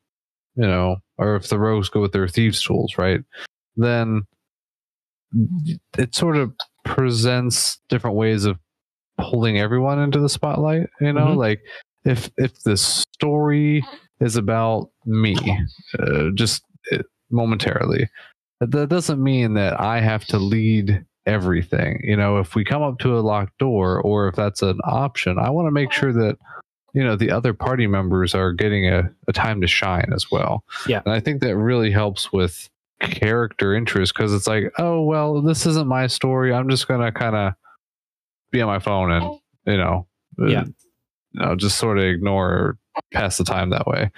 you 0.56 0.68
know, 0.68 0.98
or 1.18 1.36
if 1.36 1.48
the 1.48 1.60
rogues 1.60 1.90
go 1.90 2.02
with 2.02 2.12
their 2.12 2.28
thieves 2.28 2.64
tools, 2.64 2.98
right? 2.98 3.22
Then 3.76 4.24
it 5.98 6.14
sort 6.16 6.38
of 6.38 6.54
presents 6.86 7.80
different 7.90 8.16
ways 8.16 8.46
of 8.46 8.58
pulling 9.20 9.60
everyone 9.60 10.00
into 10.00 10.20
the 10.20 10.30
spotlight. 10.30 10.90
You 11.00 11.14
know, 11.14 11.28
mm-hmm. 11.28 11.40
like 11.40 11.62
if 12.06 12.30
if 12.38 12.62
the 12.64 12.78
story 12.78 13.86
is 14.20 14.36
about 14.36 14.90
me, 15.06 15.36
uh, 16.00 16.30
just 16.36 16.64
momentarily. 17.34 18.10
That 18.62 18.88
doesn't 18.88 19.22
mean 19.22 19.56
that 19.56 19.80
I 19.80 20.00
have 20.00 20.24
to 20.26 20.38
lead 20.38 21.06
everything. 21.26 22.02
You 22.04 22.16
know, 22.16 22.38
if 22.38 22.56
we 22.56 22.64
come 22.64 22.82
up 22.82 23.00
to 23.00 23.18
a 23.18 23.22
locked 23.22 23.58
door 23.58 24.00
or 24.00 24.28
if 24.28 24.36
that's 24.36 24.62
an 24.62 24.80
option, 24.84 25.38
I 25.38 25.50
want 25.50 25.68
to 25.68 25.72
make 25.72 25.92
sure 25.92 26.14
that 26.14 26.38
you 26.94 27.04
know 27.04 27.16
the 27.16 27.32
other 27.32 27.54
party 27.54 27.88
members 27.88 28.36
are 28.36 28.54
getting 28.54 28.88
a, 28.88 29.10
a 29.28 29.34
time 29.34 29.62
to 29.62 29.68
shine 29.68 30.12
as 30.14 30.30
well. 30.32 30.64
Yeah. 30.88 31.02
And 31.06 31.14
I 31.14 31.20
think 31.20 31.42
that 31.42 31.58
really 31.58 31.92
helps 31.92 32.32
with 32.32 32.70
character 33.02 33.74
interest 33.74 34.14
because 34.16 34.34
it's 34.34 34.48
like, 34.48 34.72
oh 34.78 35.02
well, 35.02 35.42
this 35.42 35.66
isn't 35.66 35.88
my 35.88 36.08
story. 36.08 36.54
I'm 36.54 36.70
just 36.70 36.88
gonna 36.88 37.12
kind 37.12 37.36
of 37.36 37.54
be 38.52 38.62
on 38.62 38.68
my 38.68 38.80
phone 38.80 39.12
and 39.12 39.40
you 39.66 39.78
know, 39.78 40.08
yeah, 40.38 40.62
uh, 40.62 40.66
you 41.32 41.42
know, 41.42 41.56
just 41.56 41.78
sort 41.78 41.98
of 41.98 42.06
ignore 42.06 42.50
or 42.50 42.78
pass 43.12 43.38
the 43.38 43.44
time 43.44 43.72
that 43.72 43.88
way. 43.88 44.12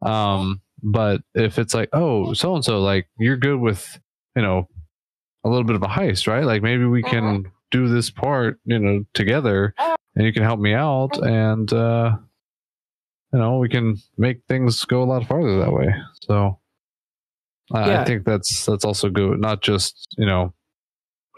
Um, 0.00 0.61
but 0.82 1.22
if 1.34 1.58
it's 1.58 1.74
like, 1.74 1.88
oh, 1.92 2.32
so 2.34 2.54
and 2.54 2.64
so, 2.64 2.80
like 2.80 3.08
you're 3.18 3.36
good 3.36 3.60
with, 3.60 4.00
you 4.36 4.42
know, 4.42 4.68
a 5.44 5.48
little 5.48 5.64
bit 5.64 5.76
of 5.76 5.82
a 5.82 5.88
heist, 5.88 6.26
right? 6.26 6.44
Like 6.44 6.62
maybe 6.62 6.84
we 6.84 7.02
can 7.02 7.50
do 7.70 7.88
this 7.88 8.10
part, 8.10 8.60
you 8.64 8.78
know, 8.78 9.04
together, 9.14 9.74
and 10.14 10.26
you 10.26 10.32
can 10.32 10.42
help 10.42 10.60
me 10.60 10.74
out, 10.74 11.16
and 11.18 11.72
uh, 11.72 12.16
you 13.32 13.38
know, 13.38 13.58
we 13.58 13.68
can 13.68 13.96
make 14.18 14.42
things 14.48 14.84
go 14.84 15.02
a 15.02 15.04
lot 15.04 15.26
farther 15.26 15.58
that 15.58 15.72
way. 15.72 15.94
So, 16.22 16.58
uh, 17.74 17.84
Yeah. 17.86 18.00
I 18.02 18.04
think 18.04 18.24
that's 18.24 18.66
that's 18.66 18.84
also 18.84 19.08
good. 19.08 19.40
Not 19.40 19.62
just 19.62 20.06
you 20.18 20.26
know, 20.26 20.52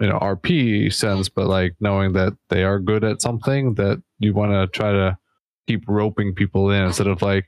you 0.00 0.08
know, 0.08 0.18
RP 0.18 0.92
sense, 0.92 1.28
but 1.28 1.46
like 1.46 1.74
knowing 1.80 2.12
that 2.14 2.32
they 2.48 2.64
are 2.64 2.78
good 2.80 3.04
at 3.04 3.22
something 3.22 3.74
that 3.74 4.02
you 4.18 4.34
want 4.34 4.52
to 4.52 4.66
try 4.76 4.92
to 4.92 5.16
keep 5.66 5.84
roping 5.88 6.34
people 6.34 6.70
in 6.70 6.82
instead 6.82 7.06
of 7.06 7.22
like 7.22 7.46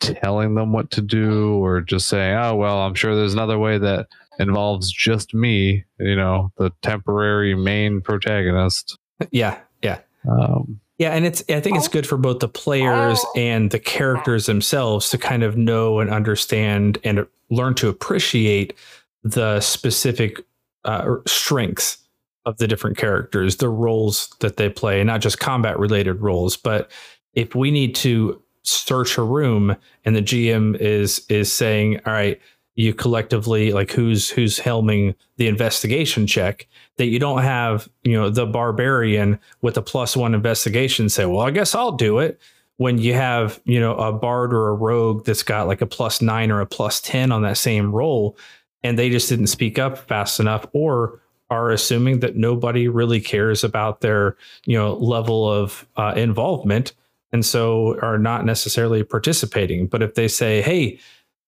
telling 0.00 0.54
them 0.54 0.72
what 0.72 0.90
to 0.92 1.00
do 1.00 1.54
or 1.64 1.80
just 1.80 2.08
saying, 2.08 2.36
oh, 2.36 2.56
well, 2.56 2.78
I'm 2.78 2.94
sure 2.94 3.14
there's 3.14 3.34
another 3.34 3.58
way 3.58 3.78
that 3.78 4.06
involves 4.38 4.90
just 4.90 5.34
me, 5.34 5.84
you 5.98 6.16
know, 6.16 6.52
the 6.56 6.70
temporary 6.82 7.54
main 7.54 8.00
protagonist. 8.00 8.98
Yeah, 9.30 9.58
yeah. 9.82 10.00
Um, 10.28 10.80
Yeah, 10.98 11.10
and 11.10 11.24
it's 11.24 11.42
I 11.48 11.60
think 11.60 11.76
it's 11.76 11.88
good 11.88 12.06
for 12.06 12.16
both 12.16 12.38
the 12.38 12.48
players 12.48 13.24
and 13.36 13.70
the 13.70 13.78
characters 13.78 14.46
themselves 14.46 15.10
to 15.10 15.18
kind 15.18 15.42
of 15.42 15.56
know 15.56 16.00
and 16.00 16.10
understand 16.10 16.98
and 17.04 17.26
learn 17.50 17.74
to 17.74 17.88
appreciate 17.88 18.74
the 19.22 19.60
specific 19.60 20.44
uh, 20.84 21.16
strengths 21.26 21.98
of 22.46 22.58
the 22.58 22.68
different 22.68 22.96
characters, 22.96 23.56
the 23.56 23.68
roles 23.68 24.34
that 24.40 24.56
they 24.56 24.68
play, 24.68 25.02
not 25.02 25.20
just 25.20 25.38
combat 25.40 25.78
related 25.78 26.20
roles, 26.20 26.56
but 26.56 26.90
if 27.32 27.54
we 27.54 27.70
need 27.70 27.94
to 27.94 28.40
search 28.64 29.18
a 29.18 29.22
room 29.22 29.76
and 30.04 30.16
the 30.16 30.22
GM 30.22 30.76
is 30.80 31.24
is 31.28 31.52
saying, 31.52 32.00
"All 32.04 32.12
right, 32.12 32.40
you 32.74 32.92
collectively 32.92 33.72
like 33.72 33.92
who's 33.92 34.30
who's 34.30 34.58
helming 34.58 35.14
the 35.36 35.46
investigation 35.46 36.26
check," 36.26 36.66
that 36.96 37.06
you 37.06 37.18
don't 37.18 37.42
have 37.42 37.88
you 38.02 38.14
know 38.14 38.30
the 38.30 38.46
barbarian 38.46 39.38
with 39.62 39.76
a 39.76 39.82
plus 39.82 40.16
one 40.16 40.34
investigation 40.34 41.08
say, 41.08 41.26
"Well, 41.26 41.46
I 41.46 41.50
guess 41.50 41.74
I'll 41.74 41.92
do 41.92 42.18
it." 42.18 42.40
When 42.76 42.98
you 42.98 43.14
have 43.14 43.60
you 43.64 43.78
know 43.78 43.94
a 43.96 44.12
bard 44.12 44.52
or 44.52 44.68
a 44.68 44.74
rogue 44.74 45.24
that's 45.24 45.44
got 45.44 45.68
like 45.68 45.80
a 45.80 45.86
plus 45.86 46.20
nine 46.20 46.50
or 46.50 46.60
a 46.60 46.66
plus 46.66 47.00
ten 47.00 47.30
on 47.30 47.42
that 47.42 47.58
same 47.58 47.92
roll, 47.92 48.36
and 48.82 48.98
they 48.98 49.10
just 49.10 49.28
didn't 49.28 49.46
speak 49.48 49.78
up 49.78 49.98
fast 50.08 50.40
enough, 50.40 50.66
or 50.72 51.20
are 51.50 51.70
assuming 51.70 52.20
that 52.20 52.36
nobody 52.36 52.88
really 52.88 53.20
cares 53.20 53.62
about 53.62 54.00
their 54.00 54.36
you 54.64 54.76
know 54.76 54.94
level 54.94 55.50
of 55.50 55.86
uh, 55.96 56.14
involvement 56.16 56.94
and 57.34 57.44
so 57.44 57.98
are 58.00 58.16
not 58.16 58.46
necessarily 58.46 59.02
participating. 59.02 59.88
But 59.88 60.00
if 60.02 60.14
they 60.14 60.28
say 60.28 60.62
hey 60.62 60.98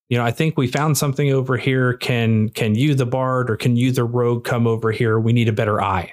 you 0.09 0.19
know 0.19 0.25
i 0.25 0.31
think 0.31 0.57
we 0.59 0.67
found 0.67 0.99
something 0.99 1.31
over 1.33 1.57
here. 1.57 1.95
Can 1.95 2.51
can 2.51 2.75
you 2.75 2.95
the 2.95 3.07
bard 3.07 3.49
or 3.49 3.57
can 3.57 3.77
you 3.77 3.93
the 3.93 4.05
rogue 4.05 4.45
come 4.45 4.67
over 4.67 4.93
here? 4.93 5.19
We 5.19 5.33
need 5.33 5.49
a 5.49 5.53
better 5.53 5.81
eye. 5.81 6.13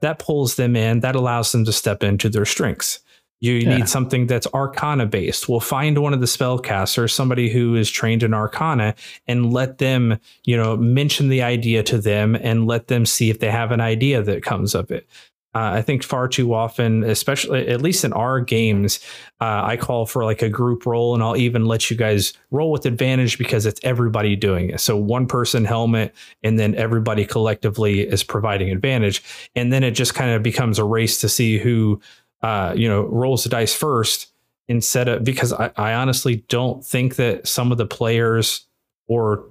That 0.00 0.18
pulls 0.18 0.56
them 0.56 0.74
in. 0.74 1.00
That 1.00 1.14
allows 1.14 1.52
them 1.52 1.64
to 1.66 1.72
step 1.72 2.02
into 2.02 2.28
their 2.30 2.46
strengths. 2.46 3.00
You 3.42 3.54
Yeah. 3.54 3.76
need 3.78 3.88
something 3.88 4.26
that's 4.26 4.46
arcana 4.52 5.06
based 5.06 5.48
we'll 5.48 5.60
find 5.60 5.96
one 5.98 6.12
of 6.12 6.20
the 6.20 6.26
spellcasters 6.26 7.10
somebody 7.12 7.48
who 7.50 7.74
is 7.74 7.90
trained 7.90 8.22
in 8.22 8.34
arcana 8.34 8.94
and 9.26 9.50
let 9.52 9.78
them 9.78 10.18
you 10.44 10.56
know 10.56 10.76
mention 10.76 11.28
the 11.30 11.42
idea 11.42 11.82
to 11.84 11.96
them 11.98 12.34
and 12.34 12.66
let 12.66 12.88
them 12.88 13.06
see 13.06 13.30
if 13.30 13.38
they 13.40 13.50
have 13.50 13.72
an 13.72 13.80
idea 13.80 14.22
that 14.22 14.42
comes 14.42 14.74
of 14.74 14.90
it 14.90 15.06
uh, 15.52 15.72
I 15.74 15.82
think 15.82 16.04
far 16.04 16.28
too 16.28 16.54
often, 16.54 17.02
especially 17.02 17.66
at 17.66 17.82
least 17.82 18.04
in 18.04 18.12
our 18.12 18.38
games, 18.38 19.00
uh, 19.40 19.62
I 19.64 19.76
call 19.76 20.06
for 20.06 20.24
like 20.24 20.42
a 20.42 20.48
group 20.48 20.86
roll, 20.86 21.12
and 21.12 21.24
I'll 21.24 21.36
even 21.36 21.64
let 21.64 21.90
you 21.90 21.96
guys 21.96 22.34
roll 22.52 22.70
with 22.70 22.86
advantage 22.86 23.36
because 23.36 23.66
it's 23.66 23.80
everybody 23.82 24.36
doing 24.36 24.70
it. 24.70 24.80
So 24.80 24.96
one 24.96 25.26
person 25.26 25.64
helmet, 25.64 26.14
and 26.44 26.56
then 26.56 26.76
everybody 26.76 27.24
collectively 27.24 28.00
is 28.00 28.22
providing 28.22 28.70
advantage, 28.70 29.24
and 29.56 29.72
then 29.72 29.82
it 29.82 29.90
just 29.90 30.14
kind 30.14 30.30
of 30.30 30.42
becomes 30.44 30.78
a 30.78 30.84
race 30.84 31.20
to 31.20 31.28
see 31.28 31.58
who, 31.58 32.00
uh, 32.42 32.72
you 32.76 32.88
know, 32.88 33.02
rolls 33.02 33.42
the 33.42 33.50
dice 33.50 33.74
first 33.74 34.28
instead 34.68 35.08
of 35.08 35.24
because 35.24 35.52
I, 35.52 35.72
I 35.76 35.94
honestly 35.94 36.44
don't 36.48 36.84
think 36.84 37.16
that 37.16 37.48
some 37.48 37.72
of 37.72 37.78
the 37.78 37.86
players 37.86 38.68
or 39.08 39.46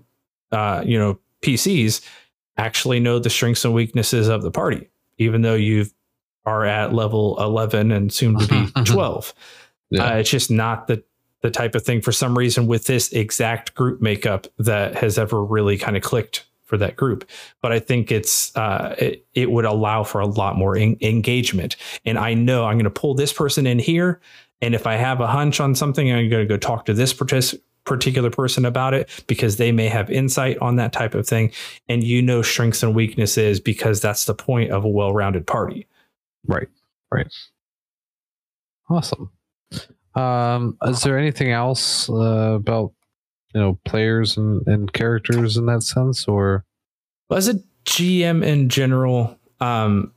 uh, 0.54 0.82
you 0.86 0.98
know 0.98 1.20
PCs 1.42 2.00
actually 2.56 3.02
know 3.02 3.20
the 3.20 3.30
strengths 3.30 3.66
and 3.66 3.74
weaknesses 3.74 4.30
of 4.30 4.44
the 4.44 4.52
party 4.52 4.90
even 5.20 5.42
though 5.44 5.54
you 5.56 5.86
are 6.46 6.66
at 6.66 6.94
level 6.94 7.38
11 7.40 7.92
and 7.92 8.12
soon 8.12 8.40
to 8.40 8.48
be 8.48 8.84
12 8.86 9.34
Yeah. 9.92 10.04
uh, 10.04 10.16
it's 10.18 10.30
just 10.32 10.50
not 10.50 10.88
the 10.88 11.04
the 11.42 11.52
type 11.52 11.74
of 11.76 11.84
thing 11.84 12.02
for 12.02 12.12
some 12.12 12.38
reason 12.38 12.68
with 12.68 12.86
this 12.86 13.14
exact 13.14 13.74
group 13.76 14.02
makeup 14.02 14.48
that 14.58 14.96
has 14.96 15.18
ever 15.18 15.42
really 15.44 15.78
kind 15.78 15.96
of 15.96 16.04
clicked 16.04 16.46
for 16.66 16.78
that 16.78 16.96
group. 16.96 17.28
But 17.62 17.72
i 17.72 17.80
think 17.80 18.12
it's 18.12 18.56
uh, 18.56 18.96
it, 19.00 19.26
it 19.34 19.50
would 19.52 19.66
allow 19.66 20.04
for 20.04 20.20
a 20.22 20.28
lot 20.28 20.56
more 20.58 20.76
en- 20.76 20.98
engagement. 21.02 21.76
And 22.06 22.18
i 22.18 22.34
know 22.34 22.66
i'm 22.66 22.76
going 22.76 22.84
to 22.86 22.90
pull 22.90 23.14
this 23.16 23.32
person 23.34 23.68
in 23.68 23.80
here 23.80 24.20
and 24.62 24.76
if 24.76 24.86
i 24.88 24.96
have 24.96 25.22
a 25.22 25.28
hunch 25.28 25.60
on 25.60 25.76
something 25.76 26.12
i'm 26.12 26.30
going 26.30 26.48
to 26.48 26.54
go 26.54 26.58
talk 26.58 26.86
to 26.86 26.94
this 26.94 27.14
partic- 27.14 27.60
particular 27.86 28.30
person 28.30 28.66
about 28.66 28.94
it 28.94 29.10
because 29.28 29.58
they 29.58 29.72
may 29.72 29.88
have 29.88 30.10
insight 30.12 30.58
on 30.60 30.76
that 30.76 30.94
type 30.94 31.16
of 31.16 31.28
thing 31.28 31.52
and 31.88 32.04
you 32.04 32.22
know 32.22 32.42
strengths 32.42 32.84
and 32.84 32.94
weaknesses 32.94 33.60
because 33.60 34.02
that's 34.02 34.26
the 34.26 34.36
point 34.36 34.72
of 34.72 34.84
a 34.86 34.90
well-rounded 34.90 35.48
party 35.48 35.88
Right. 36.48 36.68
Right. 37.12 37.32
Awesome. 38.90 39.32
Um, 40.16 40.78
is 40.84 41.02
there 41.04 41.18
anything 41.18 41.52
else 41.52 42.10
uh, 42.10 42.54
about 42.56 42.94
you 43.54 43.62
know 43.62 43.80
players 43.86 44.38
and, 44.38 44.66
and 44.68 44.92
characters 44.92 45.58
in 45.58 45.66
that 45.68 45.84
sense, 45.84 46.28
or 46.28 46.66
as 47.32 47.48
a 47.48 47.56
gm 47.86 48.46
in 48.46 48.70
general 48.70 49.40
um 49.62 50.12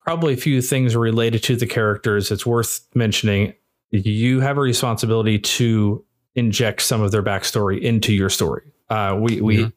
probably 0.00 0.32
a 0.32 0.36
few 0.36 0.62
things 0.62 0.94
related 0.94 1.42
to 1.42 1.56
the 1.56 1.66
characters 1.66 2.30
it's 2.30 2.46
worth 2.46 2.86
mentioning 2.94 3.52
you 3.90 4.40
have 4.40 4.56
a 4.56 4.60
responsibility 4.60 5.38
to 5.38 6.02
inject 6.38 6.82
some 6.82 7.02
of 7.02 7.10
their 7.10 7.22
backstory 7.22 7.80
into 7.80 8.12
your 8.12 8.30
story 8.30 8.62
uh 8.90 9.16
we 9.20 9.40
we 9.40 9.56
Mhm. 9.58 9.72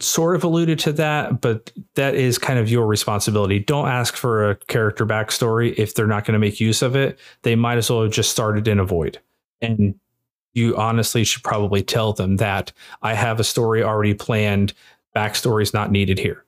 sort 0.00 0.36
of 0.36 0.44
alluded 0.44 0.78
to 0.80 0.92
that 0.92 1.40
but 1.40 1.72
that 1.94 2.14
is 2.14 2.36
kind 2.38 2.58
of 2.58 2.70
your 2.70 2.86
responsibility 2.86 3.58
don't 3.60 3.88
ask 3.88 4.16
for 4.16 4.50
a 4.50 4.56
character 4.66 5.06
backstory 5.06 5.74
if 5.78 5.94
they're 5.94 6.06
not 6.06 6.24
going 6.24 6.32
to 6.34 6.38
make 6.38 6.60
use 6.60 6.82
of 6.82 6.94
it 6.96 7.18
they 7.42 7.54
might 7.56 7.78
as 7.78 7.88
well 7.90 8.02
have 8.02 8.12
just 8.12 8.30
started 8.30 8.68
in 8.68 8.78
a 8.78 8.84
void 8.84 9.18
and 9.60 9.94
you 10.52 10.76
honestly 10.76 11.24
should 11.24 11.42
probably 11.42 11.82
tell 11.82 12.12
them 12.12 12.36
that 12.36 12.72
i 13.02 13.14
have 13.14 13.40
a 13.40 13.44
story 13.44 13.82
already 13.82 14.14
planned 14.14 14.72
backstory 15.16 15.62
is 15.62 15.72
not 15.72 15.92
needed 15.92 16.18
here. 16.18 16.44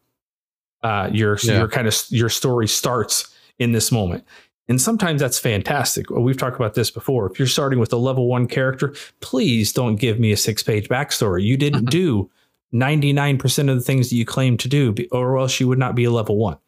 Uh, 0.83 1.09
your 1.12 1.38
Yeah. 1.42 1.59
your 1.59 1.69
kind 1.69 1.87
of 1.88 1.95
your 2.11 2.29
story 2.29 2.66
starts 2.69 3.33
in 3.61 3.71
this 3.73 3.90
moment, 3.92 4.25
and 4.68 4.81
sometimes 4.81 5.20
that's 5.20 5.38
fantastic. 5.38 6.11
Uh, 6.11 6.20
we've 6.20 6.37
talked 6.37 6.57
about 6.57 6.74
this 6.74 6.90
before. 6.90 7.31
If 7.31 7.38
you're 7.38 7.46
starting 7.46 7.79
with 7.79 7.92
a 7.92 7.96
level 7.96 8.26
one 8.26 8.48
character, 8.48 8.94
please 9.20 9.72
don't 9.72 9.96
give 9.96 10.18
me 10.18 10.33
a 10.33 10.37
six 10.37 10.62
page 10.62 10.88
backstory. 10.88 11.44
You 11.44 11.57
didn't 11.57 11.81
mm-hmm. 11.81 11.90
do 11.90 12.31
ninety 12.72 13.12
nine 13.12 13.38
percent 13.38 13.70
of 13.70 13.76
the 13.76 13.83
things 13.83 14.11
that 14.11 14.16
you 14.16 14.24
claim 14.24 14.57
to 14.59 14.68
do, 14.68 14.94
or 15.12 15.38
else 15.38 15.61
you 15.61 15.68
would 15.68 15.79
not 15.79 15.94
be 15.94 16.05
a 16.05 16.11
level 16.11 16.37
one. 16.37 16.59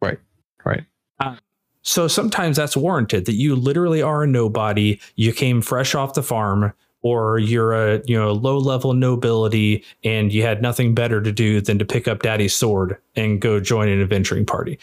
right? 0.00 0.18
Right. 0.64 0.84
Uh, 1.20 1.36
so 1.82 2.08
sometimes 2.08 2.56
that's 2.56 2.76
warranted 2.76 3.26
that 3.26 3.34
you 3.34 3.54
literally 3.54 4.02
are 4.02 4.24
a 4.24 4.26
nobody. 4.26 4.98
You 5.16 5.32
came 5.32 5.60
fresh 5.60 5.94
off 5.94 6.14
the 6.14 6.22
farm, 6.22 6.72
or 7.02 7.38
you're 7.38 7.72
a 7.72 8.02
you 8.04 8.18
know 8.18 8.32
low 8.32 8.58
level 8.58 8.94
nobility, 8.94 9.84
and 10.02 10.32
you 10.32 10.42
had 10.42 10.60
nothing 10.60 10.94
better 10.94 11.20
to 11.20 11.30
do 11.30 11.60
than 11.60 11.78
to 11.78 11.84
pick 11.84 12.08
up 12.08 12.22
daddy's 12.22 12.56
sword 12.56 12.98
and 13.14 13.40
go 13.40 13.60
join 13.60 13.88
an 13.88 14.00
adventuring 14.00 14.44
party. 14.44 14.78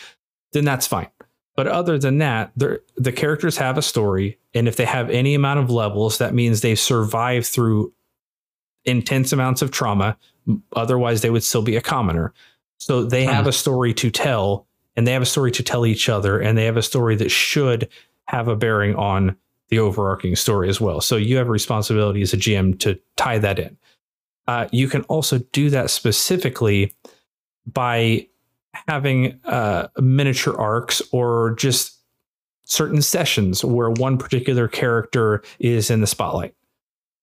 Then 0.54 0.64
that's 0.64 0.88
fine. 0.88 1.08
But 1.56 1.68
other 1.68 1.98
than 1.98 2.20
that, 2.20 2.52
the 2.56 3.12
characters 3.12 3.58
have 3.58 3.78
a 3.78 3.82
story, 3.82 4.40
and 4.54 4.68
if 4.68 4.78
they 4.78 4.86
have 4.86 5.10
any 5.10 5.36
amount 5.36 5.60
of 5.60 5.70
levels, 5.70 6.18
that 6.20 6.34
means 6.34 6.62
they've 6.62 6.80
survived 6.80 7.46
through 7.46 7.94
intense 8.86 9.34
amounts 9.34 9.62
of 9.62 9.72
trauma. 9.72 10.18
Otherwise, 10.76 11.22
they 11.22 11.30
would 11.30 11.44
still 11.44 11.62
be 11.62 11.76
a 11.76 11.82
commoner. 11.82 12.34
So 12.78 13.04
they 13.04 13.26
have 13.26 13.48
a 13.48 13.52
story 13.52 13.94
to 13.96 14.10
tell, 14.10 14.66
and 14.96 15.06
they 15.06 15.12
have 15.12 15.22
a 15.22 15.28
story 15.28 15.52
to 15.52 15.62
tell 15.64 15.86
each 15.86 16.10
other, 16.10 16.40
and 16.40 16.58
they 16.58 16.66
have 16.66 16.78
a 16.78 16.82
story 16.82 17.16
that 17.18 17.30
should 17.30 17.90
have 18.28 18.48
a 18.48 18.56
bearing 18.56 18.96
on 18.96 19.36
the 19.70 19.80
overarching 19.80 20.36
story 20.36 20.70
as 20.70 20.82
well. 20.82 21.00
So 21.02 21.16
you 21.16 21.38
have 21.38 21.48
a 21.48 21.52
responsibility 21.52 22.22
as 22.22 22.34
a 22.34 22.38
GM 22.38 22.80
to 22.80 23.00
tie 23.18 23.38
that 23.40 23.60
in. 23.60 23.78
Uh, 24.48 24.68
you 24.72 24.88
can 24.88 25.04
also 25.04 25.40
do 25.52 25.70
that 25.70 25.90
specifically 25.90 26.94
by 27.66 28.28
having 28.88 29.40
uh, 29.46 29.88
miniature 30.00 30.58
arcs 30.60 31.02
or 31.12 31.56
just 31.58 31.98
certain 32.64 33.02
sessions 33.02 33.64
where 33.66 33.90
one 33.90 34.18
particular 34.18 34.68
character 34.68 35.44
is 35.60 35.90
in 35.90 36.02
the 36.02 36.08
spotlight. 36.08 36.56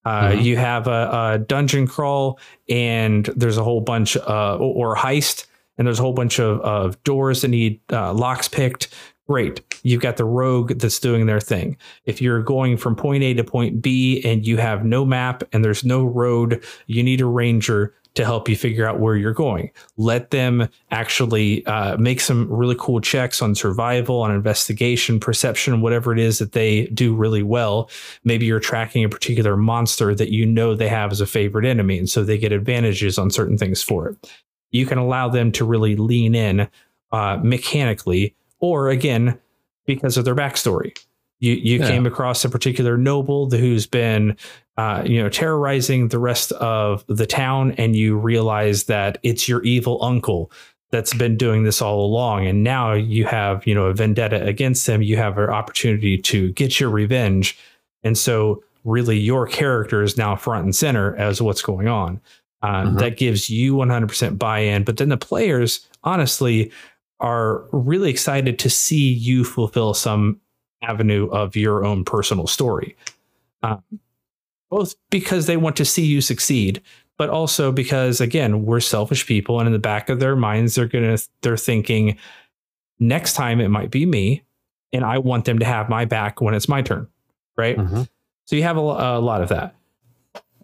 Uh, 0.04 0.30
Mhm. 0.32 0.44
You 0.44 0.56
have 0.56 0.86
a, 0.86 1.10
a 1.34 1.38
dungeon 1.38 1.86
crawl, 1.86 2.38
and 2.68 3.26
there's 3.36 3.58
a 3.58 3.64
whole 3.64 3.80
bunch, 3.80 4.16
uh, 4.16 4.56
or 4.56 4.92
or 4.92 4.96
heist, 4.96 5.46
and 5.76 5.86
there's 5.86 5.98
a 5.98 6.02
whole 6.02 6.12
bunch 6.12 6.38
of, 6.38 6.60
of 6.60 7.02
doors 7.04 7.42
that 7.42 7.48
need 7.48 7.80
uh, 7.92 8.12
locks 8.12 8.48
picked. 8.48 8.88
great. 9.26 9.60
You've 9.82 10.00
got 10.00 10.16
the 10.16 10.24
rogue 10.24 10.78
that's 10.78 10.98
doing 10.98 11.26
their 11.26 11.38
thing. 11.40 11.76
If 12.06 12.22
you're 12.22 12.42
going 12.42 12.78
from 12.78 12.96
point 12.96 13.22
A 13.22 13.34
to 13.34 13.44
point 13.44 13.82
B 13.82 14.22
and 14.24 14.46
you 14.46 14.56
have 14.56 14.86
no 14.86 15.04
map 15.04 15.42
and 15.52 15.62
there's 15.62 15.84
no 15.84 16.02
road, 16.04 16.64
you 16.86 17.02
need 17.02 17.20
a 17.20 17.26
ranger 17.26 17.92
to 18.18 18.24
help 18.24 18.48
you 18.48 18.56
figure 18.56 18.84
out 18.84 18.98
where 18.98 19.14
you're 19.14 19.32
going. 19.32 19.70
Let 19.96 20.32
them 20.32 20.68
actually 20.90 21.64
uh, 21.66 21.96
make 21.98 22.20
some 22.20 22.52
really 22.52 22.74
cool 22.76 23.00
checks 23.00 23.40
on 23.40 23.54
survival, 23.54 24.22
on 24.22 24.34
investigation, 24.34 25.20
perception, 25.20 25.82
whatever 25.82 26.12
it 26.12 26.18
is 26.18 26.40
that 26.40 26.50
they 26.50 26.86
do 26.86 27.14
really 27.14 27.44
well. 27.44 27.88
Maybe 28.24 28.44
you're 28.44 28.58
tracking 28.58 29.04
a 29.04 29.08
particular 29.08 29.56
monster 29.56 30.16
that 30.16 30.32
you 30.32 30.46
know 30.46 30.74
they 30.74 30.88
have 30.88 31.12
as 31.12 31.20
a 31.20 31.26
favorite 31.26 31.64
enemy, 31.64 31.96
and 31.96 32.10
so 32.10 32.24
they 32.24 32.38
get 32.38 32.50
advantages 32.50 33.18
on 33.18 33.30
certain 33.30 33.56
things 33.56 33.84
for 33.84 34.08
it. 34.08 34.32
You 34.72 34.84
can 34.84 34.98
allow 34.98 35.28
them 35.28 35.52
to 35.52 35.64
really 35.64 35.94
lean 35.94 36.34
in 36.34 36.68
uh, 37.12 37.38
mechanically, 37.40 38.34
or 38.58 38.88
again, 38.88 39.38
because 39.86 40.16
of 40.16 40.24
their 40.24 40.34
backstory. 40.34 40.98
You 41.40 41.54
you 41.54 41.78
yeah. 41.78 41.88
came 41.88 42.06
across 42.06 42.44
a 42.44 42.48
particular 42.48 42.96
noble 42.96 43.48
who's 43.50 43.86
been 43.86 44.36
uh, 44.78 45.02
you 45.04 45.20
know, 45.20 45.28
terrorizing 45.28 46.06
the 46.06 46.20
rest 46.20 46.52
of 46.52 47.04
the 47.08 47.26
town, 47.26 47.72
and 47.72 47.96
you 47.96 48.16
realize 48.16 48.84
that 48.84 49.18
it's 49.24 49.48
your 49.48 49.60
evil 49.64 50.02
uncle 50.04 50.52
that's 50.92 51.12
been 51.12 51.36
doing 51.36 51.64
this 51.64 51.82
all 51.82 52.04
along, 52.04 52.46
and 52.46 52.62
now 52.62 52.92
you 52.92 53.24
have 53.24 53.66
you 53.66 53.74
know 53.74 53.86
a 53.86 53.92
vendetta 53.92 54.44
against 54.46 54.88
him. 54.88 55.02
You 55.02 55.16
have 55.16 55.36
an 55.36 55.50
opportunity 55.50 56.16
to 56.18 56.52
get 56.52 56.78
your 56.78 56.90
revenge, 56.90 57.58
and 58.04 58.16
so 58.16 58.62
really 58.84 59.18
your 59.18 59.48
character 59.48 60.00
is 60.00 60.16
now 60.16 60.36
front 60.36 60.64
and 60.64 60.76
center 60.76 61.16
as 61.16 61.42
what's 61.42 61.60
going 61.60 61.88
on. 61.88 62.20
Uh, 62.62 62.84
mm-hmm. 62.84 62.96
That 62.98 63.16
gives 63.16 63.50
you 63.50 63.74
100% 63.74 64.38
buy-in, 64.38 64.84
but 64.84 64.96
then 64.96 65.08
the 65.08 65.16
players, 65.16 65.86
honestly, 66.04 66.70
are 67.20 67.64
really 67.72 68.10
excited 68.10 68.60
to 68.60 68.70
see 68.70 69.12
you 69.12 69.44
fulfill 69.44 69.92
some 69.92 70.40
avenue 70.82 71.28
of 71.30 71.56
your 71.56 71.84
own 71.84 72.04
personal 72.04 72.46
story. 72.46 72.96
Uh, 73.62 73.78
both 74.70 74.94
because 75.10 75.46
they 75.46 75.56
want 75.56 75.76
to 75.76 75.84
see 75.84 76.04
you 76.04 76.20
succeed, 76.20 76.82
but 77.16 77.30
also 77.30 77.72
because 77.72 78.20
again, 78.20 78.64
we're 78.64 78.80
selfish 78.80 79.26
people 79.26 79.58
and 79.58 79.66
in 79.66 79.72
the 79.72 79.78
back 79.78 80.08
of 80.08 80.20
their 80.20 80.36
minds 80.36 80.74
they're 80.74 80.86
going 80.86 81.16
to 81.16 81.28
they're 81.42 81.56
thinking 81.56 82.16
next 82.98 83.34
time 83.34 83.60
it 83.60 83.68
might 83.68 83.90
be 83.90 84.06
me 84.06 84.42
and 84.92 85.04
I 85.04 85.18
want 85.18 85.44
them 85.44 85.58
to 85.58 85.64
have 85.64 85.88
my 85.88 86.04
back 86.04 86.40
when 86.40 86.54
it's 86.54 86.68
my 86.68 86.82
turn, 86.82 87.08
right? 87.56 87.76
Mm-hmm. 87.76 88.02
So 88.46 88.56
you 88.56 88.62
have 88.62 88.76
a, 88.76 88.80
a, 88.80 89.20
lot 89.20 89.42
of 89.42 89.50
that. 89.50 89.74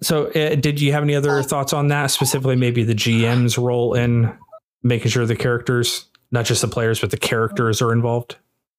So 0.03 0.27
uh, 0.29 0.55
did 0.55 0.81
you 0.81 0.93
have 0.93 1.03
any 1.03 1.15
other 1.15 1.43
thoughts 1.43 1.73
on 1.73 1.89
that 1.89 2.11
specifically 2.11 2.57
maybe 2.57 2.85
the 2.85 2.95
GM's 2.95 3.59
role 3.59 3.95
in 3.95 4.37
making 4.83 5.11
sure 5.11 5.27
the 5.27 5.37
characters 5.37 6.07
not 6.31 6.47
just 6.47 6.63
the 6.63 6.69
players 6.69 7.01
but 7.01 7.11
the 7.11 7.17
characters 7.17 7.83
are 7.83 7.93
involved? 7.93 8.37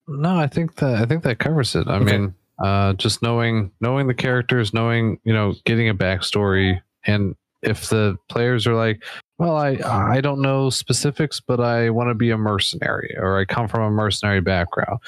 No, 0.07 0.37
I 0.37 0.47
think 0.47 0.75
that 0.75 1.01
I 1.01 1.05
think 1.05 1.23
that 1.23 1.39
covers 1.39 1.75
it. 1.75 1.87
I 1.87 1.95
okay. 1.95 2.17
mean, 2.17 2.35
uh, 2.63 2.93
just 2.93 3.21
knowing 3.21 3.71
knowing 3.81 4.07
the 4.07 4.13
characters, 4.13 4.73
knowing 4.73 5.19
you 5.23 5.33
know, 5.33 5.55
getting 5.65 5.89
a 5.89 5.95
backstory, 5.95 6.81
and 7.05 7.35
if 7.61 7.89
the 7.89 8.17
players 8.29 8.67
are 8.67 8.75
like, 8.75 9.03
well, 9.37 9.57
I 9.57 9.77
I 9.83 10.21
don't 10.21 10.41
know 10.41 10.69
specifics, 10.69 11.39
but 11.39 11.59
I 11.59 11.89
want 11.89 12.09
to 12.09 12.15
be 12.15 12.29
a 12.31 12.37
mercenary, 12.37 13.15
or 13.17 13.39
I 13.39 13.45
come 13.45 13.67
from 13.67 13.81
a 13.81 13.89
mercenary 13.89 14.41
background. 14.41 14.99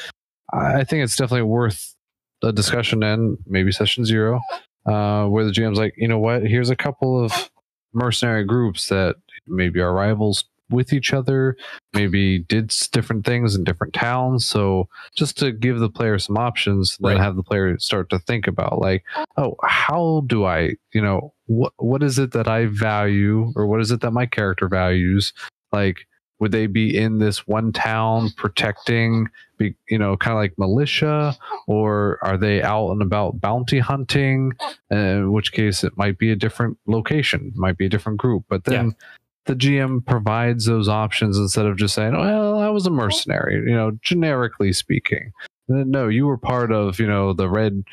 I 0.52 0.84
think 0.84 1.04
it's 1.04 1.16
definitely 1.16 1.44
worth 1.44 1.94
a 2.42 2.52
discussion 2.52 3.04
and 3.04 3.38
maybe 3.46 3.72
session 3.72 4.06
zero, 4.06 4.40
uh, 4.86 5.26
where 5.28 5.44
the 5.44 5.52
GM's 5.52 5.78
like, 5.78 5.94
you 5.98 6.08
know 6.08 6.20
what, 6.20 6.44
here's 6.44 6.70
a 6.70 6.76
couple 6.76 7.24
of 7.24 7.50
mercenary 7.94 8.46
groups 8.46 8.88
that 8.90 9.16
maybe 9.48 9.80
are 9.80 9.94
rivals 9.94 10.46
with 10.70 10.94
each 10.94 11.14
other, 11.14 11.56
maybe 11.94 12.40
did 12.40 12.74
different 12.92 13.26
things 13.26 13.56
in 13.56 13.64
different 13.64 13.94
towns. 13.94 14.46
So 14.48 14.88
just 15.16 15.38
to 15.40 15.52
give 15.52 15.80
the 15.80 15.90
player 15.90 16.20
some 16.20 16.38
options, 16.38 16.98
right. 17.00 17.14
then 17.14 17.22
have 17.22 17.36
the 17.36 17.44
player 17.44 17.78
start 17.80 18.10
to 18.10 18.20
think 18.20 18.48
about 18.48 18.80
like, 18.80 19.04
oh, 19.38 19.56
how 19.64 20.24
do 20.28 20.46
I, 20.46 20.74
you 20.94 21.02
know, 21.02 21.34
what 21.46 21.74
what 21.78 22.04
is 22.04 22.20
it 22.20 22.32
that 22.32 22.48
I 22.48 22.66
value 22.66 23.54
or 23.56 23.68
what 23.68 23.82
is 23.82 23.92
it 23.92 24.02
that 24.02 24.12
my 24.12 24.26
character 24.26 24.68
values? 24.68 25.34
Like, 25.72 26.08
would 26.40 26.52
they 26.52 26.68
be 26.68 26.96
in 26.96 27.20
this 27.20 27.48
one 27.48 27.72
town 27.72 28.30
protecting 28.36 29.28
be, 29.58 29.76
you 29.90 29.98
know 29.98 30.16
kind 30.18 30.34
of 30.34 30.38
like 30.38 30.54
militia 30.58 31.36
or 31.66 32.20
are 32.22 32.38
they 32.38 32.62
out 32.62 32.92
and 32.92 33.02
about 33.02 33.42
bounty 33.42 33.80
hunting 33.80 34.54
uh, 34.92 34.96
in 34.96 35.32
which 35.32 35.52
case 35.52 35.84
it 35.84 35.98
might 35.98 36.18
be 36.20 36.32
a 36.32 36.36
different 36.36 36.78
location 36.86 37.52
might 37.56 37.78
be 37.78 37.88
a 37.88 37.90
different 37.90 38.20
group 38.20 38.44
but 38.50 38.66
then 38.66 38.88
yeah 38.88 39.06
the 39.48 39.56
GM 39.56 40.06
provides 40.06 40.66
those 40.66 40.88
options 40.88 41.38
instead 41.38 41.66
of 41.66 41.78
just 41.78 41.96
saying, 41.96 42.14
"Well, 42.14 42.60
I 42.60 42.70
was 42.70 42.86
a 42.86 42.92
mercenary," 42.92 43.56
you 43.56 43.76
know, 43.76 43.92
generically 44.02 44.74
speaking. 44.74 45.32
No, 45.68 46.08
you 46.08 46.28
were 46.28 46.38
part 46.38 46.72
of, 46.72 47.00
you 47.00 47.08
know, 47.08 47.34
the 47.34 47.50
red 47.50 47.84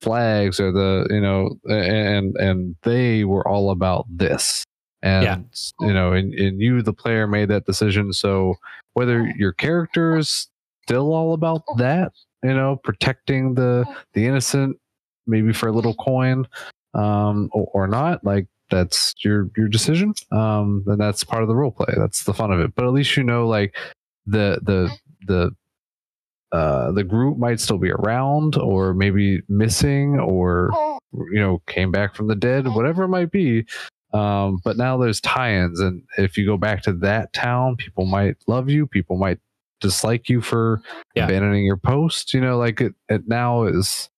flags 0.00 0.60
or 0.60 0.70
the, 0.70 1.06
you 1.10 1.20
know, 1.20 1.58
and 1.64 2.36
and 2.36 2.76
they 2.82 3.24
were 3.24 3.46
all 3.46 3.70
about 3.70 4.06
this. 4.08 4.64
And 5.02 5.24
yeah. 5.24 5.38
you 5.86 5.92
know, 5.92 6.12
and, 6.12 6.32
and 6.34 6.60
you, 6.60 6.80
the 6.82 6.92
player, 6.92 7.26
made 7.26 7.48
that 7.48 7.66
decision. 7.66 8.12
So 8.12 8.54
whether 8.94 9.26
your 9.36 9.52
character 9.52 10.16
is 10.16 10.48
still 10.84 11.12
all 11.12 11.34
about 11.34 11.62
that, 11.76 12.12
you 12.42 12.54
know, 12.54 12.76
protecting 12.76 13.54
the 13.54 13.84
the 14.14 14.26
innocent, 14.26 14.78
maybe 15.26 15.52
for 15.52 15.68
a 15.68 15.72
little 15.72 15.94
coin, 15.94 16.46
um, 16.94 17.50
or, 17.52 17.68
or 17.74 17.88
not, 17.88 18.24
like 18.24 18.46
that's 18.70 19.14
your 19.22 19.50
your 19.56 19.68
decision. 19.68 20.14
Um, 20.32 20.84
and 20.86 21.00
that's 21.00 21.24
part 21.24 21.42
of 21.42 21.48
the 21.48 21.54
role 21.54 21.70
play. 21.70 21.94
That's 21.96 22.24
the 22.24 22.34
fun 22.34 22.52
of 22.52 22.60
it. 22.60 22.74
But 22.74 22.86
at 22.86 22.92
least 22.92 23.16
you 23.16 23.24
know, 23.24 23.46
like 23.46 23.76
the 24.26 24.60
the 24.62 24.90
the 25.26 25.50
uh, 26.52 26.92
the 26.92 27.04
group 27.04 27.36
might 27.36 27.60
still 27.60 27.78
be 27.78 27.90
around, 27.90 28.56
or 28.56 28.94
maybe 28.94 29.40
missing, 29.48 30.18
or 30.20 30.70
you 31.12 31.40
know, 31.40 31.60
came 31.66 31.90
back 31.90 32.14
from 32.14 32.28
the 32.28 32.36
dead, 32.36 32.68
whatever 32.68 33.04
it 33.04 33.08
might 33.08 33.30
be. 33.30 33.64
Um, 34.12 34.60
but 34.64 34.76
now 34.76 34.96
there's 34.96 35.20
tie-ins, 35.20 35.80
and 35.80 36.02
if 36.16 36.38
you 36.38 36.46
go 36.46 36.56
back 36.56 36.82
to 36.82 36.92
that 36.92 37.32
town, 37.32 37.74
people 37.74 38.06
might 38.06 38.36
love 38.46 38.70
you. 38.70 38.86
People 38.86 39.16
might 39.16 39.40
dislike 39.80 40.28
you 40.28 40.40
for 40.40 40.80
yeah. 41.16 41.24
abandoning 41.24 41.64
your 41.64 41.76
post. 41.76 42.32
You 42.32 42.40
know, 42.40 42.56
like 42.56 42.80
it, 42.80 42.94
it 43.08 43.22
now 43.26 43.64
is 43.64 44.08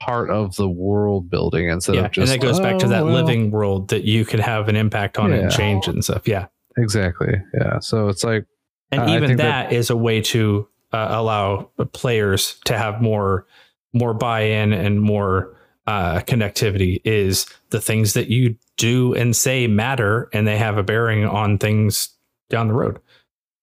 part 0.00 0.30
of 0.30 0.56
the 0.56 0.68
world 0.68 1.30
building 1.30 1.68
instead 1.68 1.94
yeah, 1.96 2.04
of 2.06 2.12
just. 2.12 2.32
And 2.32 2.40
that 2.40 2.44
goes 2.44 2.60
oh, 2.60 2.62
back 2.62 2.78
to 2.78 2.88
that 2.88 3.02
oh, 3.02 3.06
well. 3.06 3.14
living 3.14 3.50
world 3.50 3.88
that 3.88 4.04
you 4.04 4.24
could 4.24 4.40
have 4.40 4.68
an 4.68 4.76
impact 4.76 5.18
on 5.18 5.30
yeah. 5.30 5.36
and 5.36 5.50
change 5.50 5.88
and 5.88 6.04
stuff. 6.04 6.26
Yeah. 6.26 6.46
Exactly. 6.76 7.34
Yeah. 7.54 7.78
So 7.80 8.08
it's 8.08 8.24
like. 8.24 8.46
And 8.90 9.10
even 9.10 9.36
that, 9.36 9.70
that 9.70 9.72
is 9.72 9.90
a 9.90 9.96
way 9.96 10.20
to 10.20 10.68
uh, 10.92 11.08
allow 11.10 11.70
players 11.92 12.60
to 12.66 12.78
have 12.78 13.02
more 13.02 13.46
more 13.92 14.14
buy-in 14.14 14.72
and 14.72 15.00
more 15.00 15.56
uh, 15.86 16.20
connectivity 16.20 17.00
is 17.04 17.46
the 17.70 17.80
things 17.80 18.14
that 18.14 18.28
you 18.28 18.56
do 18.76 19.14
and 19.14 19.34
say 19.36 19.66
matter 19.66 20.28
and 20.32 20.46
they 20.46 20.56
have 20.56 20.78
a 20.78 20.82
bearing 20.82 21.24
on 21.24 21.58
things 21.58 22.10
down 22.50 22.68
the 22.68 22.74
road 22.74 22.98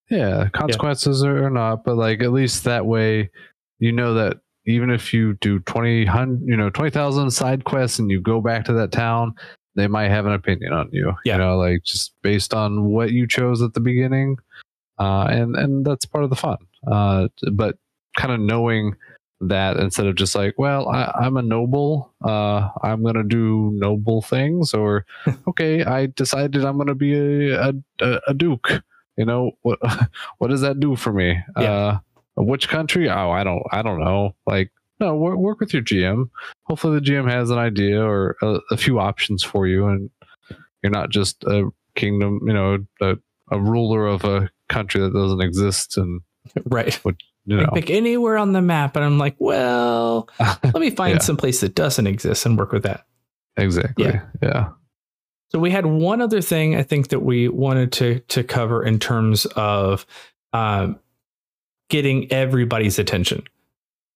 yeah 0.10 0.48
consequences 0.54 1.24
yeah. 1.24 1.30
or 1.30 1.50
not 1.50 1.84
but 1.84 1.98
like 1.98 2.22
at 2.22 2.32
least 2.32 2.64
that 2.64 2.86
way 2.86 3.30
you 3.80 3.92
know 3.92 4.14
that 4.14 4.38
even 4.66 4.90
if 4.90 5.14
you 5.14 5.34
do 5.36 5.60
20 5.60 6.02
you 6.46 6.58
know 6.58 6.70
20,000 6.70 7.32
side 7.32 7.64
quests 7.64 8.00
and 8.00 8.12
you 8.12 8.22
go 8.22 8.42
back 8.42 8.66
to 8.66 8.74
that 8.74 8.92
town 8.92 9.34
they 9.76 9.88
might 9.88 10.10
have 10.10 10.26
an 10.26 10.34
opinion 10.34 10.74
on 10.74 10.90
you 10.92 11.14
yeah. 11.26 11.34
you 11.34 11.40
know 11.40 11.58
like 11.58 11.84
just 11.84 12.14
based 12.22 12.54
on 12.54 12.86
what 12.86 13.12
you 13.12 13.28
chose 13.28 13.62
at 13.62 13.74
the 13.74 13.80
beginning 13.80 14.38
uh, 15.00 15.26
and 15.30 15.56
and 15.56 15.86
that's 15.86 16.06
part 16.06 16.24
of 16.24 16.30
the 16.30 16.36
fun 16.36 16.58
uh, 16.92 17.28
but 17.54 17.78
kind 18.18 18.34
of 18.34 18.40
knowing 18.40 18.96
that 19.40 19.78
instead 19.78 20.06
of 20.06 20.16
just 20.16 20.36
like 20.36 20.54
well 20.58 20.88
I, 20.90 21.26
am 21.26 21.36
a 21.38 21.42
noble 21.42 22.14
uh, 22.24 22.70
i'm 22.84 23.04
gonna 23.04 23.24
do 23.24 23.72
noble 23.74 24.22
things 24.22 24.74
or 24.74 25.06
okay 25.48 25.84
i 25.84 26.06
decided 26.06 26.64
i'm 26.64 26.78
gonna 26.78 26.94
be 26.94 27.50
a, 27.52 27.74
a, 28.02 28.22
a 28.28 28.34
duke 28.36 28.84
you 29.18 29.26
know 29.26 29.52
what 29.64 29.80
what 30.38 30.50
does 30.50 30.62
that 30.62 30.80
do 30.80 30.96
for 30.96 31.12
me 31.12 31.40
yeah. 31.58 31.72
Uh, 31.72 32.00
which 32.36 32.70
country? 32.70 33.10
Oh, 33.10 33.32
I 33.32 33.44
don't, 33.44 33.64
I 33.72 33.82
don't 33.82 34.00
know. 34.00 34.36
Like, 34.46 34.72
no, 35.00 35.16
work, 35.16 35.38
work 35.38 35.60
with 35.60 35.74
your 35.74 35.82
GM. 35.82 36.30
Hopefully, 36.64 37.00
the 37.00 37.06
GM 37.06 37.30
has 37.30 37.50
an 37.50 37.58
idea 37.58 38.02
or 38.02 38.38
a, 38.42 38.60
a, 38.70 38.78
few 38.78 39.00
options 39.00 39.44
for 39.44 39.68
you, 39.68 39.88
and 39.88 40.10
you're 40.84 40.92
not 40.92 41.10
just 41.10 41.44
a 41.44 41.70
kingdom, 41.96 42.40
you 42.46 42.54
know, 42.54 42.86
a, 43.02 43.16
a 43.50 43.60
ruler 43.60 44.06
of 44.06 44.24
a 44.24 44.50
country 44.70 45.02
that 45.02 45.14
doesn't 45.14 45.42
exist. 45.42 45.98
And 45.98 46.22
right, 46.66 47.00
you 47.46 47.58
know. 47.58 47.70
pick 47.74 47.90
anywhere 47.90 48.38
on 48.38 48.54
the 48.54 48.62
map, 48.62 48.96
and 48.96 49.04
I'm 49.04 49.18
like, 49.18 49.36
well, 49.40 50.30
let 50.40 50.76
me 50.76 50.92
find 50.92 51.16
yeah. 51.16 51.22
some 51.22 51.38
place 51.38 51.62
that 51.62 51.76
doesn't 51.76 52.08
exist 52.08 52.46
and 52.46 52.58
work 52.58 52.72
with 52.72 52.84
that. 52.84 53.06
Exactly. 53.58 54.06
Yeah. 54.06 54.22
yeah. 54.42 54.70
So 55.50 55.60
we 55.60 55.72
had 55.72 55.86
one 55.86 56.22
other 56.22 56.42
thing 56.42 56.76
I 56.76 56.84
think 56.84 57.10
that 57.10 57.20
we 57.20 57.50
wanted 57.50 57.92
to 57.94 58.20
to 58.20 58.44
cover 58.44 58.84
in 58.86 59.00
terms 59.00 59.46
of 59.48 60.06
um, 60.54 61.00
getting 61.92 62.32
everybody's 62.32 62.98
attention, 62.98 63.44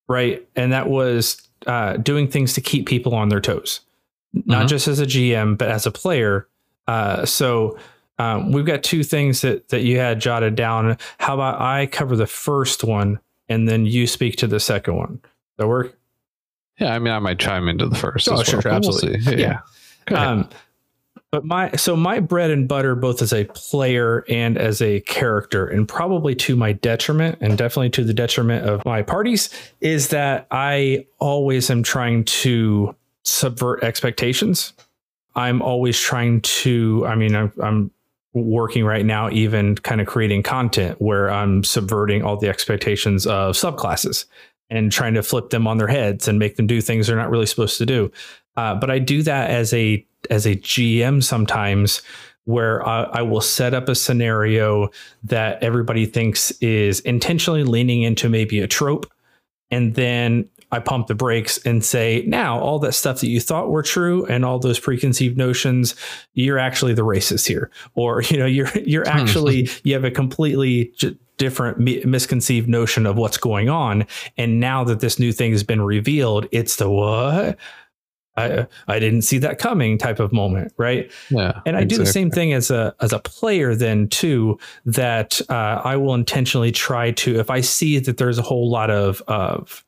right? 0.08 0.44
And 0.56 0.72
that 0.72 0.88
was 0.88 1.40
uh, 1.66 1.98
doing 1.98 2.26
things 2.26 2.54
to 2.54 2.60
keep 2.60 2.88
people 2.88 3.14
on 3.14 3.28
their 3.28 3.40
toes, 3.40 3.80
not 4.32 4.60
mm-hmm. 4.60 4.66
just 4.66 4.88
as 4.88 4.98
a 4.98 5.06
GM, 5.06 5.56
but 5.56 5.68
as 5.68 5.86
a 5.86 5.92
player. 5.92 6.48
Uh, 6.88 7.24
so 7.24 7.78
um, 8.18 8.50
we've 8.50 8.64
got 8.64 8.82
two 8.82 9.04
things 9.04 9.42
that 9.42 9.68
that 9.68 9.82
you 9.82 9.98
had 9.98 10.18
jotted 10.18 10.56
down. 10.56 10.96
How 11.18 11.34
about 11.34 11.60
I 11.60 11.86
cover 11.86 12.16
the 12.16 12.26
first 12.26 12.82
one, 12.82 13.20
and 13.48 13.68
then 13.68 13.86
you 13.86 14.06
speak 14.06 14.36
to 14.36 14.46
the 14.46 14.58
second 14.58 14.96
one. 14.96 15.20
Does 15.20 15.58
that 15.58 15.68
work? 15.68 15.96
Yeah, 16.80 16.94
I 16.94 16.98
mean, 16.98 17.12
I 17.12 17.18
might 17.18 17.38
chime 17.38 17.68
into 17.68 17.86
the 17.86 17.94
first. 17.94 18.28
Oh, 18.28 18.40
as 18.40 18.46
sure, 18.46 18.56
well, 18.56 18.62
sure, 18.62 18.72
but 18.72 18.82
we'll 18.82 18.94
absolutely. 18.94 19.42
Yeah. 19.42 19.60
Um, 20.08 20.48
but 21.36 21.44
my 21.44 21.70
so 21.72 21.94
my 21.94 22.18
bread 22.18 22.50
and 22.50 22.66
butter, 22.66 22.94
both 22.94 23.20
as 23.20 23.30
a 23.30 23.44
player 23.44 24.24
and 24.26 24.56
as 24.56 24.80
a 24.80 25.00
character, 25.00 25.66
and 25.66 25.86
probably 25.86 26.34
to 26.36 26.56
my 26.56 26.72
detriment, 26.72 27.36
and 27.42 27.58
definitely 27.58 27.90
to 27.90 28.04
the 28.04 28.14
detriment 28.14 28.66
of 28.66 28.82
my 28.86 29.02
parties, 29.02 29.50
is 29.82 30.08
that 30.08 30.46
I 30.50 31.04
always 31.18 31.68
am 31.68 31.82
trying 31.82 32.24
to 32.24 32.96
subvert 33.22 33.84
expectations. 33.84 34.72
I'm 35.34 35.60
always 35.60 36.00
trying 36.00 36.40
to. 36.40 37.04
I 37.06 37.16
mean, 37.16 37.36
I'm, 37.36 37.52
I'm 37.62 37.90
working 38.32 38.86
right 38.86 39.04
now, 39.04 39.28
even 39.28 39.74
kind 39.74 40.00
of 40.00 40.06
creating 40.06 40.42
content 40.42 41.02
where 41.02 41.30
I'm 41.30 41.64
subverting 41.64 42.22
all 42.22 42.38
the 42.38 42.48
expectations 42.48 43.26
of 43.26 43.56
subclasses 43.56 44.24
and 44.70 44.90
trying 44.90 45.12
to 45.12 45.22
flip 45.22 45.50
them 45.50 45.66
on 45.66 45.76
their 45.76 45.86
heads 45.86 46.28
and 46.28 46.38
make 46.38 46.56
them 46.56 46.66
do 46.66 46.80
things 46.80 47.08
they're 47.08 47.16
not 47.16 47.28
really 47.28 47.44
supposed 47.44 47.76
to 47.76 47.84
do. 47.84 48.10
Uh, 48.56 48.74
but 48.74 48.90
I 48.90 48.98
do 48.98 49.22
that 49.22 49.50
as 49.50 49.74
a 49.74 50.06
as 50.26 50.46
a 50.46 50.56
GM 50.56 51.22
sometimes, 51.22 52.02
where 52.44 52.86
I, 52.86 53.02
I 53.04 53.22
will 53.22 53.40
set 53.40 53.74
up 53.74 53.88
a 53.88 53.94
scenario 53.94 54.90
that 55.24 55.62
everybody 55.62 56.06
thinks 56.06 56.52
is 56.60 57.00
intentionally 57.00 57.64
leaning 57.64 58.02
into 58.02 58.28
maybe 58.28 58.60
a 58.60 58.68
trope, 58.68 59.10
and 59.70 59.94
then 59.94 60.48
I 60.72 60.80
pump 60.80 61.06
the 61.06 61.14
brakes 61.14 61.58
and 61.64 61.84
say, 61.84 62.24
now 62.26 62.58
all 62.58 62.78
that 62.80 62.92
stuff 62.92 63.20
that 63.20 63.28
you 63.28 63.40
thought 63.40 63.70
were 63.70 63.82
true 63.82 64.26
and 64.26 64.44
all 64.44 64.58
those 64.58 64.80
preconceived 64.80 65.36
notions, 65.36 65.94
you're 66.34 66.58
actually 66.58 66.92
the 66.92 67.04
racist 67.04 67.46
here, 67.46 67.70
or 67.94 68.22
you 68.28 68.36
know, 68.36 68.46
you're 68.46 68.70
you're 68.78 69.04
hmm. 69.04 69.18
actually 69.18 69.68
you 69.84 69.94
have 69.94 70.04
a 70.04 70.10
completely 70.10 70.92
j- 70.96 71.16
different 71.38 71.78
mi- 71.78 72.02
misconceived 72.04 72.68
notion 72.68 73.06
of 73.06 73.16
what's 73.16 73.38
going 73.38 73.68
on, 73.68 74.06
and 74.36 74.58
now 74.58 74.82
that 74.84 75.00
this 75.00 75.18
new 75.18 75.32
thing 75.32 75.52
has 75.52 75.62
been 75.62 75.82
revealed, 75.82 76.46
it's 76.52 76.76
the 76.76 76.90
what. 76.90 77.56
I, 78.36 78.66
I 78.88 78.98
didn't 78.98 79.22
see 79.22 79.38
that 79.38 79.58
coming 79.58 79.98
type 79.98 80.20
of 80.20 80.32
moment, 80.32 80.72
right? 80.76 81.10
yeah, 81.30 81.60
and 81.64 81.76
I 81.76 81.84
do 81.84 81.96
the 81.96 82.06
same 82.06 82.30
thing 82.30 82.52
as 82.52 82.70
a 82.70 82.94
as 83.00 83.12
a 83.12 83.18
player 83.18 83.74
then 83.74 84.08
too. 84.08 84.58
That 84.84 85.40
uh, 85.48 85.80
I 85.84 85.96
will 85.96 86.14
intentionally 86.14 86.72
try 86.72 87.12
to 87.12 87.38
if 87.38 87.50
I 87.50 87.60
see 87.60 87.98
that 87.98 88.18
there's 88.18 88.38
a 88.38 88.42
whole 88.42 88.70
lot 88.70 88.90
of 88.90 89.22
of 89.26 89.84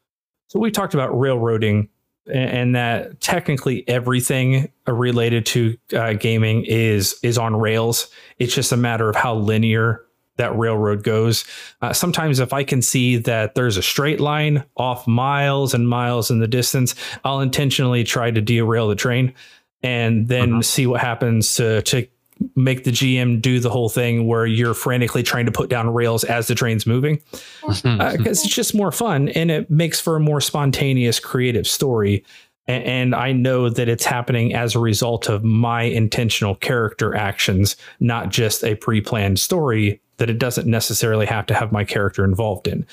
so 0.48 0.58
we 0.58 0.70
talked 0.70 0.94
about 0.94 1.18
railroading 1.18 1.88
and, 2.26 2.50
and 2.50 2.76
that 2.76 3.20
technically 3.20 3.86
everything 3.88 4.70
related 4.86 5.46
to 5.46 5.76
uh, 5.94 6.14
gaming 6.14 6.64
is 6.64 7.18
is 7.22 7.38
on 7.38 7.56
rails. 7.56 8.08
It's 8.38 8.54
just 8.54 8.72
a 8.72 8.76
matter 8.76 9.08
of 9.08 9.16
how 9.16 9.34
linear 9.34 10.04
that 10.38 10.56
railroad 10.58 11.02
goes. 11.04 11.44
Uh, 11.82 11.92
sometimes 11.92 12.40
if 12.40 12.52
I 12.52 12.64
can 12.64 12.80
see 12.82 13.16
that 13.18 13.54
there's 13.54 13.76
a 13.76 13.82
straight 13.82 14.18
line 14.20 14.64
off 14.76 15.06
miles 15.06 15.74
and 15.74 15.88
miles 15.88 16.30
in 16.30 16.38
the 16.38 16.48
distance, 16.48 16.94
I'll 17.24 17.40
intentionally 17.40 18.02
try 18.04 18.30
to 18.30 18.40
derail 18.40 18.88
the 18.88 18.94
train 18.96 19.34
and 19.82 20.26
then 20.28 20.50
Mhm. 20.54 20.64
see 20.64 20.86
what 20.86 21.00
happens 21.00 21.54
to 21.56 21.82
to 21.82 22.06
make 22.54 22.84
the 22.84 22.92
GM 22.92 23.40
do 23.40 23.58
the 23.58 23.68
whole 23.70 23.88
thing 23.88 24.28
where 24.28 24.46
you're 24.46 24.72
frantically 24.74 25.24
trying 25.24 25.46
to 25.46 25.50
put 25.52 25.68
down 25.68 25.92
rails 25.92 26.22
as 26.22 26.46
the 26.46 26.54
train's 26.54 26.86
moving 26.86 27.20
because 27.66 28.44
it's 28.44 28.54
just 28.54 28.74
more 28.76 28.92
fun 28.92 29.28
and 29.30 29.50
it 29.50 29.68
makes 29.70 30.00
for 30.00 30.14
a 30.16 30.20
more 30.20 30.40
spontaneous 30.40 31.18
creative 31.18 31.66
story 31.66 32.24
A- 32.68 32.72
and 32.72 33.12
i 33.12 33.32
know 33.32 33.68
that 33.68 33.88
it's 33.88 34.04
happening 34.04 34.54
as 34.54 34.76
a 34.76 34.78
result 34.78 35.28
of 35.28 35.42
my 35.42 35.82
intentional 35.82 36.54
character 36.54 37.12
actions 37.16 37.74
not 37.98 38.28
just 38.30 38.62
a 38.62 38.76
pre-planned 38.76 39.40
story 39.40 40.00
that 40.18 40.30
it 40.30 40.38
doesn't 40.38 40.66
necessarily 40.66 41.26
have 41.26 41.46
to 41.46 41.54
have 41.54 41.72
my 41.72 41.84
character 41.84 42.24
involved 42.24 42.68
in 42.68 42.86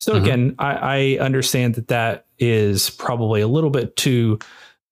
so 0.00 0.12
Mhm. 0.14 0.22
again 0.22 0.54
I, 0.58 0.74
I 1.18 1.24
understand 1.24 1.74
that 1.76 1.88
that 1.88 2.26
is 2.38 2.90
probably 2.90 3.40
a 3.40 3.48
little 3.48 3.70
bit 3.70 3.96
to 3.96 4.38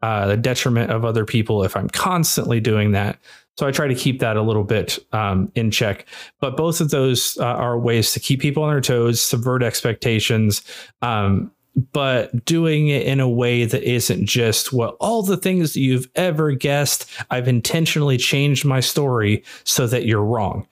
uh, 0.03 0.29
the 0.29 0.37
detriment 0.37 0.91
of 0.91 1.05
other 1.05 1.25
people 1.25 1.63
if 1.63 1.77
i'm 1.77 1.89
constantly 1.91 2.61
doing 2.61 2.93
that 2.93 3.19
so 3.59 3.67
I 3.67 3.73
try 3.73 3.89
to 3.89 3.95
keep 3.95 4.21
that 4.21 4.39
a 4.39 4.43
little 4.43 4.65
bit 4.65 4.99
um, 5.13 5.53
in 5.55 5.71
check. 5.71 6.07
But 6.41 6.57
both 6.57 6.81
of 6.81 6.89
those 6.89 7.37
uh, 7.39 7.45
are 7.45 7.79
ways 7.79 8.13
to 8.15 8.21
keep 8.21 8.41
people 8.41 8.63
on 8.63 8.71
their 8.71 8.81
toes, 8.81 9.23
subvert 9.23 9.63
expectations, 9.63 10.63
um, 11.03 11.51
but 11.93 12.47
doing 12.47 12.89
it 12.89 13.07
in 13.07 13.21
a 13.21 13.29
way 13.29 13.67
that 13.67 13.83
isn't 13.83 14.25
just, 14.25 14.73
well, 14.73 14.97
all 14.99 15.23
the 15.23 15.37
things 15.37 15.75
that 15.75 15.81
you've 15.81 16.09
ever 16.15 16.53
guessed. 16.53 17.05
I've 17.31 17.49
intentionally 17.49 18.17
changed 18.17 18.65
my 18.65 18.81
story 18.81 19.45
so 19.65 19.87
that 19.89 20.07
you're 20.07 20.25
wrong. 20.25 20.67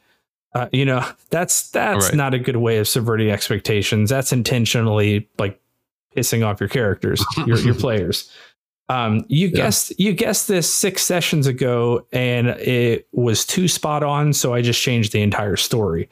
Uh, 0.54 0.68
you 0.72 0.84
know, 0.84 1.04
that's 1.30 1.70
that's 1.70 2.06
Right. 2.06 2.14
not 2.14 2.34
a 2.34 2.38
good 2.38 2.56
way 2.56 2.78
of 2.78 2.88
subverting 2.88 3.30
expectations. 3.30 4.10
That's 4.10 4.32
intentionally 4.32 5.28
like 5.38 5.60
pissing 6.16 6.44
off 6.46 6.60
your 6.60 6.68
characters, 6.68 7.24
your 7.46 7.58
your 7.58 7.74
players. 7.74 8.30
Um, 8.88 9.26
you 9.28 9.48
Yeah. 9.48 9.56
guessed 9.56 9.98
you 10.00 10.12
guessed 10.14 10.48
this 10.48 10.72
six 10.72 11.02
sessions 11.02 11.46
ago, 11.46 12.06
and 12.12 12.48
it 12.48 13.06
was 13.12 13.44
too 13.44 13.68
spot 13.68 14.02
on. 14.02 14.32
So 14.32 14.54
I 14.54 14.62
just 14.62 14.80
changed 14.80 15.12
the 15.12 15.20
entire 15.20 15.56
story. 15.56 16.08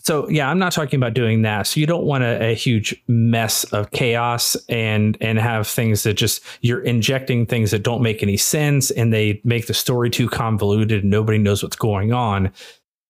So 0.00 0.28
yeah, 0.28 0.48
I'm 0.48 0.58
not 0.58 0.72
talking 0.72 0.96
about 0.96 1.12
doing 1.14 1.42
that. 1.42 1.66
So 1.66 1.80
you 1.80 1.86
don't 1.86 2.04
want 2.04 2.24
a, 2.24 2.50
a 2.50 2.54
huge 2.54 2.94
mess 3.08 3.64
of 3.64 3.90
chaos 3.90 4.56
and 4.68 5.16
and 5.20 5.38
have 5.38 5.68
things 5.68 6.02
that 6.04 6.14
just 6.14 6.42
you're 6.62 6.80
injecting 6.80 7.46
things 7.46 7.70
that 7.72 7.82
don't 7.82 8.00
make 8.02 8.22
any 8.22 8.36
sense 8.36 8.90
and 8.90 9.12
they 9.12 9.40
make 9.44 9.66
the 9.66 9.74
story 9.74 10.08
too 10.10 10.28
convoluted 10.28 11.02
and 11.02 11.10
nobody 11.10 11.36
knows 11.38 11.62
what's 11.62 11.76
going 11.76 12.12
on. 12.12 12.50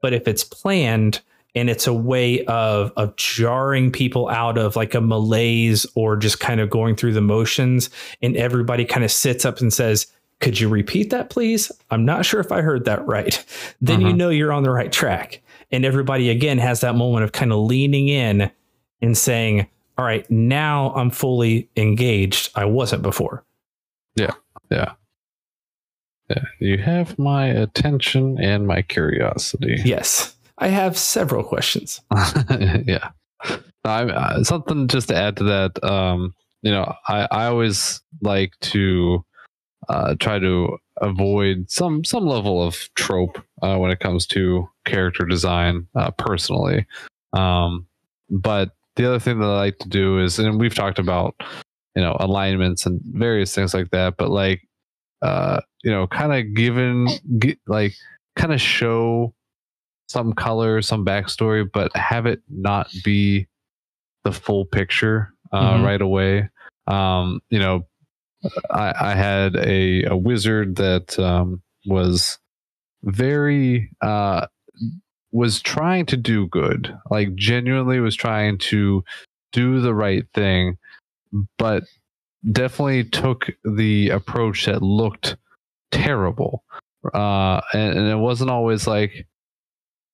But 0.01 0.13
if 0.13 0.29
it's 0.29 0.45
planned 0.45 1.21
and 1.55 1.69
it's 1.71 1.87
a 1.87 1.95
way 1.95 2.45
of 2.45 2.93
of 2.97 3.17
jarring 3.17 3.91
people 3.91 4.29
out 4.29 4.59
of 4.59 4.77
like 4.77 4.95
a 4.95 5.01
malaise 5.01 5.87
or 5.95 6.17
just 6.17 6.41
kind 6.41 6.61
of 6.61 6.71
going 6.71 6.95
through 6.97 7.15
the 7.15 7.21
motions 7.21 7.91
and 8.23 8.37
everybody 8.37 8.85
kind 8.85 9.05
of 9.05 9.11
sits 9.11 9.45
up 9.45 9.61
and 9.61 9.73
says 9.73 10.07
could 10.41 10.61
you 10.61 10.69
repeat 10.69 11.11
that 11.11 11.31
please? 11.31 11.73
I'm 11.91 12.05
not 12.05 12.25
sure 12.25 12.39
if 12.39 12.53
i 12.53 12.61
heard 12.61 12.85
that 12.85 13.05
right. 13.09 13.45
Then 13.81 14.01
you 14.01 14.09
Mhm. 14.09 14.17
know 14.17 14.29
you're 14.31 14.53
on 14.53 14.63
the 14.63 14.71
right 14.71 14.93
track. 14.93 15.41
And 15.73 15.85
everybody 15.85 16.31
again 16.31 16.59
has 16.59 16.81
that 16.83 16.95
moment 16.95 17.25
of 17.25 17.33
kind 17.33 17.53
of 17.53 17.59
leaning 17.59 18.07
in 18.09 18.51
and 19.03 19.17
saying 19.19 19.67
all 19.97 20.05
right 20.05 20.31
now 20.31 20.93
i'm 20.95 21.11
fully 21.11 21.69
engaged. 21.77 22.51
I 22.55 22.67
wasn't 22.67 23.03
before. 23.03 23.43
Yeah. 24.15 24.33
Yeah, 24.71 24.93
you 26.61 26.79
have 26.79 27.19
my 27.19 27.47
attention 27.47 28.39
and 28.41 28.67
my 28.67 28.83
curiosity. 28.83 29.81
yes 29.85 30.37
i 30.59 30.69
have 30.69 30.97
several 30.97 31.43
questions 31.43 32.01
yeah. 32.85 33.11
I, 33.85 34.05
uh, 34.05 34.45
something 34.45 34.89
just 34.89 35.09
to 35.09 35.17
add 35.17 35.37
to 35.37 35.45
that. 35.45 35.85
Um, 35.85 36.35
you 36.63 36.71
know, 36.71 36.93
I, 37.07 37.29
I 37.31 37.47
always 37.47 38.01
like 38.21 38.53
to 38.61 39.25
uh, 39.89 40.15
try 40.21 40.39
to 40.39 40.77
avoid 41.01 41.71
some 41.71 42.05
some 42.05 42.27
level 42.27 42.63
of 42.63 42.89
trope 42.95 43.43
uh, 43.63 43.77
when 43.77 43.91
it 43.91 44.01
comes 44.01 44.27
to 44.27 44.69
character 44.85 45.25
design 45.25 45.87
uh, 45.95 46.11
personally. 46.13 46.87
Um, 47.33 47.87
but 48.29 48.73
the 48.97 49.07
other 49.07 49.21
thing 49.21 49.39
that 49.39 49.47
I 49.47 49.57
like 49.57 49.79
to 49.79 49.89
do 49.89 50.19
is, 50.19 50.39
and 50.39 50.61
we've 50.61 50.75
talked 50.75 50.99
about, 50.99 51.37
you 51.95 52.03
know, 52.03 52.17
alignments 52.19 52.85
and 52.85 53.01
various 53.05 53.55
things 53.55 53.73
like 53.73 53.91
that. 53.91 54.17
But 54.17 54.31
like, 54.31 54.68
uh, 55.23 55.61
you 55.83 55.91
know, 55.91 56.07
kind 56.07 56.33
of 56.33 56.55
given, 56.55 57.09
gi- 57.39 57.59
like, 57.67 57.95
kind 58.37 58.53
of 58.53 58.61
show 58.61 59.35
some 60.09 60.33
color, 60.33 60.81
some 60.83 61.05
backstory, 61.05 61.69
but 61.73 61.95
have 61.97 62.27
it 62.27 62.41
not 62.49 62.89
be 63.05 63.47
the 64.25 64.33
full 64.33 64.65
picture 64.65 65.33
uh, 65.53 65.75
Mhm. 65.75 65.85
right 65.85 66.01
away. 66.01 66.49
Um, 66.87 67.41
you 67.51 67.59
know, 67.59 67.87
I, 68.71 68.95
I 69.01 69.15
had 69.15 69.57
a, 69.57 70.05
a 70.05 70.17
wizard 70.17 70.77
that 70.77 71.19
um, 71.19 71.63
was 71.87 72.39
very 73.03 73.91
uh, 74.01 74.47
was 75.33 75.61
trying 75.61 76.07
to 76.07 76.17
do 76.17 76.47
good, 76.47 76.95
like 77.11 77.35
genuinely 77.35 78.01
was 78.01 78.15
trying 78.17 78.59
to 78.59 79.05
do 79.53 79.81
the 79.81 79.95
right 79.95 80.25
thing, 80.35 80.79
but 81.59 81.85
definitely 82.53 83.05
took 83.05 83.51
the 83.65 84.11
approach 84.11 84.67
that 84.67 84.83
looked 84.83 85.37
terrible. 85.91 86.65
Uh, 87.15 87.61
and, 87.73 87.99
and 87.99 88.09
it 88.09 88.17
wasn't 88.19 88.51
always 88.51 88.87
like 88.87 89.27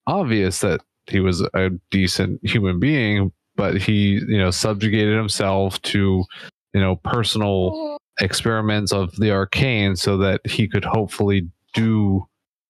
obvious 0.06 0.60
that 0.60 0.80
he 1.06 1.20
was 1.20 1.40
a 1.54 1.70
decent 1.90 2.40
human 2.46 2.78
being, 2.78 3.32
but 3.56 3.76
he, 3.80 4.20
you 4.28 4.38
know, 4.38 4.50
subjugated 4.50 5.16
himself 5.16 5.80
to, 5.82 6.24
you 6.72 6.80
know, 6.80 6.96
personal 6.96 7.98
experiments 8.20 8.92
of 8.92 9.14
the 9.16 9.30
arcane 9.30 9.96
so 9.96 10.16
that 10.16 10.40
he 10.46 10.68
could 10.68 10.84
hopefully 10.84 11.48
do 11.72 12.24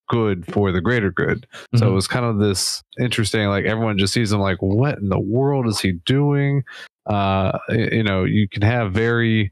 good 0.09 0.47
for 0.53 0.73
the 0.73 0.81
greater 0.81 1.11
good. 1.11 1.47
So 1.77 1.87
it 1.87 1.91
Mhm. 1.91 1.95
was 1.95 2.07
kind 2.07 2.25
of 2.25 2.39
this 2.39 2.83
interesting, 3.01 3.47
like 3.49 3.65
everyone 3.65 3.99
just 3.99 4.13
sees 4.13 4.33
him 4.33 4.41
like, 4.41 4.61
what 4.61 4.99
in 4.99 5.09
the 5.09 5.19
world 5.19 5.67
is 5.67 5.81
he 5.81 5.93
doing? 5.93 6.63
Uh, 7.07 7.59
you 7.71 8.03
know, 8.03 8.25
you 8.25 8.49
can 8.49 8.63
have 8.63 8.93
very, 8.93 9.51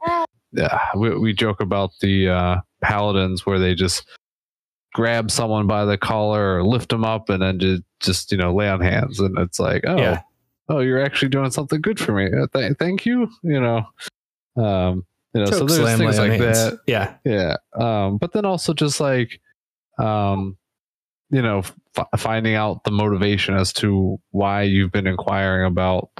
uh, 0.58 0.78
we, 0.96 1.16
we 1.18 1.32
joke 1.32 1.60
about 1.60 1.90
the 2.00 2.28
uh, 2.28 2.56
paladins 2.82 3.44
where 3.44 3.58
they 3.58 3.74
just 3.74 4.06
grab 4.94 5.30
someone 5.30 5.66
by 5.66 5.84
the 5.84 5.96
collar 5.98 6.56
or 6.58 6.64
lift 6.64 6.88
them 6.90 7.04
up 7.04 7.28
and 7.28 7.42
then 7.42 7.58
just, 7.58 7.82
just 8.00 8.32
you 8.32 8.38
know, 8.38 8.54
lay 8.54 8.68
on 8.68 8.80
hands. 8.80 9.20
And 9.20 9.36
it's 9.38 9.58
like, 9.60 9.84
oh, 9.86 9.96
Yeah. 9.96 10.20
oh, 10.68 10.80
you're 10.80 11.02
actually 11.02 11.28
doing 11.28 11.50
something 11.50 11.80
good 11.80 11.98
for 11.98 12.12
me. 12.12 12.26
Uh, 12.26 12.46
th- 12.52 12.76
thank 12.78 13.04
you. 13.06 13.28
You 13.42 13.60
know, 13.60 13.82
um, 14.56 15.06
you 15.34 15.40
know, 15.40 15.46
so 15.46 15.64
there's 15.64 15.98
things 15.98 16.18
like 16.18 16.32
hands. 16.32 16.40
that. 16.40 16.78
Yeah. 16.86 17.14
Yeah. 17.24 17.56
Um, 17.78 18.18
but 18.18 18.32
then 18.32 18.44
also 18.44 18.74
just 18.74 19.00
like, 19.00 19.40
um, 19.98 20.56
you 21.30 21.40
know, 21.40 21.62
f- 21.96 22.06
finding 22.18 22.54
out 22.54 22.84
the 22.84 22.90
motivation 22.90 23.56
as 23.56 23.72
to 23.74 24.18
why 24.30 24.62
you've 24.62 24.92
been 24.92 25.06
inquiring 25.06 25.64
about 25.66 26.10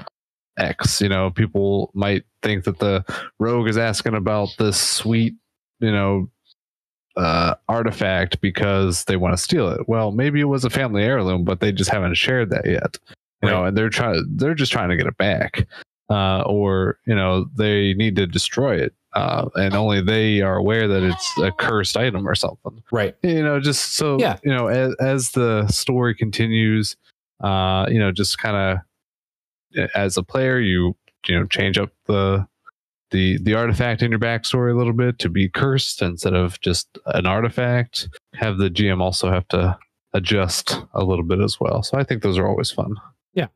X. 0.59 1.01
You 1.01 1.09
know, 1.09 1.31
people 1.31 1.91
might 1.95 2.25
think 2.43 2.65
that 2.65 2.79
the 2.79 3.05
rogue 3.39 3.69
is 3.69 3.79
asking 3.79 4.15
about 4.15 4.49
this 4.59 4.81
sweet, 4.81 5.35
you 5.81 5.93
know, 5.93 6.29
uh, 7.17 7.55
artifact 7.69 8.41
because 8.41 9.05
they 9.05 9.17
want 9.17 9.37
to 9.37 9.43
steal 9.43 9.69
it. 9.69 9.89
Well, 9.89 10.13
maybe 10.13 10.41
it 10.41 10.45
was 10.45 10.65
a 10.65 10.71
family 10.71 11.03
heirloom, 11.03 11.45
but 11.45 11.61
they 11.61 11.71
just 11.73 11.91
haven't 11.91 12.15
shared 12.15 12.51
that 12.51 12.67
yet. 12.67 12.99
You 13.43 13.51
know, 13.51 13.65
and 13.65 13.77
they're 13.77 13.91
trying. 13.91 14.25
They're 14.37 14.55
just 14.55 14.71
trying 14.71 14.89
to 14.91 14.97
get 14.97 15.07
it 15.09 15.17
back, 15.17 15.67
uh, 16.09 16.43
or 16.43 16.99
you 17.07 17.15
know, 17.17 17.47
they 17.57 17.93
need 17.95 18.15
to 18.17 18.25
destroy 18.27 18.77
it, 18.77 18.95
uh, 19.15 19.49
and 19.57 19.75
only 19.75 20.01
they 20.01 20.43
are 20.43 20.55
aware 20.57 20.87
that 20.87 21.03
it's 21.03 21.39
a 21.39 21.51
cursed 21.51 21.97
item 21.97 22.27
or 22.29 22.37
something 22.37 22.81
Right. 22.93 23.17
you 23.25 23.43
know 23.43 23.59
just 23.59 23.95
so 23.97 24.17
Yeah. 24.21 24.39
you 24.45 24.55
know 24.55 24.69
as, 24.69 24.95
as 25.01 25.31
the 25.33 25.67
story 25.67 26.15
continues 26.15 26.97
uh 27.43 27.87
you 27.91 27.99
know 27.99 28.13
just 28.13 28.39
kind 28.39 28.57
of 28.57 28.79
as 29.95 30.17
a 30.17 30.23
player 30.23 30.59
you 30.61 30.97
you 31.27 31.39
know 31.39 31.47
change 31.47 31.79
up 31.79 31.91
the 32.07 32.47
the 33.11 33.39
the 33.43 33.55
artifact 33.55 34.03
in 34.03 34.11
your 34.11 34.19
backstory 34.21 34.73
a 34.73 34.77
little 34.77 34.93
bit 34.93 35.19
to 35.21 35.29
be 35.29 35.49
cursed 35.49 36.03
instead 36.03 36.35
of 36.35 36.61
just 36.61 36.99
an 37.07 37.27
artifact. 37.27 38.09
Have 38.35 38.59
the 38.59 38.71
gm 38.71 39.01
also 39.01 39.31
have 39.31 39.47
to 39.49 39.79
adjust 40.15 40.83
a 40.95 41.05
little 41.05 41.25
bit 41.25 41.41
as 41.41 41.59
well. 41.61 41.83
So 41.83 41.99
i 41.99 42.05
think 42.05 42.23
those 42.23 42.39
are 42.39 42.47
always 42.47 42.71
fun. 42.71 42.97
Yeah. 43.35 43.47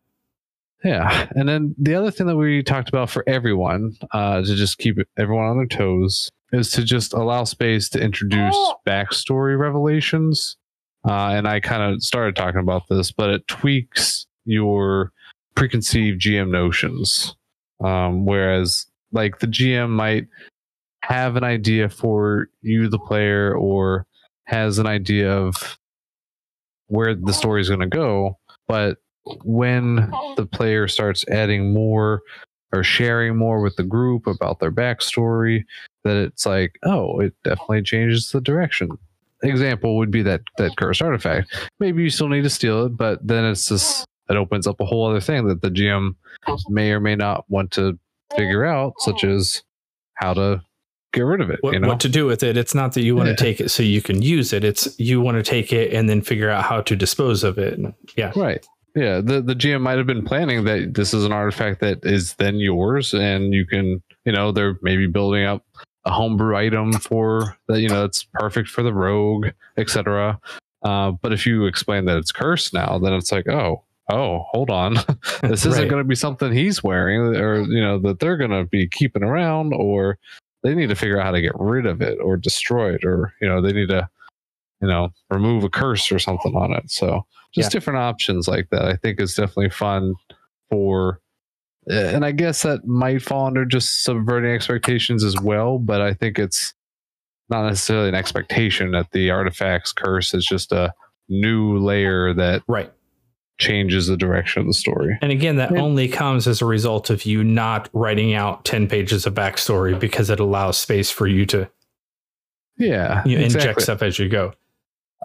yeah. 0.84 1.28
And 1.34 1.48
then 1.48 1.74
the 1.78 1.94
other 1.94 2.10
thing 2.10 2.26
that 2.28 2.36
we 2.36 2.62
talked 2.62 2.88
about 2.88 3.10
for 3.10 3.24
everyone 3.26 3.96
uh 4.12 4.42
to 4.42 4.54
just 4.54 4.78
keep 4.78 4.98
everyone 5.16 5.46
on 5.46 5.56
their 5.56 5.66
toes 5.66 6.30
is 6.52 6.70
to 6.72 6.84
just 6.84 7.12
allow 7.12 7.44
space 7.44 7.88
to 7.90 8.00
introduce 8.00 8.56
backstory 8.86 9.58
revelations. 9.58 10.56
Uh, 11.06 11.30
and 11.30 11.46
I 11.46 11.60
kind 11.60 11.82
of 11.82 12.02
started 12.02 12.36
talking 12.36 12.60
about 12.60 12.88
this, 12.88 13.12
but 13.12 13.30
it 13.30 13.46
tweaks 13.46 14.26
your 14.44 15.12
preconceived 15.56 16.20
GM 16.20 16.50
notions. 16.50 17.34
Um, 17.82 18.24
whereas, 18.24 18.86
like, 19.12 19.40
the 19.40 19.48
GM 19.48 19.90
might 19.90 20.28
have 21.02 21.36
an 21.36 21.44
idea 21.44 21.88
for 21.88 22.48
you, 22.62 22.88
the 22.88 22.98
player, 22.98 23.54
or 23.56 24.06
has 24.44 24.78
an 24.78 24.86
idea 24.86 25.30
of 25.30 25.78
where 26.86 27.14
the 27.14 27.32
story 27.32 27.60
is 27.60 27.68
going 27.68 27.80
to 27.80 27.86
go. 27.86 28.38
But 28.68 28.98
when 29.44 30.12
the 30.36 30.46
player 30.46 30.86
starts 30.88 31.24
adding 31.28 31.72
more 31.72 32.22
or 32.72 32.82
sharing 32.82 33.36
more 33.36 33.60
with 33.60 33.76
the 33.76 33.82
group 33.82 34.26
about 34.26 34.60
their 34.60 34.72
backstory, 34.72 35.64
that 36.04 36.16
it's 36.16 36.46
like, 36.46 36.78
oh, 36.84 37.20
it 37.20 37.34
definitely 37.44 37.82
changes 37.82 38.30
the 38.30 38.40
direction. 38.40 38.90
Example 39.42 39.96
would 39.96 40.10
be 40.10 40.22
that 40.22 40.42
that 40.58 40.76
cursed 40.76 41.02
artifact. 41.02 41.70
Maybe 41.78 42.02
you 42.02 42.10
still 42.10 42.28
need 42.28 42.42
to 42.42 42.50
steal 42.50 42.86
it, 42.86 42.96
but 42.96 43.24
then 43.26 43.44
it's 43.44 43.68
just 43.68 44.06
it 44.28 44.36
opens 44.36 44.66
up 44.66 44.80
a 44.80 44.84
whole 44.84 45.08
other 45.08 45.20
thing 45.20 45.46
that 45.48 45.62
the 45.62 45.70
GM 45.70 46.14
may 46.68 46.90
or 46.92 47.00
may 47.00 47.16
not 47.16 47.44
want 47.48 47.70
to 47.72 47.98
figure 48.36 48.64
out, 48.64 48.94
such 48.98 49.24
as 49.24 49.62
how 50.14 50.34
to 50.34 50.60
get 51.12 51.22
rid 51.22 51.40
of 51.40 51.50
it. 51.50 51.58
What, 51.62 51.74
you 51.74 51.80
know, 51.80 51.88
what 51.88 52.00
to 52.00 52.08
do 52.08 52.26
with 52.26 52.42
it. 52.42 52.56
It's 52.56 52.74
not 52.74 52.92
that 52.94 53.02
you 53.02 53.16
want 53.16 53.28
Yeah. 53.28 53.36
to 53.36 53.42
take 53.42 53.60
it 53.60 53.70
so 53.70 53.82
you 53.82 54.02
can 54.02 54.22
use 54.22 54.52
it. 54.52 54.64
It's 54.64 54.98
you 54.98 55.20
want 55.20 55.36
to 55.36 55.42
take 55.42 55.72
it 55.72 55.92
and 55.92 56.08
then 56.08 56.20
figure 56.22 56.50
out 56.50 56.64
how 56.64 56.80
to 56.82 56.96
dispose 56.96 57.44
of 57.44 57.56
it. 57.58 57.78
Yeah. 58.16 58.32
Right. 58.36 58.64
Yeah. 58.94 59.20
The 59.20 59.40
the 59.40 59.54
GM 59.54 59.80
might 59.82 59.98
have 59.98 60.06
been 60.06 60.24
planning 60.24 60.64
that 60.64 60.94
this 60.94 61.14
is 61.14 61.24
an 61.24 61.32
artifact 61.32 61.80
that 61.80 62.04
is 62.04 62.34
then 62.34 62.56
yours, 62.56 63.14
and 63.14 63.52
you 63.54 63.64
can, 63.66 64.02
you 64.24 64.32
know, 64.32 64.52
they're 64.52 64.78
maybe 64.82 65.06
building 65.06 65.44
up 65.44 65.64
a 66.04 66.10
homebrew 66.10 66.56
item 66.56 66.92
for 66.92 67.56
that, 67.68 67.80
you 67.80 67.88
know, 67.88 68.04
it's 68.04 68.24
perfect 68.34 68.68
for 68.68 68.82
the 68.82 68.92
rogue, 68.94 69.48
etc. 69.76 70.38
Uh, 70.82 71.10
but 71.20 71.32
if 71.32 71.44
you 71.46 71.66
explain 71.66 72.04
that 72.04 72.16
it's 72.16 72.30
cursed 72.30 72.72
now, 72.72 72.96
then 72.98 73.12
it's 73.12 73.32
like, 73.32 73.48
oh, 73.48 73.82
oh, 74.10 74.44
hold 74.50 74.70
on, 74.70 74.94
this 75.42 75.66
isn't 75.66 75.82
Right. 75.82 75.88
going 75.90 76.02
to 76.02 76.08
be 76.08 76.14
something 76.14 76.52
he's 76.52 76.82
wearing, 76.82 77.20
or 77.36 77.60
you 77.62 77.80
know, 77.80 77.98
that 78.00 78.18
they're 78.20 78.36
going 78.36 78.50
to 78.50 78.64
be 78.64 78.88
keeping 78.88 79.22
around, 79.22 79.72
or 79.74 80.18
they 80.62 80.74
need 80.74 80.88
to 80.88 80.94
figure 80.94 81.18
out 81.20 81.26
how 81.26 81.30
to 81.32 81.40
get 81.40 81.52
rid 81.58 81.86
of 81.86 82.00
it 82.02 82.18
or 82.20 82.36
destroy 82.36 82.94
it, 82.94 83.04
or 83.04 83.32
you 83.40 83.48
know, 83.48 83.60
they 83.60 83.72
need 83.72 83.88
to, 83.88 84.08
you 84.80 84.88
know, 84.88 85.10
remove 85.30 85.64
a 85.64 85.68
curse 85.68 86.10
or 86.12 86.18
something 86.18 86.54
on 86.56 86.72
it. 86.72 86.90
So 86.90 87.24
just 87.54 87.66
Yeah. 87.72 87.78
different 87.78 87.98
options 88.00 88.48
like 88.48 88.68
that, 88.70 88.84
I 88.84 88.96
think 88.96 89.20
is 89.20 89.34
definitely 89.34 89.70
fun 89.70 90.14
for. 90.70 91.20
uh, 91.90 91.94
And 91.94 92.24
I 92.24 92.32
guess 92.32 92.62
that 92.62 92.84
might 92.86 93.22
fall 93.22 93.46
under 93.46 93.64
just 93.64 94.02
subverting 94.02 94.50
expectations 94.50 95.22
as 95.22 95.36
well, 95.40 95.78
but 95.78 96.00
I 96.00 96.14
think 96.14 96.38
it's 96.38 96.74
not 97.48 97.64
necessarily 97.64 98.08
an 98.08 98.14
expectation 98.16 98.90
that 98.90 99.12
the 99.12 99.30
artifacts 99.30 99.92
curse 99.92 100.34
is 100.34 100.44
just 100.44 100.72
a 100.72 100.92
new 101.28 101.78
layer 101.78 102.34
that 102.34 102.62
Right. 102.66 102.92
Changes 103.58 104.06
the 104.06 104.16
direction 104.16 104.60
of 104.60 104.66
the 104.66 104.74
story. 104.74 105.16
And 105.22 105.32
again, 105.32 105.56
that 105.56 105.72
Yeah. 105.72 105.80
only 105.80 106.08
comes 106.08 106.46
as 106.46 106.60
a 106.60 106.66
result 106.66 107.08
of 107.10 107.24
you 107.24 107.42
not 107.42 107.88
writing 107.92 108.34
out 108.34 108.64
10 108.64 108.86
pages 108.88 109.26
of 109.26 109.34
backstory 109.34 109.98
because 109.98 110.28
it 110.30 110.40
allows 110.40 110.76
space 110.78 111.10
for 111.10 111.26
you 111.26 111.46
to 111.46 111.68
Yeah, 112.76 113.22
you 113.24 113.38
know, 113.38 113.44
inject 113.44 113.80
stuff 113.82 114.02
as 114.02 114.18
you 114.18 114.28
go. 114.28 114.52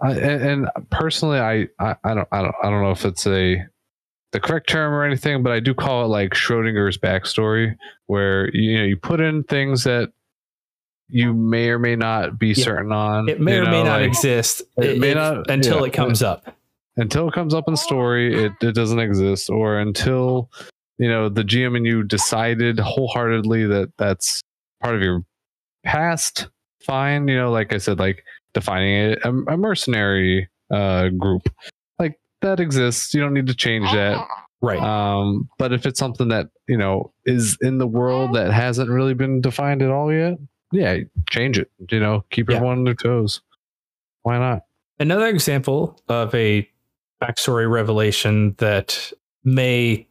I, 0.02 0.12
and, 0.12 0.42
and 0.42 0.68
personally, 0.90 1.38
I, 1.38 1.68
I 1.78 1.94
I 2.02 2.14
don't 2.14 2.28
I 2.32 2.40
don't 2.42 2.54
I 2.62 2.70
don't 2.70 2.82
know 2.82 2.90
if 2.92 3.04
it's 3.04 3.26
a 3.26 3.62
the 4.32 4.40
correct 4.40 4.66
term 4.70 4.94
or 4.94 5.04
anything, 5.04 5.42
but 5.42 5.52
I 5.52 5.60
do 5.60 5.74
call 5.74 6.06
it 6.06 6.08
like 6.08 6.30
Schrodinger's 6.30 6.96
backstory, 6.96 7.76
where 8.06 8.48
you 8.56 8.78
know 8.78 8.84
you 8.84 8.96
put 8.96 9.20
in 9.20 9.44
things 9.44 9.84
that 9.84 10.10
you 11.08 11.34
may 11.34 11.68
or 11.68 11.78
may 11.78 11.94
not 11.94 12.38
be 12.38 12.48
Yeah. 12.48 12.64
certain 12.64 12.90
on. 12.90 13.28
It 13.28 13.38
may 13.38 13.56
you 13.56 13.62
or 13.62 13.70
may 13.70 13.82
not 13.84 14.00
like, 14.00 14.08
exist 14.08 14.62
it 14.78 14.98
may 14.98 15.10
if- 15.10 15.16
not- 15.16 15.50
until 15.50 15.80
yeah. 15.80 15.84
it 15.88 15.92
comes 15.92 16.22
up. 16.22 16.56
Until 16.96 17.28
it 17.28 17.34
comes 17.34 17.54
up 17.54 17.64
in 17.68 17.76
story, 17.76 18.44
it, 18.46 18.52
it 18.60 18.74
doesn't 18.74 18.98
exist, 18.98 19.50
or 19.50 19.78
until 19.78 20.50
you 20.98 21.08
know 21.08 21.28
the 21.28 21.42
GM 21.42 21.76
and 21.76 21.86
you 21.86 22.02
decided 22.02 22.78
wholeheartedly 22.78 23.66
that 23.66 23.92
that's 23.98 24.42
part 24.82 24.94
of 24.94 25.02
your 25.02 25.22
past. 25.84 26.48
Fine, 26.84 27.28
you 27.28 27.36
know, 27.36 27.50
like 27.52 27.72
I 27.72 27.78
said, 27.78 27.98
like 28.00 28.24
defining 28.54 28.94
it 29.12 29.18
a, 29.24 29.28
a 29.28 29.56
mercenary 29.56 30.48
uh, 30.72 31.08
group, 31.10 31.48
like 31.98 32.18
that 32.40 32.58
exists. 32.58 33.14
You 33.14 33.20
don't 33.20 33.34
need 33.34 33.46
to 33.46 33.54
change 33.54 33.90
that. 33.92 34.26
Right. 34.60 34.78
Um, 34.80 35.48
but 35.58 35.72
if 35.72 35.86
it's 35.86 35.98
something 35.98 36.28
that 36.28 36.48
you 36.68 36.76
know 36.76 37.12
is 37.24 37.56
in 37.62 37.78
the 37.78 37.86
world 37.86 38.34
that 38.34 38.52
hasn't 38.52 38.90
really 38.90 39.14
been 39.14 39.40
defined 39.40 39.80
at 39.82 39.90
all 39.90 40.12
yet, 40.12 40.38
yeah, 40.72 40.98
change 41.30 41.58
it. 41.58 41.70
You 41.90 42.00
know, 42.00 42.24
keep 42.30 42.48
Yeah. 42.50 42.56
everyone 42.56 42.78
on 42.78 42.84
their 42.84 42.94
toes. 42.94 43.40
Why 44.22 44.38
not? 44.38 44.62
Another 44.98 45.26
example 45.26 46.00
of 46.08 46.34
a 46.34 46.68
backstory 47.22 47.70
revelation 47.70 48.54
that 48.58 49.12
may 49.44 50.06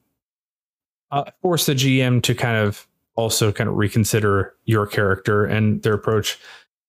uh, 1.11 1.25
force 1.41 1.65
the 1.65 1.73
GM 1.73 2.23
to 2.23 2.33
kind 2.33 2.57
of 2.57 2.87
also 3.15 3.51
kind 3.51 3.69
of 3.69 3.75
reconsider 3.75 4.55
your 4.65 4.87
character 4.87 5.45
and 5.45 5.83
their 5.83 5.93
approach. 5.93 6.39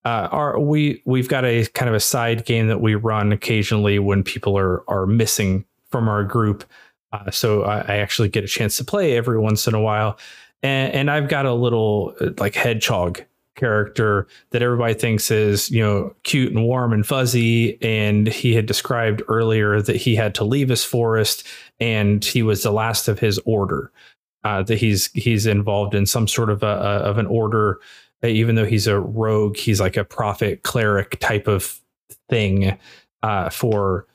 Uh, 0.04 0.28
are 0.30 0.58
we 0.58 1.02
we've 1.04 1.28
got 1.28 1.44
a 1.44 1.66
kind 1.74 1.88
of 1.88 1.94
a 1.94 2.00
side 2.00 2.44
game 2.44 2.68
that 2.68 2.80
we 2.80 2.94
run 2.94 3.32
occasionally 3.32 3.98
when 3.98 4.22
people 4.22 4.56
are 4.58 4.88
are 4.88 5.06
missing 5.06 5.64
from 5.90 6.08
our 6.08 6.24
group. 6.24 6.64
Uh, 7.12 7.30
so 7.30 7.62
I, 7.62 7.80
I 7.80 7.96
actually 7.98 8.28
get 8.28 8.42
a 8.42 8.48
chance 8.48 8.76
to 8.78 8.84
play 8.84 9.16
every 9.16 9.38
once 9.38 9.68
in 9.68 9.74
a 9.74 9.80
while, 9.80 10.18
and, 10.62 10.92
and 10.92 11.10
I've 11.10 11.28
got 11.28 11.46
a 11.46 11.52
little 11.52 12.14
uh, 12.20 12.30
like 12.38 12.54
hedgehog 12.54 13.22
character 13.54 14.26
that 14.50 14.62
everybody 14.62 14.94
thinks 14.94 15.30
is 15.30 15.70
you 15.70 15.82
know 15.82 16.14
cute 16.22 16.52
and 16.52 16.64
warm 16.64 16.92
and 16.92 17.06
fuzzy. 17.06 17.78
And 17.82 18.26
he 18.26 18.54
had 18.54 18.66
described 18.66 19.22
earlier 19.28 19.80
that 19.82 19.96
he 19.96 20.14
had 20.14 20.34
to 20.36 20.44
leave 20.44 20.68
his 20.68 20.84
forest 20.84 21.46
and 21.80 22.24
he 22.24 22.42
was 22.42 22.62
the 22.62 22.72
last 22.72 23.08
of 23.08 23.18
his 23.18 23.38
order 23.44 23.90
uh, 24.44 24.62
that 24.62 24.78
he's 24.78 25.10
he's 25.12 25.46
involved 25.46 25.94
in 25.94 26.06
some 26.06 26.28
sort 26.28 26.50
of 26.50 26.62
a, 26.62 26.66
a 26.66 26.96
of 26.98 27.18
an 27.18 27.26
order. 27.26 27.80
Uh, 28.24 28.28
even 28.28 28.54
though 28.54 28.64
he's 28.64 28.86
a 28.86 29.00
rogue 29.00 29.56
he's 29.56 29.80
like 29.80 29.96
a 29.96 30.04
prophet 30.04 30.62
cleric 30.62 31.18
type 31.20 31.48
of 31.48 31.80
thing 32.28 32.78
uh, 33.22 33.50
for 33.50 34.06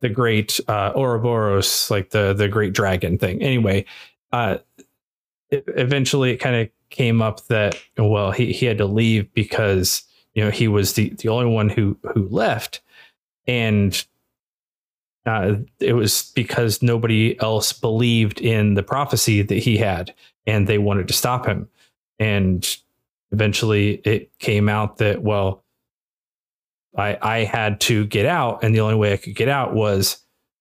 the 0.00 0.08
great 0.08 0.60
uh, 0.68 0.92
Ouroboros 0.94 1.90
like 1.90 2.10
the 2.10 2.32
the 2.32 2.48
great 2.48 2.72
dragon 2.72 3.18
thing. 3.18 3.42
Anyway 3.42 3.84
uh, 4.32 4.58
it, 5.50 5.64
eventually 5.68 6.32
it 6.32 6.38
kind 6.38 6.56
of 6.56 6.68
came 6.90 7.22
up 7.22 7.46
that 7.46 7.80
well 7.96 8.30
he, 8.30 8.52
he 8.52 8.66
had 8.66 8.78
to 8.78 8.86
leave 8.86 9.32
because 9.34 10.02
you 10.34 10.44
know 10.44 10.50
he 10.50 10.68
was 10.68 10.94
the 10.94 11.10
the 11.18 11.28
only 11.28 11.46
one 11.46 11.68
who 11.68 11.96
who 12.14 12.28
left 12.28 12.80
and 13.46 14.06
uh, 15.24 15.56
it 15.80 15.94
was 15.94 16.30
because 16.36 16.82
nobody 16.82 17.38
else 17.40 17.72
believed 17.72 18.40
in 18.40 18.74
the 18.74 18.82
prophecy 18.82 19.42
that 19.42 19.58
he 19.58 19.76
had 19.76 20.14
and 20.46 20.68
they 20.68 20.78
wanted 20.78 21.08
to 21.08 21.14
stop 21.14 21.46
him 21.46 21.68
and 22.18 22.76
eventually 23.32 23.94
it 24.04 24.30
came 24.38 24.68
out 24.68 24.98
that 24.98 25.22
well 25.22 25.64
i 26.96 27.18
i 27.20 27.38
had 27.38 27.80
to 27.80 28.06
get 28.06 28.26
out 28.26 28.62
and 28.62 28.74
the 28.74 28.80
only 28.80 28.94
way 28.94 29.12
i 29.12 29.16
could 29.16 29.34
get 29.34 29.48
out 29.48 29.74
was 29.74 30.18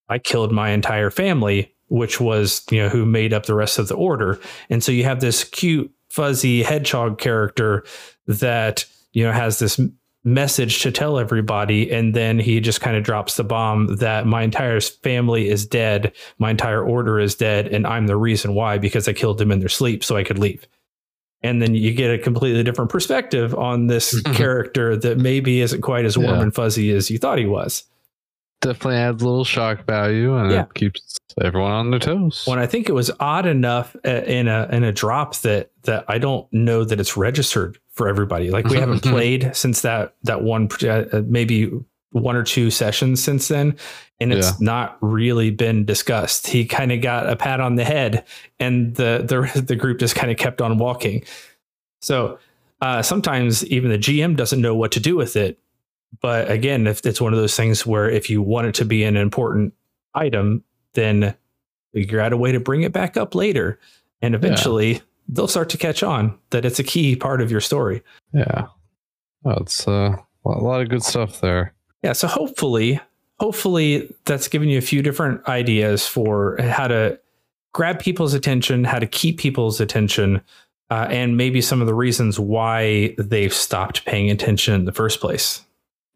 i 0.09 0.17
killed 0.17 0.51
my 0.51 0.71
entire 0.71 1.11
family 1.11 1.75
which 1.87 2.19
was 2.19 2.65
you 2.71 2.81
know 2.81 2.89
who 2.89 3.05
made 3.05 3.33
up 3.33 3.45
the 3.45 3.53
rest 3.53 3.79
of 3.79 3.87
the 3.87 3.95
order. 3.95 4.39
And 4.69 4.83
so 4.83 4.91
you 4.91 5.03
have 5.03 5.19
this 5.19 5.43
cute 5.43 5.91
fuzzy 6.15 6.63
hedgehog 6.63 7.17
character 7.17 7.83
that 8.25 8.85
you 9.11 9.21
know 9.21 9.33
has 9.33 9.59
this 9.59 9.79
message 10.23 10.81
to 10.81 10.91
tell 10.91 11.19
everybody 11.19 11.91
and 11.91 12.15
then 12.15 12.39
he 12.39 12.61
just 12.61 12.79
kind 12.79 12.95
of 12.95 13.03
drops 13.03 13.35
the 13.35 13.43
bomb 13.43 13.97
that 13.97 14.25
my 14.25 14.41
entire 14.41 14.79
family 14.79 15.49
is 15.49 15.67
dead 15.67 16.13
my 16.39 16.49
entire 16.49 16.83
order 16.83 17.19
is 17.19 17.35
dead 17.35 17.67
and 17.67 17.85
i'm 17.85 18.07
the 18.07 18.15
reason 18.15 18.53
why 18.53 18.77
because 18.77 19.09
i 19.09 19.13
killed 19.13 19.37
them 19.37 19.51
in 19.51 19.59
their 19.59 19.69
sleep 19.69 20.03
so 20.03 20.15
i 20.15 20.23
could 20.23 20.39
leave. 20.39 20.65
And 21.43 21.61
then 21.61 21.75
you 21.75 21.93
get 21.93 22.11
a 22.11 22.17
completely 22.17 22.63
different 22.63 22.89
perspective 22.89 23.53
on 23.53 23.85
this 23.85 24.15
mm-hmm. 24.15 24.33
character 24.33 24.97
that 24.97 25.19
maybe 25.19 25.61
isn't 25.61 25.81
quite 25.81 26.05
as 26.05 26.17
warm 26.17 26.37
Yeah. 26.37 26.41
and 26.41 26.55
fuzzy 26.55 26.89
as 26.91 27.11
you 27.11 27.19
thought 27.19 27.37
he 27.37 27.45
was 27.45 27.83
Definitely 28.65 28.97
adds 28.97 29.21
a 29.21 29.25
little 29.27 29.45
shock 29.45 29.85
value 29.85 30.35
and 30.35 30.51
Yeah. 30.51 30.63
it 30.63 30.73
keeps 30.73 31.19
everyone 31.41 31.71
on 31.71 31.89
their 31.91 31.99
toes. 31.99 32.43
when 32.45 32.59
I 32.59 32.65
think 32.65 32.89
it 32.89 32.93
was 32.93 33.11
odd 33.19 33.45
enough 33.45 33.95
uh, 34.05 34.09
in 34.09 34.47
a 34.47 34.67
in 34.71 34.83
a 34.83 34.91
drop 34.91 35.35
that 35.37 35.71
that 35.83 36.05
I 36.07 36.17
don't 36.17 36.51
know 36.51 36.83
that 36.83 36.99
it's 36.99 37.15
registered 37.15 37.77
for 37.91 38.07
everybody. 38.07 38.49
Like 38.51 38.67
we 38.67 38.77
haven't 38.77 39.01
played 39.03 39.51
since 39.55 39.81
that 39.81 40.15
that 40.23 40.41
one 40.43 40.69
uh, 40.83 40.87
uh, 41.13 41.21
maybe 41.25 41.71
one 42.11 42.35
or 42.37 42.43
two 42.43 42.71
sessions 42.71 43.21
since 43.21 43.49
then, 43.49 43.75
and 44.21 44.31
it's 44.31 44.47
Yeah. 44.51 44.55
not 44.61 44.97
really 45.01 45.51
been 45.51 45.83
discussed. 45.85 46.47
He 46.47 46.65
kind 46.65 46.91
of 46.93 47.01
got 47.01 47.29
a 47.29 47.35
pat 47.35 47.59
on 47.59 47.75
the 47.75 47.83
head, 47.83 48.23
and 48.59 48.95
the 48.95 49.23
the 49.53 49.61
the 49.67 49.75
group 49.75 49.99
just 49.99 50.15
kind 50.15 50.31
of 50.31 50.37
kept 50.37 50.61
on 50.61 50.77
walking. 50.77 51.23
So 52.01 52.39
uh, 52.81 53.01
sometimes 53.01 53.65
even 53.67 53.91
the 53.91 53.97
GM 53.97 54.35
doesn't 54.35 54.61
know 54.61 54.75
what 54.75 54.91
to 54.93 54.99
do 54.99 55.15
with 55.15 55.35
it. 55.35 55.59
But 56.21 56.49
again, 56.49 56.87
if 56.87 57.05
it's 57.05 57.21
one 57.21 57.33
of 57.33 57.39
those 57.39 57.55
things 57.55 57.85
where 57.85 58.09
if 58.09 58.29
you 58.29 58.41
want 58.41 58.67
it 58.67 58.75
to 58.75 58.85
be 58.85 59.03
an 59.03 59.17
important 59.17 59.73
item, 60.13 60.63
then 60.93 61.35
figure 61.93 62.19
out 62.19 62.33
a 62.33 62.37
way 62.37 62.51
to 62.51 62.59
bring 62.59 62.83
it 62.83 62.91
back 62.91 63.17
up 63.17 63.35
later. 63.35 63.79
And 64.21 64.35
eventually 64.35 65.01
they'll 65.27 65.47
start 65.47 65.69
to 65.69 65.77
catch 65.77 66.03
on 66.03 66.37
that 66.51 66.65
it's 66.65 66.79
a 66.79 66.83
key 66.83 67.15
part 67.15 67.41
of 67.41 67.51
your 67.51 67.61
story. 67.61 68.01
yeah. 68.33 68.67
It's 69.45 69.87
uh, 69.87 70.15
a 70.45 70.49
lot 70.49 70.81
of 70.81 70.89
good 70.89 71.03
stuff 71.03 71.39
there. 71.41 71.73
Yeah. 72.01 72.13
So 72.13 72.27
hopefully, 72.27 72.99
hopefully 73.39 74.11
that's 74.25 74.47
given 74.47 74.69
you 74.69 74.77
a 74.77 74.81
few 74.81 75.01
different 75.03 75.47
ideas 75.47 76.07
for 76.07 76.57
how 76.61 76.87
to 76.87 77.19
grab 77.73 77.99
people's 77.99 78.33
attention, 78.33 78.83
how 78.83 78.99
to 78.99 79.05
keep 79.05 79.37
people's 79.37 79.79
attention, 79.79 80.41
uh, 80.89 81.07
and 81.09 81.37
maybe 81.37 81.61
some 81.61 81.81
of 81.81 81.87
the 81.87 81.93
reasons 81.93 82.39
why 82.39 83.15
they've 83.17 83.53
stopped 83.53 84.05
paying 84.05 84.31
attention 84.31 84.73
in 84.73 84.85
the 84.85 84.91
first 84.91 85.19
place. 85.19 85.63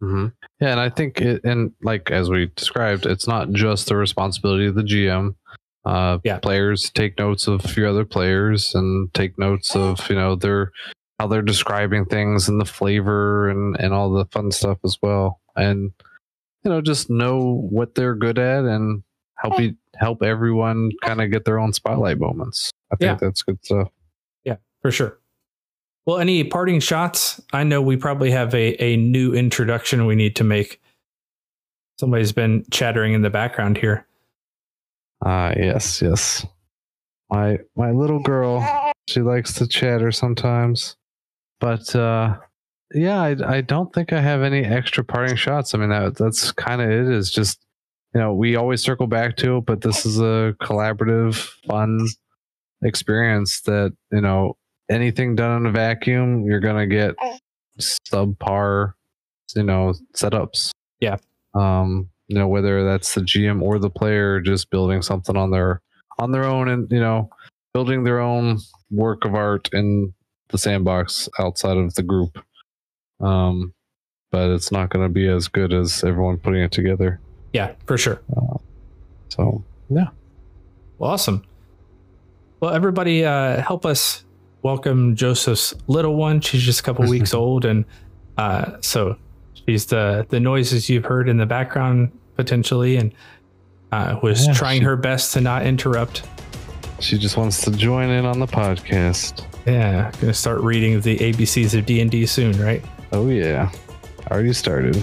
Hmm 0.01 0.27
Yeah, 0.59 0.69
and 0.71 0.79
I 0.79 0.89
think 0.89 1.19
it, 1.21 1.43
and 1.43 1.71
like 1.81 2.11
as 2.11 2.29
we 2.29 2.47
described, 2.55 3.05
it's 3.05 3.27
not 3.27 3.51
just 3.51 3.87
the 3.87 3.95
responsibility 3.95 4.65
of 4.67 4.75
the 4.75 4.83
GM. 4.83 5.35
Uh, 5.85 6.19
Yeah. 6.23 6.39
players 6.39 6.89
take 6.89 7.17
notes 7.17 7.47
of 7.47 7.75
your 7.77 7.87
other 7.87 8.05
players 8.05 8.75
and 8.75 9.13
take 9.13 9.37
notes 9.39 9.75
of 9.75 10.09
you 10.09 10.15
know 10.15 10.35
their 10.35 10.71
how 11.19 11.27
they're 11.27 11.41
describing 11.41 12.05
things 12.05 12.47
and 12.49 12.59
the 12.61 12.65
flavor 12.65 13.49
and 13.49 13.75
and 13.79 13.93
all 13.93 14.09
the 14.11 14.25
fun 14.25 14.51
stuff 14.51 14.77
as 14.83 14.97
well. 15.01 15.39
And 15.55 15.91
you 16.63 16.69
know, 16.71 16.81
just 16.81 17.09
know 17.09 17.67
what 17.69 17.95
they're 17.95 18.15
good 18.15 18.37
at 18.39 18.65
and 18.65 19.03
help 19.37 19.59
you 19.59 19.75
help 19.95 20.21
everyone 20.23 20.91
kind 21.03 21.21
of 21.21 21.31
get 21.31 21.45
their 21.45 21.59
own 21.59 21.73
spotlight 21.73 22.19
moments. 22.19 22.71
I 22.91 22.95
think 22.97 23.21
Yeah. 23.21 23.27
that's 23.27 23.41
good 23.41 23.59
stuff. 23.63 23.89
Yeah, 24.43 24.57
for 24.81 24.91
sure. 24.91 25.19
Well, 26.09 26.17
any 26.17 26.43
parting 26.43 26.79
shots? 26.79 27.39
I 27.53 27.63
know 27.63 27.83
we 27.83 27.95
probably 27.95 28.31
have 28.31 28.55
a, 28.55 28.83
a 28.83 28.97
new 28.97 29.31
introduction 29.31 30.07
we 30.07 30.15
need 30.15 30.35
to 30.37 30.43
make. 30.43 30.81
Somebody's 31.99 32.31
been 32.31 32.65
chattering 32.71 33.13
in 33.13 33.21
the 33.21 33.29
background 33.29 33.77
here. 33.77 34.07
Ah, 35.23 35.53
yes, 35.55 36.01
yes. 36.01 36.47
My 37.29 37.59
my 37.75 37.91
little 37.91 38.17
girl, 38.21 38.91
she 39.07 39.21
likes 39.21 39.53
to 39.53 39.67
chatter 39.67 40.11
sometimes. 40.11 40.95
But 41.59 41.95
uh 41.95 42.37
yeah, 42.91 43.21
I 43.21 43.57
I 43.57 43.61
don't 43.61 43.93
think 43.93 44.11
I 44.11 44.19
have 44.19 44.41
any 44.41 44.65
extra 44.65 45.03
parting 45.03 45.35
shots. 45.35 45.75
I 45.75 45.77
mean 45.77 45.89
that 45.89 46.15
that's 46.15 46.51
kind 46.53 46.81
of 46.81 46.89
it 46.89 47.07
is 47.07 47.29
just 47.29 47.63
you 48.15 48.19
know, 48.19 48.33
we 48.33 48.55
always 48.55 48.81
circle 48.81 49.05
back 49.05 49.37
to 49.37 49.57
it, 49.57 49.67
but 49.67 49.81
this 49.81 50.07
is 50.07 50.19
a 50.19 50.55
collaborative, 50.59 51.35
fun 51.67 52.07
experience 52.81 53.61
that, 53.61 53.93
you 54.11 54.21
know, 54.21 54.57
anything 54.89 55.35
done 55.35 55.57
in 55.57 55.65
a 55.65 55.71
vacuum, 55.71 56.43
you're 56.45 56.59
going 56.59 56.77
to 56.77 56.87
get 56.87 57.15
subpar, 57.79 58.93
you 59.55 59.63
know, 59.63 59.93
setups. 60.15 60.71
Yeah. 60.99 61.17
Um, 61.53 62.09
you 62.27 62.37
know, 62.37 62.47
whether 62.47 62.83
that's 62.83 63.15
the 63.15 63.21
GM 63.21 63.61
or 63.61 63.79
the 63.79 63.89
player 63.89 64.39
just 64.39 64.69
building 64.69 65.01
something 65.01 65.35
on 65.35 65.51
their 65.51 65.81
on 66.19 66.31
their 66.31 66.43
own 66.43 66.67
and, 66.67 66.91
you 66.91 66.99
know, 66.99 67.29
building 67.73 68.03
their 68.03 68.19
own 68.19 68.59
work 68.91 69.25
of 69.25 69.35
art 69.35 69.69
in 69.73 70.13
the 70.49 70.57
sandbox 70.57 71.29
outside 71.39 71.77
of 71.77 71.93
the 71.95 72.03
group. 72.03 72.43
Um, 73.19 73.73
but 74.31 74.51
it's 74.51 74.71
not 74.71 74.89
going 74.89 75.05
to 75.05 75.11
be 75.11 75.27
as 75.27 75.47
good 75.47 75.73
as 75.73 76.03
everyone 76.03 76.37
putting 76.37 76.61
it 76.61 76.71
together. 76.71 77.19
Yeah, 77.53 77.73
for 77.85 77.97
sure. 77.97 78.21
So, 79.29 79.63
yeah. 79.89 80.09
Well, 80.97 81.11
awesome. 81.11 81.43
Well, 82.59 82.73
everybody, 82.73 83.25
uh, 83.25 83.61
help 83.61 83.85
us 83.85 84.23
welcome 84.61 85.15
Joseph's 85.15 85.73
little 85.87 86.15
one. 86.15 86.41
She's 86.41 86.61
just 86.63 86.79
a 86.79 86.83
couple 86.83 87.07
weeks 87.07 87.33
old, 87.33 87.65
and 87.65 87.85
uh, 88.37 88.77
so 88.81 89.17
she's 89.65 89.85
the 89.85 90.25
the 90.29 90.39
noises 90.39 90.89
you've 90.89 91.05
heard 91.05 91.29
in 91.29 91.37
the 91.37 91.45
background 91.45 92.11
potentially, 92.35 92.97
and 92.97 93.13
uh, 93.91 94.19
was 94.23 94.45
Yeah, 94.47 94.53
trying 94.53 94.81
she- 94.81 94.85
her 94.85 94.95
best 94.95 95.33
to 95.33 95.41
not 95.41 95.65
interrupt. 95.65 96.23
She 96.99 97.17
just 97.17 97.37
wants 97.37 97.61
to 97.61 97.71
join 97.71 98.09
in 98.09 98.25
on 98.25 98.39
the 98.39 98.45
podcast. 98.47 99.45
Yeah, 99.65 100.11
gonna 100.19 100.33
start 100.33 100.59
reading 100.61 100.99
the 100.99 101.17
ABCs 101.17 101.77
of 101.77 101.85
D 101.85 102.01
and 102.01 102.11
D 102.11 102.25
soon, 102.25 102.59
right? 102.61 102.83
Oh, 103.13 103.29
yeah. 103.29 103.71
Already 104.29 104.51
started. 104.53 104.95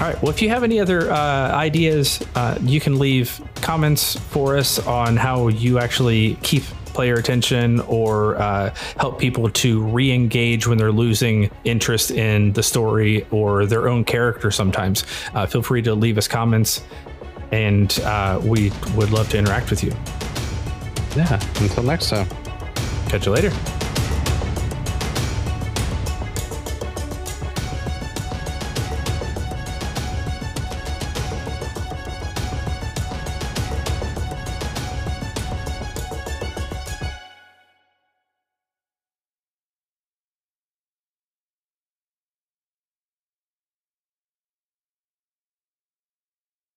All 0.00 0.08
right. 0.08 0.20
Well, 0.22 0.30
if 0.30 0.42
you 0.42 0.48
have 0.48 0.64
any 0.64 0.80
other 0.80 1.10
uh, 1.12 1.16
ideas, 1.52 2.20
uh, 2.34 2.58
you 2.62 2.80
can 2.80 2.98
leave 2.98 3.40
comments 3.62 4.18
for 4.18 4.56
us 4.56 4.78
on 4.84 5.16
how 5.16 5.48
you 5.48 5.78
actually 5.78 6.34
keep 6.42 6.64
player 6.92 7.14
attention 7.14 7.80
or 7.80 8.36
uh, 8.36 8.74
help 8.96 9.18
people 9.18 9.48
to 9.50 9.82
re-engage 9.82 10.66
when 10.66 10.78
they're 10.78 10.92
losing 10.92 11.50
interest 11.64 12.10
in 12.10 12.52
the 12.52 12.62
story 12.62 13.26
or 13.30 13.66
their 13.66 13.88
own 13.88 14.04
character. 14.04 14.50
Sometimes, 14.50 15.04
uh, 15.34 15.46
feel 15.46 15.62
free 15.62 15.82
to 15.82 15.94
leave 15.94 16.18
us 16.18 16.28
comments, 16.28 16.82
and 17.50 17.98
uh, 18.00 18.40
we 18.42 18.72
would 18.94 19.10
love 19.10 19.28
to 19.30 19.38
interact 19.38 19.70
with 19.70 19.82
you. 19.82 19.92
Yeah. 21.16 21.40
Until 21.60 21.82
next 21.82 22.10
time. 22.10 22.28
Catch 23.08 23.26
you 23.26 23.32
later. 23.32 23.81